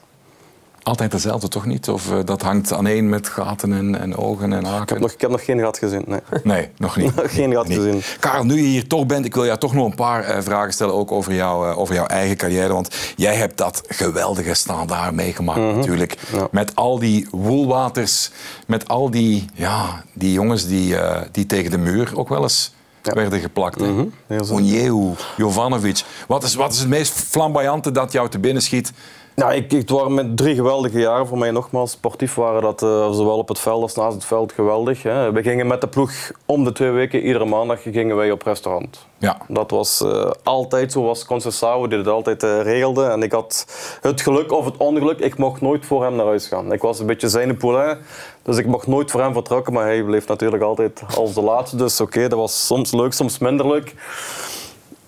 Altijd 0.82 1.10
dezelfde, 1.10 1.48
toch 1.48 1.66
niet? 1.66 1.88
Of 1.88 2.10
uh, 2.10 2.18
dat 2.24 2.42
hangt 2.42 2.72
aan 2.72 2.86
één 2.86 3.08
met 3.08 3.28
gaten 3.28 3.72
en, 3.72 4.00
en 4.00 4.16
ogen 4.16 4.52
en 4.52 4.64
haken? 4.64 4.82
Ik 4.82 4.88
heb, 4.88 4.98
nog, 4.98 5.12
ik 5.12 5.20
heb 5.20 5.30
nog 5.30 5.44
geen 5.44 5.60
gat 5.60 5.78
gezien, 5.78 6.04
nee. 6.06 6.20
Nee, 6.54 6.68
nog 6.76 6.96
niet. 6.96 7.12
geen 7.24 7.52
gat 7.52 7.66
gezien. 7.66 8.02
Karel, 8.20 8.44
nu 8.44 8.56
je 8.56 8.62
hier 8.62 8.86
toch 8.86 9.06
bent, 9.06 9.24
ik 9.24 9.34
wil 9.34 9.44
jou 9.44 9.58
toch 9.58 9.74
nog 9.74 9.86
een 9.86 9.94
paar 9.94 10.28
uh, 10.28 10.42
vragen 10.42 10.72
stellen, 10.72 10.94
ook 10.94 11.12
over, 11.12 11.34
jou, 11.34 11.70
uh, 11.70 11.78
over 11.78 11.94
jouw 11.94 12.06
eigen 12.06 12.36
carrière. 12.36 12.72
Want 12.72 12.96
jij 13.16 13.34
hebt 13.34 13.56
dat 13.56 13.82
geweldige 13.88 14.54
standaard 14.54 15.14
meegemaakt 15.14 15.58
mm 15.58 15.68
-hmm. 15.68 15.76
natuurlijk. 15.76 16.16
Ja. 16.32 16.48
Met 16.50 16.74
al 16.76 16.98
die 16.98 17.28
woelwaters, 17.30 18.30
met 18.66 18.88
al 18.88 19.10
die, 19.10 19.44
ja, 19.54 20.04
die 20.12 20.32
jongens 20.32 20.66
die, 20.66 20.96
die 21.32 21.46
tegen 21.46 21.70
de 21.70 21.78
muur 21.78 22.12
ook 22.14 22.28
wel 22.28 22.42
eens... 22.42 22.74
Ja. 23.02 23.12
werden 23.14 23.40
geplakt. 23.40 23.80
Mm 23.80 24.12
-hmm. 24.28 25.16
Jovanovic. 25.36 26.02
Wat 26.26 26.42
is, 26.42 26.54
wat 26.54 26.72
is 26.72 26.78
het 26.78 26.88
meest 26.88 27.12
flamboyante 27.12 27.90
dat 27.92 28.12
jou 28.12 28.28
te 28.28 28.38
binnen 28.38 28.62
schiet 28.62 28.92
ja, 29.36 29.52
ik, 29.52 29.70
het 29.70 29.90
waren 29.90 30.14
met 30.14 30.36
drie 30.36 30.54
geweldige 30.54 30.98
jaren 30.98 31.26
voor 31.26 31.38
mij 31.38 31.50
nogmaals. 31.50 31.90
Sportief 31.90 32.34
waren 32.34 32.62
dat 32.62 32.82
uh, 32.82 33.10
zowel 33.10 33.38
op 33.38 33.48
het 33.48 33.58
veld 33.58 33.82
als 33.82 33.94
naast 33.94 34.14
het 34.14 34.24
veld 34.24 34.52
geweldig. 34.52 35.02
Hè. 35.02 35.32
We 35.32 35.42
gingen 35.42 35.66
met 35.66 35.80
de 35.80 35.86
ploeg 35.86 36.12
om 36.46 36.64
de 36.64 36.72
twee 36.72 36.90
weken, 36.90 37.20
iedere 37.20 37.44
maandag, 37.44 37.82
gingen 37.82 38.16
wij 38.16 38.30
op 38.30 38.42
restaurant. 38.42 39.06
Ja. 39.18 39.36
Dat 39.48 39.70
was 39.70 40.00
uh, 40.00 40.30
altijd 40.42 40.92
zo, 40.92 41.02
was 41.02 41.24
Concessao 41.24 41.86
die 41.86 41.98
het 41.98 42.08
altijd 42.08 42.42
uh, 42.42 42.62
regelde. 42.62 43.04
En 43.04 43.22
ik 43.22 43.32
had 43.32 43.66
het 44.00 44.20
geluk 44.20 44.52
of 44.52 44.64
het 44.64 44.76
ongeluk, 44.76 45.18
ik 45.18 45.38
mocht 45.38 45.60
nooit 45.60 45.86
voor 45.86 46.02
hem 46.02 46.14
naar 46.16 46.26
huis 46.26 46.46
gaan. 46.46 46.72
Ik 46.72 46.80
was 46.80 46.98
een 46.98 47.06
beetje 47.06 47.28
zijn 47.28 47.56
poulain, 47.56 47.98
dus 48.42 48.56
ik 48.56 48.66
mocht 48.66 48.86
nooit 48.86 49.10
voor 49.10 49.20
hem 49.20 49.32
vertrokken. 49.32 49.72
Maar 49.72 49.84
hij 49.84 50.02
bleef 50.02 50.26
natuurlijk 50.26 50.62
altijd 50.62 51.02
als 51.16 51.34
de 51.34 51.42
laatste. 51.42 51.76
Dus 51.76 52.00
oké, 52.00 52.16
okay, 52.16 52.28
dat 52.28 52.38
was 52.38 52.66
soms 52.66 52.92
leuk, 52.92 53.12
soms 53.12 53.38
minder 53.38 53.68
leuk. 53.68 53.94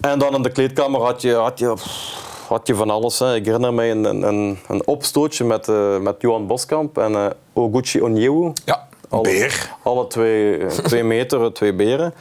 En 0.01 0.19
dan 0.19 0.35
in 0.35 0.43
de 0.43 0.51
kleedkamer 0.51 1.01
had 1.01 1.23
je... 1.23 1.35
Had 1.35 1.59
je 1.59 1.75
had 2.55 2.67
je 2.67 2.75
van 2.75 2.91
alles. 2.91 3.19
Hè. 3.19 3.35
Ik 3.35 3.45
herinner 3.45 3.75
mij 3.75 3.91
een, 3.91 4.05
een, 4.05 4.59
een 4.69 4.87
opstootje 4.87 5.45
met, 5.45 5.69
uh, 5.69 5.99
met 5.99 6.15
Johan 6.19 6.47
Boskamp 6.47 6.99
en 6.99 7.13
uh, 7.13 7.27
Oguchi 7.53 8.01
Onyewu. 8.01 8.53
Ja. 8.65 8.89
Alle, 9.09 9.23
Beer. 9.23 9.71
Alle 9.83 10.07
twee, 10.07 10.57
eh, 10.57 10.69
twee 10.69 11.05
meter, 11.05 11.53
twee 11.53 11.75
beren. 11.75 12.15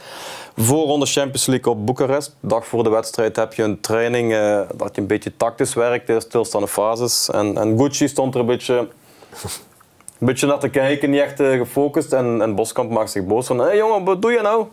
Voorronde 0.56 1.06
Champions 1.06 1.46
League 1.46 1.72
op 1.72 1.86
Boekarest. 1.86 2.36
Dag 2.40 2.66
voor 2.66 2.82
de 2.82 2.90
wedstrijd 2.90 3.36
heb 3.36 3.54
je 3.54 3.62
een 3.62 3.80
training 3.80 4.32
uh, 4.32 4.60
dat 4.74 4.94
je 4.94 5.00
een 5.00 5.06
beetje 5.06 5.36
tactisch 5.36 5.74
werkt, 5.74 6.22
stilstaande 6.22 6.68
fases. 6.68 7.30
En, 7.30 7.58
en 7.58 7.78
Gucci 7.78 8.08
stond 8.08 8.34
er 8.34 8.40
een 8.40 8.46
beetje, 8.46 8.74
een 10.18 10.26
beetje 10.26 10.46
naar 10.46 10.58
te 10.58 10.68
kijken, 10.68 11.10
niet 11.10 11.20
echt 11.20 11.36
gefocust. 11.36 12.12
En, 12.12 12.42
en 12.42 12.54
Boskamp 12.54 12.90
maakt 12.90 13.10
zich 13.10 13.24
boos 13.24 13.46
van, 13.46 13.58
hé 13.58 13.64
hey 13.64 13.76
jongen, 13.76 14.04
wat 14.04 14.22
doe 14.22 14.32
je 14.32 14.40
nou? 14.40 14.66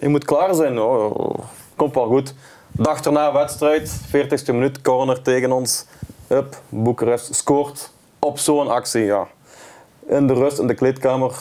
Je 0.00 0.08
moet 0.08 0.24
klaar 0.24 0.54
zijn. 0.54 0.80
Oh, 0.80 1.34
komt 1.76 1.94
wel 1.94 2.06
goed. 2.06 2.34
Dag 2.78 3.00
erna 3.00 3.32
wedstrijd, 3.32 4.00
40ste 4.06 4.46
minuut, 4.46 4.82
corner 4.82 5.22
tegen 5.22 5.52
ons. 5.52 5.84
Hup, 6.26 6.56
Boekarest 6.68 7.34
scoort 7.34 7.90
op 8.18 8.38
zo'n 8.38 8.68
actie. 8.68 9.04
Ja. 9.04 9.26
In 10.08 10.26
de 10.26 10.34
rust, 10.34 10.58
in 10.58 10.66
de 10.66 10.74
kleedkamer. 10.74 11.34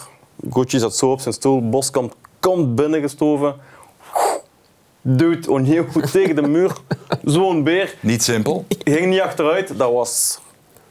Gucci 0.49 0.79
zat 0.79 0.95
zo 0.95 1.11
op 1.11 1.19
zijn 1.19 1.33
stoel. 1.33 1.69
Boskamp 1.69 2.15
komt 2.39 2.75
binnengestoven. 2.75 3.55
Duwt 5.01 5.47
O'Neill 5.47 5.85
tegen 6.11 6.35
de 6.35 6.41
muur. 6.41 6.71
Zo'n 7.23 7.63
beer. 7.63 7.95
Niet 7.99 8.23
simpel. 8.23 8.65
Ging 8.83 9.05
niet 9.07 9.21
achteruit. 9.21 9.77
Dat 9.77 9.91
was, 9.91 10.39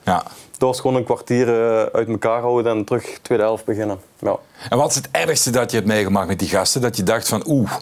ja. 0.03 0.23
dat 0.51 0.69
was 0.69 0.81
gewoon 0.81 0.97
een 0.97 1.05
kwartier 1.05 1.47
uit 1.93 2.09
elkaar 2.09 2.41
houden 2.41 2.73
en 2.73 2.85
terug 2.85 3.19
tweede 3.23 3.45
helft 3.45 3.65
beginnen. 3.65 3.99
Ja. 4.19 4.37
En 4.69 4.79
wat 4.79 4.91
is 4.91 4.97
het 4.97 5.09
ergste 5.11 5.51
dat 5.51 5.71
je 5.71 5.77
hebt 5.77 5.89
meegemaakt 5.89 6.29
met 6.29 6.39
die 6.39 6.49
gasten? 6.49 6.81
Dat 6.81 6.97
je 6.97 7.03
dacht 7.03 7.29
van 7.29 7.43
oeh, 7.47 7.73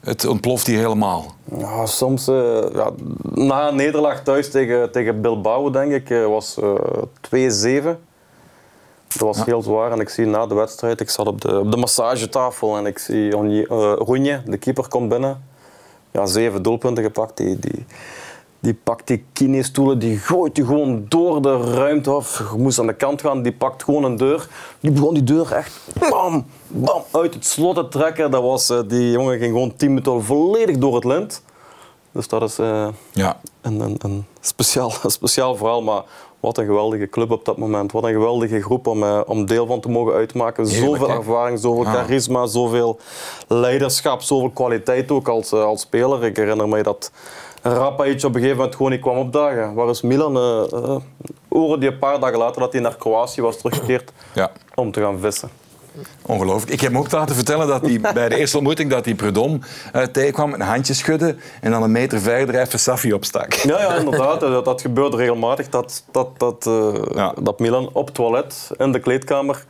het 0.00 0.26
ontploft 0.26 0.66
hier 0.66 0.78
helemaal. 0.78 1.34
Ja, 1.58 1.86
soms, 1.86 2.28
uh, 2.28 2.60
ja, 2.72 2.90
na 3.34 3.68
een 3.68 3.76
nederlaag 3.76 4.22
thuis 4.22 4.50
tegen, 4.50 4.92
tegen 4.92 5.20
Bilbao, 5.20 5.70
denk 5.70 5.92
ik, 5.92 6.10
uh, 6.10 6.26
was 6.26 6.58
uh, 6.58 7.82
2-7. 7.82 7.84
Dat 9.08 9.18
was 9.18 9.36
ja. 9.36 9.44
heel 9.44 9.62
zwaar 9.62 9.92
en 9.92 10.00
ik 10.00 10.08
zie 10.08 10.26
na 10.26 10.46
de 10.46 10.54
wedstrijd, 10.54 11.00
ik 11.00 11.10
zat 11.10 11.26
op 11.26 11.40
de, 11.40 11.58
op 11.58 11.70
de 11.70 11.76
massagetafel 11.76 12.76
en 12.76 12.86
ik 12.86 12.98
zie 12.98 13.30
uh, 13.30 13.66
Roenje, 13.98 14.42
de 14.46 14.56
keeper, 14.56 14.88
komt 14.88 15.08
binnen. 15.08 15.44
Ja, 16.10 16.26
zeven 16.26 16.62
doelpunten 16.62 17.04
gepakt. 17.04 17.36
Die, 17.36 17.58
die, 17.58 17.84
die 18.60 18.74
pakt 18.74 19.06
die 19.06 19.24
kinestoelen, 19.32 19.98
die 19.98 20.18
gooit 20.18 20.54
die 20.54 20.64
gewoon 20.64 21.04
door 21.08 21.42
de 21.42 21.56
ruimte 21.56 22.10
af. 22.10 22.38
Je 22.38 22.58
moest 22.58 22.78
aan 22.78 22.86
de 22.86 22.94
kant 22.94 23.20
gaan, 23.20 23.42
die 23.42 23.52
pakt 23.52 23.82
gewoon 23.82 24.04
een 24.04 24.16
deur. 24.16 24.48
Die 24.80 24.90
begon 24.90 25.14
die 25.14 25.24
deur 25.24 25.52
echt 25.52 25.80
bam, 26.10 26.46
bam, 26.66 27.02
uit 27.10 27.34
het 27.34 27.46
slot 27.46 27.74
te 27.74 27.88
trekken. 27.88 28.30
Dat 28.30 28.42
was, 28.42 28.70
uh, 28.70 28.80
die 28.86 29.10
jongen 29.10 29.38
ging 29.38 29.52
gewoon 29.52 29.76
tien 29.76 29.88
minuten 29.88 30.24
volledig 30.24 30.78
door 30.78 30.94
het 30.94 31.04
lint. 31.04 31.42
Dus 32.12 32.28
dat 32.28 32.42
is 32.42 32.58
uh, 32.58 32.88
ja. 33.12 33.40
een, 33.60 33.80
een, 33.80 33.96
een, 33.98 34.24
speciaal, 34.40 34.92
een 35.02 35.10
speciaal 35.10 35.56
verhaal. 35.56 35.82
Maar 35.82 36.02
wat 36.40 36.58
een 36.58 36.64
geweldige 36.64 37.08
club 37.08 37.30
op 37.30 37.44
dat 37.44 37.56
moment. 37.56 37.92
Wat 37.92 38.04
een 38.04 38.12
geweldige 38.12 38.60
groep 38.62 38.86
om, 38.86 39.02
uh, 39.02 39.20
om 39.26 39.46
deel 39.46 39.66
van 39.66 39.80
te 39.80 39.88
mogen 39.88 40.12
uitmaken. 40.12 40.66
Heerlijk, 40.66 40.96
zoveel 40.96 41.16
ervaring, 41.16 41.58
zoveel 41.58 41.84
charisma, 41.84 42.46
zoveel 42.46 42.98
leiderschap, 43.48 44.22
zoveel 44.22 44.50
kwaliteit 44.50 45.10
ook 45.10 45.28
als, 45.28 45.52
uh, 45.52 45.64
als 45.64 45.80
speler. 45.80 46.24
Ik 46.24 46.36
herinner 46.36 46.68
me 46.68 46.82
dat 46.82 47.10
Rapajic 47.62 48.24
op 48.24 48.34
een 48.34 48.40
gegeven 48.40 48.56
moment 48.56 48.76
gewoon 48.76 48.90
niet 48.90 49.00
kwam 49.00 49.16
opdagen. 49.16 49.74
Waar 49.74 49.88
is 49.88 50.00
Milan? 50.02 50.36
Uh, 50.36 50.96
hoorde 51.48 51.78
die 51.78 51.90
een 51.90 51.98
paar 51.98 52.20
dagen 52.20 52.38
later 52.38 52.60
dat 52.60 52.72
hij 52.72 52.82
naar 52.82 52.96
Kroatië 52.96 53.42
was 53.42 53.56
teruggekeerd 53.56 54.12
ja. 54.34 54.50
om 54.74 54.90
te 54.92 55.00
gaan 55.00 55.18
vissen. 55.18 55.50
Ongelooflijk. 56.26 56.72
Ik 56.72 56.80
heb 56.80 56.92
me 56.92 56.98
ook 56.98 57.10
laten 57.10 57.34
vertellen 57.34 57.66
dat 57.66 57.80
hij 57.80 58.00
bij 58.00 58.28
de 58.28 58.36
eerste 58.36 58.56
ontmoeting 58.56 58.90
dat 58.90 59.04
hij 59.04 59.14
Predom 59.14 59.60
uh, 59.96 60.02
tegenkwam, 60.02 60.52
een 60.52 60.60
handje 60.60 60.94
schudde 60.94 61.36
en 61.60 61.70
dan 61.70 61.82
een 61.82 61.92
meter 61.92 62.20
verder 62.20 62.60
even 62.60 62.78
Safi 62.78 63.12
opstak. 63.12 63.52
Ja, 63.52 63.80
ja 63.80 63.94
inderdaad. 63.94 64.40
Dat, 64.40 64.64
dat 64.64 64.80
gebeurde 64.80 65.16
regelmatig. 65.16 65.68
Dat, 65.68 66.04
dat, 66.10 66.28
dat, 66.38 66.66
uh, 66.68 66.94
Ja. 67.14 67.34
dat 67.42 67.58
Milan 67.58 67.90
op 67.92 68.06
het 68.06 68.14
toilet 68.14 68.70
in 68.76 68.92
de 68.92 68.98
kleedkamer 68.98 69.64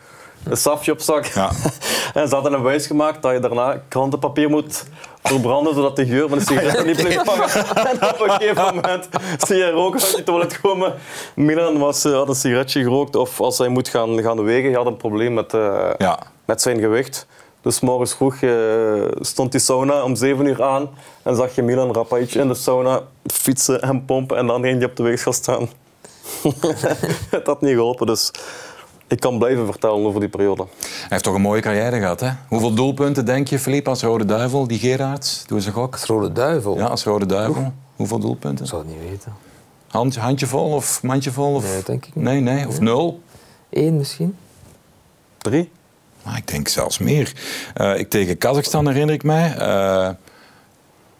een 0.44 0.56
safje 0.56 0.92
opstak. 0.92 1.24
Ja. 1.24 1.50
en 2.14 2.28
ze 2.28 2.34
hadden 2.34 2.52
een 2.52 2.62
wijs 2.62 2.86
gemaakt 2.86 3.22
dat 3.22 3.32
je 3.32 3.38
daarna 3.38 3.82
krantenpapier 3.88 4.50
moet 4.50 4.84
verbranden 5.22 5.74
zodat 5.74 5.96
de 5.96 6.06
geur 6.06 6.28
van 6.28 6.38
de 6.38 6.44
sigaret 6.44 6.84
niet 6.86 6.96
blijft 6.96 7.26
hangen. 7.26 7.48
en 7.90 8.08
op 8.08 8.20
een 8.20 8.30
gegeven 8.30 8.74
moment 8.74 9.08
zie 9.38 9.56
je 9.56 9.70
roken 9.70 10.00
uit 10.00 10.16
je 10.16 10.22
toilet 10.22 10.60
komen. 10.60 10.94
Milan 11.34 11.78
was, 11.78 12.04
uh, 12.04 12.12
had 12.12 12.28
een 12.28 12.34
sigaretje 12.34 12.82
gerookt 12.82 13.16
of 13.16 13.40
als 13.40 13.58
hij 13.58 13.68
moet 13.68 13.88
gaan, 13.88 14.22
gaan 14.22 14.44
wegen, 14.44 14.68
hij 14.68 14.78
had 14.78 14.86
een 14.86 14.96
probleem 14.96 15.34
met, 15.34 15.52
uh, 15.52 15.90
Ja. 15.98 16.18
met 16.44 16.62
zijn 16.62 16.80
gewicht. 16.80 17.26
Dus 17.62 17.80
morgens 17.80 18.14
vroeg 18.14 18.40
uh, 18.40 19.04
stond 19.20 19.52
die 19.52 19.60
sauna 19.60 20.02
om 20.02 20.16
7 20.16 20.46
uur 20.46 20.62
aan 20.62 20.90
en 21.22 21.36
zag 21.36 21.54
je 21.54 21.62
Milan 21.62 21.94
Rapajic 21.94 22.34
in 22.34 22.48
de 22.48 22.54
sauna 22.54 23.00
fietsen 23.26 23.82
en 23.82 24.04
pompen 24.04 24.36
en 24.36 24.46
dan 24.46 24.62
ging 24.62 24.76
hij 24.78 24.86
op 24.86 24.96
de 24.96 25.02
weegschaal 25.02 25.32
staan. 25.32 25.68
Het 27.30 27.46
had 27.46 27.60
niet 27.60 27.74
geholpen, 27.74 28.06
dus 28.06 28.30
ik 29.10 29.20
kan 29.20 29.38
blijven 29.38 29.66
vertellen 29.66 30.06
over 30.06 30.20
die 30.20 30.28
periode. 30.28 30.66
Hij 30.80 31.06
heeft 31.08 31.24
toch 31.24 31.34
een 31.34 31.40
mooie 31.40 31.60
carrière 31.60 31.98
gehad, 31.98 32.20
hè? 32.20 32.30
Hoeveel 32.48 32.74
doelpunten 32.74 33.24
denk 33.24 33.48
je, 33.48 33.58
Philippe, 33.58 33.90
als 33.90 34.02
Rode 34.02 34.24
Duivel? 34.24 34.66
Die 34.66 34.78
Gerards, 34.78 35.44
doe 35.46 35.56
eens 35.56 35.66
een 35.66 35.72
gok. 35.72 35.92
Als 35.92 36.04
Rode 36.04 36.32
Duivel? 36.32 36.76
Ja, 36.76 36.86
als 36.86 37.04
Rode 37.04 37.26
Duivel. 37.26 37.72
Hoeveel 37.96 38.18
doelpunten? 38.18 38.64
Ik 38.64 38.70
zou 38.70 38.82
het 38.82 38.90
niet 38.90 39.10
weten. 39.10 39.32
Hand, 39.88 40.16
handjevol 40.16 40.70
of 40.70 41.02
mandjevol? 41.02 41.54
Of... 41.54 41.64
Nee, 41.72 41.82
denk 41.84 42.06
ik 42.06 42.14
niet. 42.14 42.24
Nee, 42.24 42.40
nee. 42.40 42.68
Of 42.68 42.80
nul? 42.80 43.22
Eén 43.70 43.96
misschien? 43.96 44.36
Drie? 45.38 45.70
Maar 46.22 46.36
ik 46.36 46.46
denk 46.46 46.68
zelfs 46.68 46.98
meer. 46.98 47.32
Uh, 47.76 47.98
ik, 47.98 48.10
tegen 48.10 48.38
Kazachstan 48.38 48.86
herinner 48.86 49.14
ik 49.14 49.22
mij. 49.22 49.56
Uh, 49.58 50.08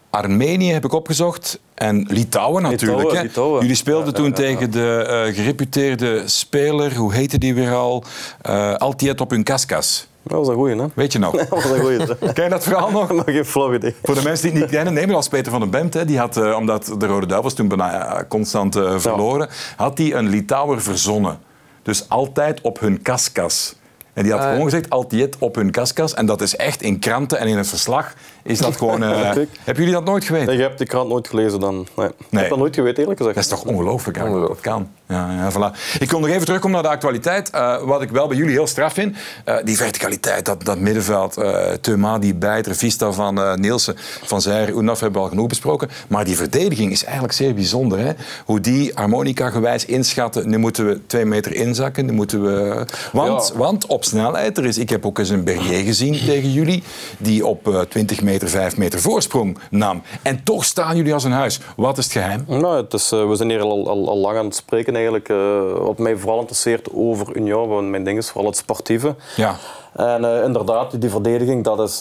Armenië 0.09 0.71
heb 0.71 0.85
ik 0.85 0.93
opgezocht. 0.93 1.59
En 1.81 2.05
Litouwen 2.07 2.61
natuurlijk. 2.61 2.97
Litouwen, 2.97 3.15
hè. 3.15 3.21
Litouwen. 3.21 3.61
Jullie 3.61 3.75
speelden 3.75 4.05
Ja, 4.05 4.11
toen 4.11 4.25
ja, 4.25 4.31
tegen 4.31 4.71
de 4.71 5.25
uh, 5.27 5.35
gereputeerde 5.35 6.21
speler, 6.25 6.95
hoe 6.95 7.13
heette 7.13 7.37
die 7.37 7.53
weer 7.53 7.73
al? 7.73 8.03
Uh, 8.49 8.73
Altiet 8.73 9.19
op 9.19 9.29
hun 9.29 9.43
kaskas. 9.43 10.07
Dat 10.23 10.37
was 10.37 10.47
een 10.47 10.53
goeie, 10.53 10.81
hè? 10.81 10.85
Weet 10.93 11.11
je 11.11 11.19
nog? 11.19 11.37
Dat 11.37 11.49
was 11.49 11.63
een 11.63 11.79
goeie. 11.79 11.97
Ken 12.33 12.43
je 12.43 12.49
dat 12.49 12.63
verhaal 12.63 12.91
nog? 12.91 13.11
nog 13.13 13.23
geen 13.25 13.45
flauw 13.45 13.73
idee. 13.73 13.95
Voor 14.03 14.15
de 14.15 14.23
mensen 14.23 14.43
die 14.43 14.51
het 14.51 14.61
niet 14.61 14.71
kennen, 14.71 14.93
neem 14.93 15.11
als 15.11 15.27
Peter 15.27 15.51
van 15.51 15.59
den 15.61 15.69
Bemt, 15.69 15.93
hè, 15.93 16.05
die 16.05 16.17
had, 16.17 16.37
uh, 16.37 16.55
omdat 16.55 16.95
de 16.97 17.05
Rode 17.05 17.25
Duivels 17.25 17.53
toen 17.53 17.67
bijna 17.67 18.25
constant 18.29 18.75
uh, 18.75 18.99
verloren, 18.99 19.49
had 19.75 19.97
hij 19.97 20.13
een 20.13 20.29
Litouwer 20.29 20.81
verzonnen. 20.81 21.39
Dus 21.83 22.09
altijd 22.09 22.61
op 22.61 22.79
hun 22.79 23.01
kaskas. 23.01 23.75
En 24.13 24.23
die 24.23 24.31
had 24.31 24.41
gewoon 24.41 24.63
gezegd, 24.63 24.89
altijd 24.89 25.35
op 25.39 25.55
hun 25.55 25.71
kaskas. 25.71 26.13
En 26.13 26.25
dat 26.25 26.41
is 26.41 26.55
echt 26.55 26.81
in 26.81 26.99
kranten 26.99 27.39
en 27.39 27.47
in 27.47 27.57
het 27.57 27.67
verslag 27.67 28.13
is 28.43 28.59
dat 28.59 28.77
gewoon... 28.77 28.99
Kijk. 29.33 29.49
hebben 29.63 29.83
jullie 29.83 29.99
dat 29.99 30.05
nooit 30.05 30.23
geweten? 30.23 30.47
Nee, 30.47 30.55
je 30.55 30.61
hebt 30.61 30.77
die 30.77 30.87
krant 30.87 31.09
nooit 31.09 31.27
gelezen 31.27 31.59
dan. 31.59 31.87
Nee. 31.95 32.07
Ik 32.07 32.13
heb 32.29 32.49
dat 32.49 32.57
nooit 32.57 32.75
geweten, 32.75 32.99
eerlijk 33.01 33.19
gezegd. 33.19 33.35
Dat 33.35 33.43
is 33.43 33.49
toch 33.49 33.63
ongelooflijk 33.63 34.17
hè, 34.17 34.29
dat 34.29 34.59
kan. 34.59 34.89
Ja, 35.07 35.31
ja, 35.31 35.51
voilà. 35.51 35.99
Ik 35.99 36.07
kom 36.07 36.21
nog 36.21 36.29
even 36.29 36.45
terugkomen 36.45 36.81
naar 36.81 36.89
de 36.89 36.95
actualiteit. 36.95 37.49
Eh, 37.49 37.81
wat 37.83 38.01
ik 38.01 38.09
wel 38.09 38.27
bij 38.27 38.37
jullie 38.37 38.51
heel 38.51 38.67
straf 38.67 38.93
vind, 38.93 39.15
eh, 39.45 39.55
die 39.63 39.77
verticaliteit, 39.77 40.45
dat, 40.45 40.65
dat 40.65 40.79
middenveld, 40.79 41.37
uh, 41.37 41.59
Thuma, 41.81 42.19
die 42.19 42.35
bijter, 42.35 42.75
Vista 42.75 43.11
van 43.11 43.39
uh, 43.39 43.53
Nielsen, 43.53 43.95
Van 44.23 44.41
Zijr, 44.41 44.69
Unaf 44.69 44.99
hebben 44.99 45.19
we 45.19 45.25
al 45.25 45.31
genoeg 45.31 45.47
besproken. 45.47 45.89
Maar 46.07 46.25
die 46.25 46.35
verdediging 46.35 46.91
is 46.91 47.03
eigenlijk 47.03 47.33
zeer 47.33 47.53
bijzonder. 47.53 47.99
Hè? 47.99 48.11
Hoe 48.45 48.59
die 48.59 48.91
harmonica-gewijs 48.95 49.85
inschatten, 49.85 50.49
nu 50.49 50.57
moeten 50.57 50.87
we 50.87 50.99
twee 51.07 51.25
meter 51.25 51.53
inzakken, 51.53 52.05
nu 52.05 52.11
moeten 52.11 52.41
we... 52.43 52.85
Want, 53.11 53.51
Ja. 53.53 53.59
want 53.59 53.85
op 53.85 54.03
snelheid, 54.03 54.57
er 54.57 54.65
is, 54.65 54.77
ik 54.77 54.89
heb 54.89 55.05
ook 55.05 55.19
eens 55.19 55.29
een 55.29 55.43
Bernier 55.43 55.83
gezien 55.83 56.25
tegen 56.25 56.51
jullie, 56.51 56.83
die 57.17 57.45
op 57.45 57.67
uh, 57.67 57.79
20 57.79 58.21
meter, 58.21 58.30
5 58.39 58.77
meter 58.77 58.99
voorsprong 58.99 59.57
nam. 59.69 60.01
En 60.21 60.43
toch 60.43 60.65
staan 60.65 60.97
jullie 60.97 61.13
als 61.13 61.23
een 61.23 61.31
huis. 61.31 61.59
Wat 61.75 61.97
is 61.97 62.03
het 62.03 62.13
geheim? 62.13 62.43
Nou, 62.47 62.75
het 62.75 62.93
is, 62.93 63.11
uh, 63.11 63.27
we 63.27 63.35
zijn 63.35 63.49
hier 63.49 63.61
al, 63.61 63.89
al, 63.89 64.09
al 64.09 64.17
lang 64.17 64.37
aan 64.37 64.45
het 64.45 64.55
spreken 64.55 64.93
eigenlijk. 64.93 65.29
Uh, 65.29 65.61
wat 65.77 65.97
mij 65.97 66.17
vooral 66.17 66.39
interesseert 66.39 66.93
over 66.93 67.35
Union, 67.35 67.67
want 67.67 67.87
mijn 67.87 68.03
ding 68.03 68.17
is 68.17 68.29
vooral 68.29 68.49
het 68.49 68.57
sportieve. 68.57 69.15
Ja. 69.35 69.55
En 69.93 70.21
uh, 70.21 70.43
inderdaad, 70.43 71.01
die 71.01 71.09
verdediging, 71.09 71.63
dat 71.63 71.79
is, 71.79 71.97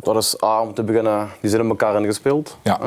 dat 0.00 0.16
is 0.16 0.42
A, 0.42 0.60
om 0.60 0.74
te 0.74 0.82
beginnen, 0.82 1.28
die 1.40 1.50
zijn 1.50 1.62
in 1.62 1.68
elkaar 1.68 2.00
ingespeeld. 2.00 2.56
Ja. 2.62 2.78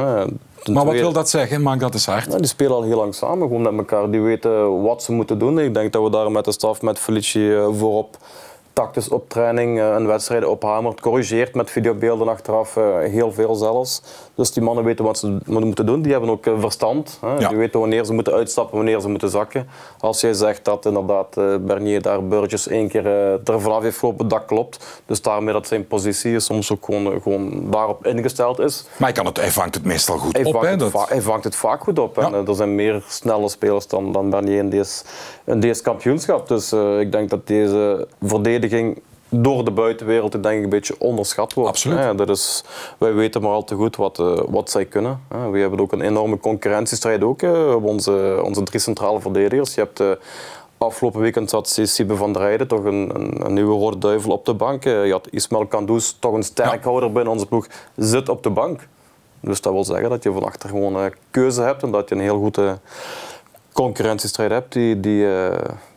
Maar 0.71 0.85
wat 0.85 0.93
wil 0.93 1.11
dat 1.11 1.29
zeggen? 1.29 1.61
Maak 1.61 1.79
dat 1.79 1.93
eens 1.93 2.05
hard. 2.05 2.31
Ja, 2.31 2.37
die 2.37 2.47
spelen 2.47 2.73
al 2.73 2.83
heel 2.83 2.97
lang 2.97 3.15
samen 3.15 3.47
gewoon 3.47 3.61
met 3.61 3.77
elkaar. 3.77 4.11
Die 4.11 4.21
weten 4.21 4.81
wat 4.81 5.03
ze 5.03 5.11
moeten 5.11 5.39
doen. 5.39 5.59
Ik 5.59 5.73
denk 5.73 5.91
dat 5.91 6.03
we 6.03 6.09
daar 6.09 6.31
met 6.31 6.45
de 6.45 6.51
staf, 6.51 6.81
met 6.81 6.99
Felici 6.99 7.55
voorop 7.71 8.17
tactisch 8.73 9.09
op 9.09 9.29
training 9.29 9.77
uh, 9.77 9.95
en 9.95 10.07
wedstrijden 10.07 10.49
ophamert, 10.49 11.01
corrigeert 11.01 11.55
met 11.55 11.71
videobeelden 11.71 12.27
achteraf, 12.27 12.75
uh, 12.75 12.99
heel 12.99 13.31
veel 13.31 13.55
zelfs. 13.55 14.01
Dus 14.35 14.51
die 14.51 14.63
mannen 14.63 14.83
weten 14.83 15.05
wat 15.05 15.17
ze 15.17 15.37
moeten 15.45 15.85
doen. 15.85 16.01
Die 16.01 16.11
hebben 16.11 16.29
ook 16.29 16.45
uh, 16.45 16.53
verstand. 16.59 17.17
Hè. 17.21 17.33
Ja. 17.37 17.47
Die 17.47 17.57
weten 17.57 17.79
wanneer 17.79 18.05
ze 18.05 18.13
moeten 18.13 18.33
uitstappen, 18.33 18.75
wanneer 18.75 19.01
ze 19.01 19.09
moeten 19.09 19.29
zakken. 19.29 19.67
Als 19.99 20.21
jij 20.21 20.33
zegt 20.33 20.65
dat 20.65 20.85
inderdaad 20.85 21.35
Bernier 21.65 22.01
daar 22.01 22.27
Burgers 22.27 22.67
één 22.67 22.87
keer 22.87 23.07
er 23.07 23.61
vanaf 23.61 23.81
heeft 23.81 23.97
gelopen, 23.97 24.27
dat 24.27 24.45
klopt. 24.45 25.01
Dus 25.05 25.21
daarmee 25.21 25.53
dat 25.53 25.67
zijn 25.67 25.87
positie 25.87 26.39
soms 26.39 26.71
ook 26.71 26.85
gewoon, 26.85 27.21
gewoon 27.21 27.71
daarop 27.71 28.05
ingesteld 28.05 28.59
is. 28.59 28.85
Maar 28.97 29.07
hij, 29.07 29.17
kan 29.17 29.25
het, 29.25 29.37
hij 29.37 29.51
vangt 29.51 29.75
het 29.75 29.83
meestal 29.83 30.17
goed 30.17 30.37
Hij 30.37 30.45
op. 30.45 30.53
vangt, 30.53 30.79
dat... 30.79 30.91
va 30.91 31.05
hij 31.07 31.21
vangt 31.21 31.43
het 31.43 31.55
vaak 31.55 31.81
goed 31.83 31.99
op. 31.99 32.15
Ja. 32.15 32.31
En, 32.31 32.47
er 32.47 32.55
zijn 32.55 32.75
meer 32.75 33.03
snelle 33.07 33.49
spelers 33.49 33.87
dan, 33.87 34.11
dan 34.11 34.29
Bernier 34.29 34.57
in 34.57 34.69
deze, 34.69 35.03
in 35.43 35.59
deze 35.59 35.81
kampioenschap. 35.81 36.47
Dus 36.47 36.73
ik 36.99 37.11
denk 37.11 37.29
dat 37.29 37.47
deze 37.47 38.07
verdediging 38.21 39.01
door 39.41 39.65
de 39.65 39.71
buitenwereld 39.71 40.31
denk 40.43 40.57
ik 40.57 40.63
een 40.63 40.69
beetje 40.69 40.95
onderschat 40.99 41.53
wordt. 41.53 41.69
Absoluut. 41.69 41.97
Ja, 41.97 42.13
dat 42.13 42.29
is, 42.29 42.63
wij 42.97 43.13
weten 43.13 43.41
maar 43.41 43.51
al 43.51 43.63
te 43.63 43.75
goed 43.75 43.95
wat, 43.95 44.19
uh, 44.19 44.39
wat 44.47 44.69
zij 44.69 44.85
kunnen. 44.85 45.21
Ja, 45.29 45.49
we 45.49 45.59
hebben 45.59 45.79
ook 45.79 45.91
een 45.91 46.01
enorme 46.01 46.39
concurrentiestrijd 46.39 47.23
ook, 47.23 47.41
uh, 47.41 47.75
op 47.75 47.83
onze, 47.83 48.41
onze 48.43 48.63
drie 48.63 48.79
centrale 48.79 49.21
verdedigers. 49.21 49.73
Je 49.73 49.81
hebt 49.81 49.99
uh, 49.99 50.11
afgelopen 50.77 51.21
weekend 51.21 51.49
zat 51.49 51.79
Siebe 51.83 52.15
van 52.15 52.33
der 52.33 52.41
Rijden, 52.41 52.67
toch 52.67 52.83
een, 52.83 53.11
een, 53.15 53.45
een, 53.45 53.53
nieuwe 53.53 53.75
rode 53.75 53.97
duivel 53.97 54.31
op 54.31 54.45
de 54.45 54.53
bank. 54.53 54.83
Je 54.83 55.11
had 55.11 55.27
Ismael 55.29 55.65
Kandous, 55.65 56.17
toch 56.19 56.33
een 56.33 56.43
sterkhouder 56.43 57.07
ja. 57.07 57.13
binnen 57.13 57.33
onze 57.33 57.45
ploeg, 57.45 57.67
zit 57.95 58.29
op 58.29 58.43
de 58.43 58.49
bank. 58.49 58.87
Dus 59.39 59.61
dat 59.61 59.73
wil 59.73 59.83
zeggen 59.83 60.09
dat 60.09 60.23
je 60.23 60.31
van 60.31 60.43
achter 60.43 60.69
gewoon 60.69 60.95
een 60.95 61.13
keuze 61.31 61.61
hebt 61.61 61.83
en 61.83 61.91
dat 61.91 62.09
je 62.09 62.15
een 62.15 62.21
heel 62.21 62.39
goede 62.39 62.79
concurrentiestrijd 63.73 64.51
hebt 64.51 64.73
die, 64.73 64.99
die, 64.99 65.25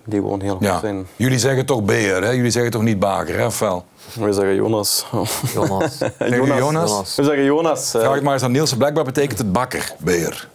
die 0.07 0.21
gewoon 0.21 0.41
heel 0.41 0.57
goed 0.57 0.81
zijn. 0.81 1.07
Jullie 1.17 1.39
zeggen 1.39 1.67
toch 1.67 1.83
Beer, 1.83 2.23
hè? 2.23 2.31
Jullie 2.31 2.51
zeggen 2.51 2.71
toch 2.71 2.83
niet 2.83 2.99
Baker, 2.99 3.39
hè? 3.39 3.47
Of 3.47 3.59
wel? 3.59 3.85
We 4.15 4.33
zeggen 4.33 4.55
Jonas. 4.55 5.07
Jonas. 5.55 5.99
Jonas. 6.19 6.59
Jonas? 6.59 7.17
We 7.17 7.25
zeggen 7.25 7.45
Jonas. 7.45 7.91
Vraag 7.91 8.15
het 8.15 8.23
maar 8.23 8.33
eens 8.33 8.43
aan 8.43 8.53
Niels. 8.53 8.77
Blijkbaar 8.77 9.05
betekent 9.05 9.39
het 9.39 9.53
bakker, 9.53 9.93
Beer. 9.99 10.49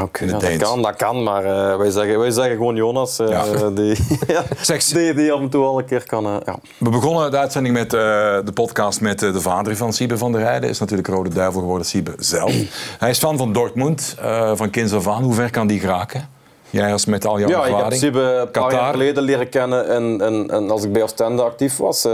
Oké, 0.00 0.24
ja, 0.24 0.38
dat 0.38 0.56
kan, 0.56 0.82
dat 0.82 0.96
kan, 0.96 1.22
maar 1.22 1.44
uh, 1.44 1.76
wij, 1.76 1.90
zeggen, 1.90 2.18
wij 2.18 2.30
zeggen 2.30 2.56
gewoon 2.56 2.76
Jonas, 2.76 3.20
uh, 3.20 3.28
ja. 3.28 3.70
die, 3.70 3.96
ja, 4.26 4.44
die, 4.92 5.14
die 5.14 5.32
af 5.32 5.40
en 5.40 5.48
toe 5.48 5.64
al 5.64 5.78
een 5.78 5.84
keer 5.84 6.06
kan. 6.06 6.26
Uh, 6.26 6.36
ja. 6.44 6.58
We 6.78 6.90
begonnen 6.90 7.30
de 7.30 7.38
uitzending 7.38 7.74
met 7.74 7.90
de 7.90 8.52
podcast 8.54 9.00
met 9.00 9.18
de 9.18 9.40
vader 9.40 9.76
van 9.76 9.92
Siebe 9.92 10.18
van 10.18 10.32
der 10.32 10.40
Heijden. 10.40 10.68
Is 10.68 10.78
natuurlijk 10.78 11.08
Rode 11.08 11.30
Duivel 11.30 11.60
geworden, 11.60 11.86
Siebe 11.86 12.14
zelf. 12.18 12.52
Hij 12.98 13.10
is 13.10 13.18
fan 13.18 13.36
van 13.36 13.52
Dortmund, 13.52 14.16
van 14.54 14.70
kinds 14.70 14.92
af 14.92 15.08
aan. 15.08 15.22
Hoe 15.22 15.34
ver 15.34 15.50
kan 15.50 15.66
die 15.66 15.80
geraken? 15.80 16.37
Jij 16.70 16.92
als 16.92 17.04
met 17.04 17.26
al 17.26 17.38
jouw 17.38 17.48
ja, 17.48 17.54
ervaring? 17.54 17.78
Ja, 17.78 17.84
ik 17.84 17.90
heb 17.90 18.00
Siebe 18.00 18.20
een 18.20 18.50
paar 18.50 18.72
jaar 18.72 18.92
geleden 18.92 19.22
leren 19.22 19.48
kennen 19.48 19.88
en, 19.88 20.20
en, 20.20 20.50
en 20.50 20.70
als 20.70 20.84
ik 20.84 20.92
bij 20.92 21.02
Oostende 21.02 21.42
actief 21.42 21.76
was, 21.76 22.04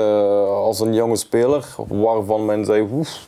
als 0.46 0.80
een 0.80 0.94
jonge 0.94 1.16
speler, 1.16 1.64
waarvan 1.88 2.44
men 2.44 2.64
zei, 2.64 2.88
oef, 2.92 3.26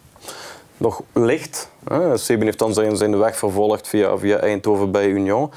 nog 0.77 1.03
licht. 1.13 1.71
Siebe 2.15 2.45
heeft 2.45 2.59
dan 2.59 2.75
zijn, 2.75 2.97
zijn 2.97 3.19
weg 3.19 3.37
vervolgd 3.37 3.89
via, 3.89 4.19
via 4.19 4.39
Eindhoven 4.39 4.91
bij 4.91 5.07
Union. 5.07 5.51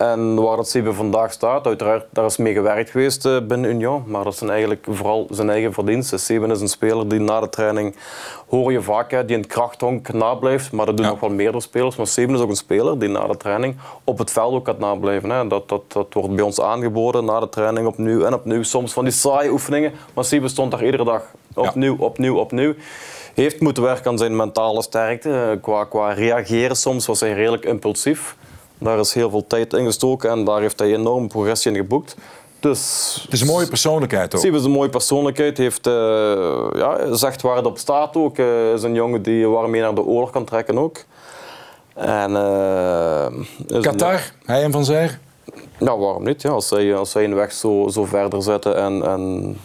En 0.00 0.34
waar 0.34 0.56
dat 0.56 0.68
Siebe 0.68 0.92
vandaag 0.92 1.32
staat, 1.32 1.66
uiteraard, 1.66 2.04
daar 2.10 2.24
is 2.24 2.36
mee 2.36 2.52
gewerkt 2.52 2.90
geweest 2.90 3.26
eh, 3.26 3.40
binnen 3.42 3.70
Union. 3.70 4.04
Maar 4.06 4.24
dat 4.24 4.36
zijn 4.36 4.50
eigenlijk 4.50 4.86
vooral 4.90 5.26
zijn 5.30 5.50
eigen 5.50 5.72
verdiensten. 5.72 6.20
Siebe 6.20 6.46
is 6.46 6.60
een 6.60 6.68
speler 6.68 7.08
die 7.08 7.20
na 7.20 7.40
de 7.40 7.48
training, 7.48 7.96
hoor 8.48 8.72
je 8.72 8.82
vaak, 8.82 9.10
die 9.10 9.36
in 9.36 9.38
het 9.40 9.46
krachthonk 9.46 10.12
nablijft. 10.12 10.72
Maar 10.72 10.86
dat 10.86 10.96
doen 10.96 11.06
nog 11.06 11.20
wel 11.20 11.30
meerdere 11.30 11.60
spelers. 11.60 11.96
Maar 11.96 12.06
Siebe 12.06 12.32
is 12.32 12.40
ook 12.40 12.48
een 12.48 12.56
speler 12.56 12.98
die 12.98 13.08
na 13.08 13.26
de 13.26 13.36
training 13.36 13.76
op 14.04 14.18
het 14.18 14.30
veld 14.30 14.54
ook 14.54 14.66
gaat 14.66 14.78
nablijven. 14.78 15.30
Hè. 15.30 15.46
Dat, 15.46 15.68
dat, 15.68 15.82
dat 15.92 16.06
wordt 16.14 16.34
bij 16.34 16.44
ons 16.44 16.60
aangeboden 16.60 17.24
na 17.24 17.40
de 17.40 17.48
training 17.48 17.86
opnieuw 17.86 18.24
en 18.24 18.34
opnieuw. 18.34 18.62
Soms 18.62 18.92
van 18.92 19.04
die 19.04 19.12
saaie 19.12 19.50
oefeningen. 19.50 19.92
Maar 20.14 20.24
Siebe 20.24 20.48
stond 20.48 20.70
daar 20.70 20.84
iedere 20.84 21.04
dag 21.04 21.22
opnieuw, 21.54 21.96
opnieuw, 21.98 22.36
opnieuw 22.36 22.74
heeft 23.34 23.60
moeten 23.60 23.82
werken 23.82 24.10
aan 24.10 24.18
zijn 24.18 24.36
mentale 24.36 24.82
sterkte. 24.82 25.58
Qua, 25.62 25.84
qua 25.84 26.12
reageren 26.12 26.76
soms 26.76 27.06
was 27.06 27.20
hij 27.20 27.32
redelijk 27.32 27.64
impulsief. 27.64 28.36
Daar 28.80 28.98
is 28.98 29.12
heel 29.12 29.30
veel 29.30 29.46
tijd 29.46 29.72
in 29.72 29.84
gestoken 29.84 30.30
en 30.30 30.44
daar 30.44 30.60
heeft 30.60 30.78
hij 30.78 30.94
enorm 30.94 31.28
progressie 31.28 31.70
in 31.70 31.76
geboekt. 31.76 32.16
Dus, 32.60 33.18
het 33.22 33.32
is 33.32 33.40
een 33.40 33.46
mooie 33.46 33.66
persoonlijkheid 33.66 34.34
ook. 34.34 34.40
Siebe 34.40 34.56
is 34.56 34.64
een 34.64 34.70
mooie 34.70 34.88
persoonlijkheid. 34.88 35.56
Heeft, 35.56 35.86
uh, 35.86 35.94
ja, 36.72 37.14
zegt 37.14 37.42
waar 37.42 37.56
het 37.56 37.66
op 37.66 37.78
staat 37.78 38.16
ook. 38.16 38.38
Uh, 38.38 38.72
is 38.72 38.82
een 38.82 38.94
jongen 38.94 39.22
die 39.22 39.48
waarmee 39.48 39.80
naar 39.80 39.94
de 39.94 40.04
oorlog 40.04 40.30
kan 40.30 40.44
trekken 40.44 40.78
ook. 40.78 41.04
En, 41.94 42.30
uh, 42.30 43.26
Qatar, 43.80 44.14
een, 44.14 44.20
hij 44.44 44.62
en 44.62 44.72
Van 44.72 44.84
Zijr? 44.84 45.18
Ja, 45.78 45.96
waarom 45.98 46.24
niet? 46.24 46.42
Ja, 46.42 46.50
als, 46.50 46.68
zij, 46.68 46.96
als 46.96 47.10
zij 47.10 47.24
een 47.24 47.34
weg 47.34 47.52
zo, 47.52 47.88
zo 47.88 48.04
verder 48.04 48.42
zetten 48.42 48.76
en, 48.76 49.02
en 49.02 49.56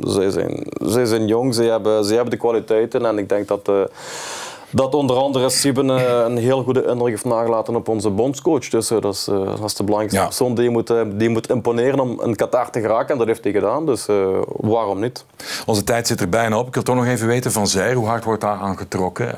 zij 0.00 0.30
zijn, 0.30 0.66
zij 0.84 1.04
zijn 1.04 1.26
jong, 1.26 1.54
ze 1.54 1.62
hebben, 1.62 2.04
ze 2.04 2.14
hebben 2.14 2.30
de 2.30 2.36
kwaliteiten 2.36 3.06
en 3.06 3.18
ik 3.18 3.28
denk 3.28 3.48
dat, 3.48 3.70
dat 4.70 4.94
onder 4.94 5.16
andere 5.16 5.50
Sieben 5.50 5.88
uh, 5.88 6.22
een 6.24 6.36
heel 6.36 6.62
goede 6.62 6.84
indruk 6.86 7.08
heeft 7.08 7.24
nagelaten 7.24 7.76
op 7.76 7.88
onze 7.88 8.10
bondscoach. 8.10 8.68
Dus 8.68 8.90
uh, 8.90 9.00
dat, 9.00 9.14
is, 9.14 9.24
dat 9.24 9.64
is 9.64 9.74
de 9.74 9.84
belangrijkste 9.84 10.20
ja. 10.20 10.26
persoon 10.26 10.54
die 10.54 10.70
moet, 10.70 10.92
die 11.14 11.28
moet 11.28 11.50
imponeren 11.50 12.00
om 12.00 12.20
een 12.20 12.36
Qatar 12.36 12.70
te 12.70 12.80
geraken 12.80 13.08
en 13.08 13.18
dat 13.18 13.26
heeft 13.26 13.44
hij 13.44 13.52
gedaan, 13.52 13.86
dus 13.86 14.06
waarom 14.46 15.00
niet? 15.00 15.24
Onze 15.66 15.84
tijd 15.84 16.06
zit 16.06 16.20
er 16.20 16.28
bijna 16.28 16.58
op. 16.58 16.66
Ik 16.66 16.74
wil 16.74 16.82
toch 16.82 16.94
nog 16.94 17.06
even 17.06 17.26
weten 17.26 17.52
van 17.52 17.66
zij, 17.66 17.94
hoe 17.94 18.06
hard 18.06 18.24
wordt 18.24 18.40
daar 18.40 18.58
aan 18.58 18.78
getrokken? 18.78 19.34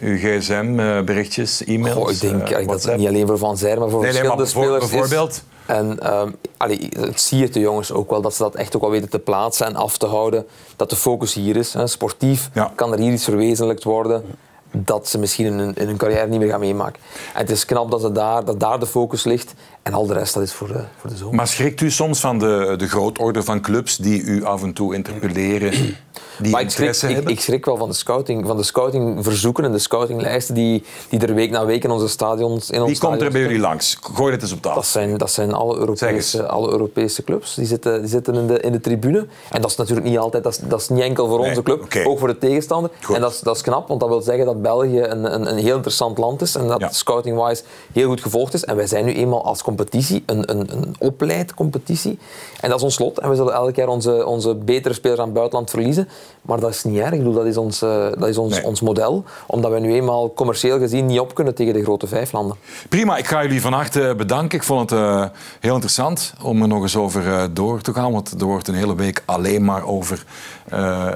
uw 0.00 0.16
gsm-berichtjes, 0.16 1.64
e-mails? 1.64 1.96
Oh, 1.96 2.10
ik 2.10 2.20
denk 2.20 2.50
uh, 2.50 2.66
dat 2.66 2.78
is 2.78 2.96
niet 2.96 3.08
alleen 3.08 3.26
voor 3.26 3.38
Van 3.38 3.56
Zijr, 3.56 3.78
maar 3.78 3.88
voor 3.88 4.02
nee, 4.02 4.12
verschillende 4.12 4.44
nee, 4.44 4.54
maar 4.54 4.64
spelers 4.64 4.90
bijvoorbeeld? 4.90 5.30
Is. 5.30 5.42
En 5.70 6.14
um, 6.14 6.36
allee, 6.56 6.88
het 6.98 7.20
zie 7.20 7.38
je 7.38 7.48
de 7.48 7.60
jongens 7.60 7.92
ook 7.92 8.10
wel, 8.10 8.20
dat 8.20 8.34
ze 8.34 8.42
dat 8.42 8.54
echt 8.54 8.76
ook 8.76 8.82
wel 8.82 8.90
weten 8.90 9.10
te 9.10 9.18
plaatsen 9.18 9.66
en 9.66 9.76
af 9.76 9.98
te 9.98 10.06
houden. 10.06 10.46
Dat 10.76 10.90
de 10.90 10.96
focus 10.96 11.34
hier 11.34 11.56
is. 11.56 11.72
Hè. 11.72 11.86
Sportief 11.86 12.50
ja. 12.54 12.72
kan 12.74 12.92
er 12.92 12.98
hier 12.98 13.12
iets 13.12 13.24
verwezenlijkt 13.24 13.84
worden 13.84 14.24
dat 14.70 15.08
ze 15.08 15.18
misschien 15.18 15.46
in 15.46 15.58
hun, 15.58 15.74
in 15.74 15.86
hun, 15.86 15.96
carrière 15.96 16.26
niet 16.26 16.40
meer 16.40 16.48
gaan 16.48 16.60
meemaken. 16.60 17.02
En 17.34 17.40
het 17.40 17.50
is 17.50 17.64
knap 17.64 17.90
dat, 17.90 18.00
ze 18.00 18.12
daar, 18.12 18.44
dat 18.44 18.60
daar 18.60 18.80
de 18.80 18.86
focus 18.86 19.24
ligt 19.24 19.54
en 19.82 19.94
al 19.94 20.06
de 20.06 20.14
rest 20.14 20.34
dat 20.34 20.42
is 20.42 20.52
voor 20.52 20.68
de, 20.68 20.84
voor 20.96 21.10
de 21.10 21.16
zomer. 21.16 21.34
Maar 21.34 21.48
schrikt 21.48 21.80
u 21.80 21.90
soms 21.90 22.20
van 22.20 22.38
de, 22.38 22.74
de 22.76 22.88
grootorde 22.88 23.42
van 23.42 23.60
clubs 23.60 23.96
die 23.96 24.22
u 24.22 24.44
af 24.44 24.62
en 24.62 24.72
toe 24.72 24.94
interpelleren? 24.94 25.72
Die 26.40 26.52
maar 26.52 26.60
ik 26.60 26.70
schrik, 26.70 26.96
ik, 26.96 27.28
ik, 27.28 27.40
schrik 27.40 27.64
wel 27.64 27.76
van 27.76 27.88
de 27.88 27.94
scouting, 27.94 28.46
van 28.46 28.56
de 28.56 28.62
scoutingverzoeken 28.62 29.64
en 29.64 29.72
de 29.72 29.78
scoutinglijsten 29.78 30.54
die, 30.54 30.84
die 31.08 31.20
er 31.20 31.34
week 31.34 31.50
na 31.50 31.64
week 31.64 31.84
in 31.84 31.90
onze 31.90 32.08
stadions 32.08 32.70
in 32.70 32.84
Wie 32.84 32.98
komt 32.98 33.20
er 33.20 33.30
bij 33.30 33.40
jullie 33.40 33.58
langs? 33.58 33.98
Gooi 34.14 34.32
het 34.32 34.42
eens 34.42 34.52
op 34.52 34.62
tafel. 34.62 34.80
Dat 34.80 34.90
zijn, 34.90 35.16
dat 35.16 35.30
zijn 35.30 35.52
alle, 35.52 35.76
Europese, 35.76 36.46
alle 36.46 36.70
Europese 36.70 37.24
clubs. 37.24 37.54
Die 37.54 37.66
zitten, 37.66 38.00
die 38.00 38.10
zitten 38.10 38.34
in, 38.34 38.46
de, 38.46 38.60
in 38.60 38.72
de 38.72 38.80
tribune. 38.80 39.26
En 39.50 39.60
dat 39.60 39.70
is 39.70 39.76
natuurlijk 39.76 40.06
niet 40.06 40.18
altijd, 40.18 40.42
dat 40.42 40.52
is, 40.52 40.58
dat 40.58 40.80
is 40.80 40.88
niet 40.88 41.02
enkel 41.02 41.28
voor 41.28 41.38
onze 41.38 41.62
club, 41.62 41.82
okay. 41.82 42.04
ook 42.04 42.18
voor 42.18 42.28
de 42.28 42.38
tegenstander. 42.38 42.90
Goed. 43.02 43.14
En 43.14 43.20
dat 43.20 43.32
is, 43.32 43.40
dat 43.40 43.56
is 43.56 43.62
knap, 43.62 43.88
want 43.88 44.00
dat 44.00 44.08
wil 44.08 44.20
zeggen 44.20 44.44
dat 44.44 44.62
België 44.62 45.00
een, 45.00 45.34
een, 45.34 45.50
een 45.50 45.58
heel 45.58 45.74
interessant 45.74 46.18
land 46.18 46.42
is 46.42 46.54
en 46.54 46.66
dat 46.66 46.80
ja. 46.80 46.90
scouting-wise 46.90 47.62
heel 47.92 48.08
goed 48.08 48.22
gevolgd 48.22 48.54
is. 48.54 48.64
En 48.64 48.76
wij 48.76 48.86
zijn 48.86 49.04
nu 49.04 49.14
eenmaal 49.14 49.44
als 49.44 49.62
competitie 49.76 50.22
een, 50.26 50.50
een, 50.50 50.72
een 50.72 50.94
opleidcompetitie. 50.98 52.18
En 52.60 52.68
dat 52.68 52.78
is 52.78 52.84
ons 52.84 52.98
lot. 52.98 53.18
En 53.18 53.28
we 53.30 53.36
zullen 53.36 53.52
elk 53.52 53.76
jaar 53.76 53.88
onze, 53.88 54.26
onze 54.26 54.54
betere 54.54 54.94
spelers 54.94 55.18
aan 55.18 55.24
het 55.24 55.34
buitenland 55.34 55.70
verliezen. 55.70 56.08
Maar 56.42 56.60
dat 56.60 56.70
is 56.70 56.84
niet 56.84 56.98
erg. 56.98 57.12
Ik 57.12 57.18
bedoel, 57.18 57.32
dat 57.32 57.46
is, 57.46 57.56
ons, 57.56 57.82
uh, 57.82 57.90
dat 58.18 58.28
is 58.28 58.38
ons, 58.38 58.54
nee. 58.54 58.64
ons 58.64 58.80
model. 58.80 59.24
Omdat 59.46 59.72
we 59.72 59.78
nu 59.78 59.92
eenmaal 59.92 60.32
commercieel 60.32 60.78
gezien 60.78 61.06
niet 61.06 61.20
op 61.20 61.34
kunnen 61.34 61.54
tegen 61.54 61.74
de 61.74 61.82
grote 61.82 62.06
vijf 62.06 62.32
landen. 62.32 62.56
Prima. 62.88 63.16
Ik 63.16 63.26
ga 63.26 63.42
jullie 63.42 63.60
van 63.60 63.72
harte 63.72 64.14
bedanken. 64.16 64.58
Ik 64.58 64.64
vond 64.64 64.90
het 64.90 64.98
uh, 64.98 65.24
heel 65.60 65.72
interessant 65.72 66.34
om 66.42 66.62
er 66.62 66.68
nog 66.68 66.82
eens 66.82 66.96
over 66.96 67.26
uh, 67.26 67.44
door 67.52 67.80
te 67.80 67.92
gaan. 67.92 68.12
Want 68.12 68.40
er 68.40 68.46
wordt 68.46 68.68
een 68.68 68.74
hele 68.74 68.94
week 68.94 69.22
alleen 69.24 69.64
maar 69.64 69.84
over 69.86 70.24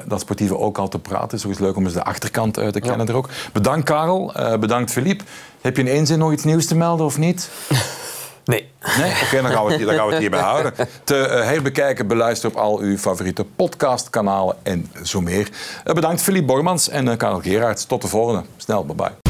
dat 0.07 0.21
sportieve 0.21 0.59
ook 0.59 0.79
al 0.79 0.89
te 0.89 0.99
praten. 0.99 1.39
Het 1.39 1.51
is 1.51 1.59
leuk 1.59 1.77
om 1.77 1.85
eens 1.85 1.93
de 1.93 2.05
achterkant 2.05 2.59
uit 2.59 2.73
te 2.73 2.81
kennen 2.81 3.07
ja. 3.07 3.13
er 3.13 3.19
ook. 3.19 3.29
Bedankt 3.53 3.85
Karel. 3.85 4.33
bedankt 4.61 4.91
Philippe. 4.91 5.25
Heb 5.61 5.77
je 5.77 5.83
in 5.83 5.89
één 5.89 6.07
zin 6.07 6.19
nog 6.19 6.33
iets 6.33 6.45
nieuws 6.45 6.67
te 6.67 6.75
melden 6.75 7.07
of 7.07 7.19
niet? 7.19 7.49
Nee. 8.45 8.69
Nee? 8.99 9.13
Oké, 9.23 9.43
dan, 9.43 9.51
gaan 9.51 9.65
we 9.65 9.73
het, 9.73 9.87
dan 9.87 9.95
gaan 9.95 10.09
we 10.09 10.17
hierbij 10.17 10.41
houden. 10.41 10.73
Te 11.05 11.29
uh, 11.29 11.45
herbekijken, 11.45 12.07
beluisteren 12.07 12.57
op 12.57 12.63
al 12.63 12.79
uw 12.79 12.97
favoriete 12.97 13.45
podcastkanalen 13.45 14.57
en 14.63 14.91
zo 15.03 15.21
meer. 15.21 15.49
Uh, 15.85 15.95
bedankt 15.95 16.23
Philippe 16.23 16.47
Bormans 16.47 16.89
en 16.89 17.07
uh, 17.07 17.17
Karel 17.17 17.41
Gerards. 17.41 17.85
Tot 17.85 18.03
de 18.03 18.09
volgende. 18.09 18.43
Snel, 18.57 18.85
bye 18.85 18.95
bye. 18.95 19.24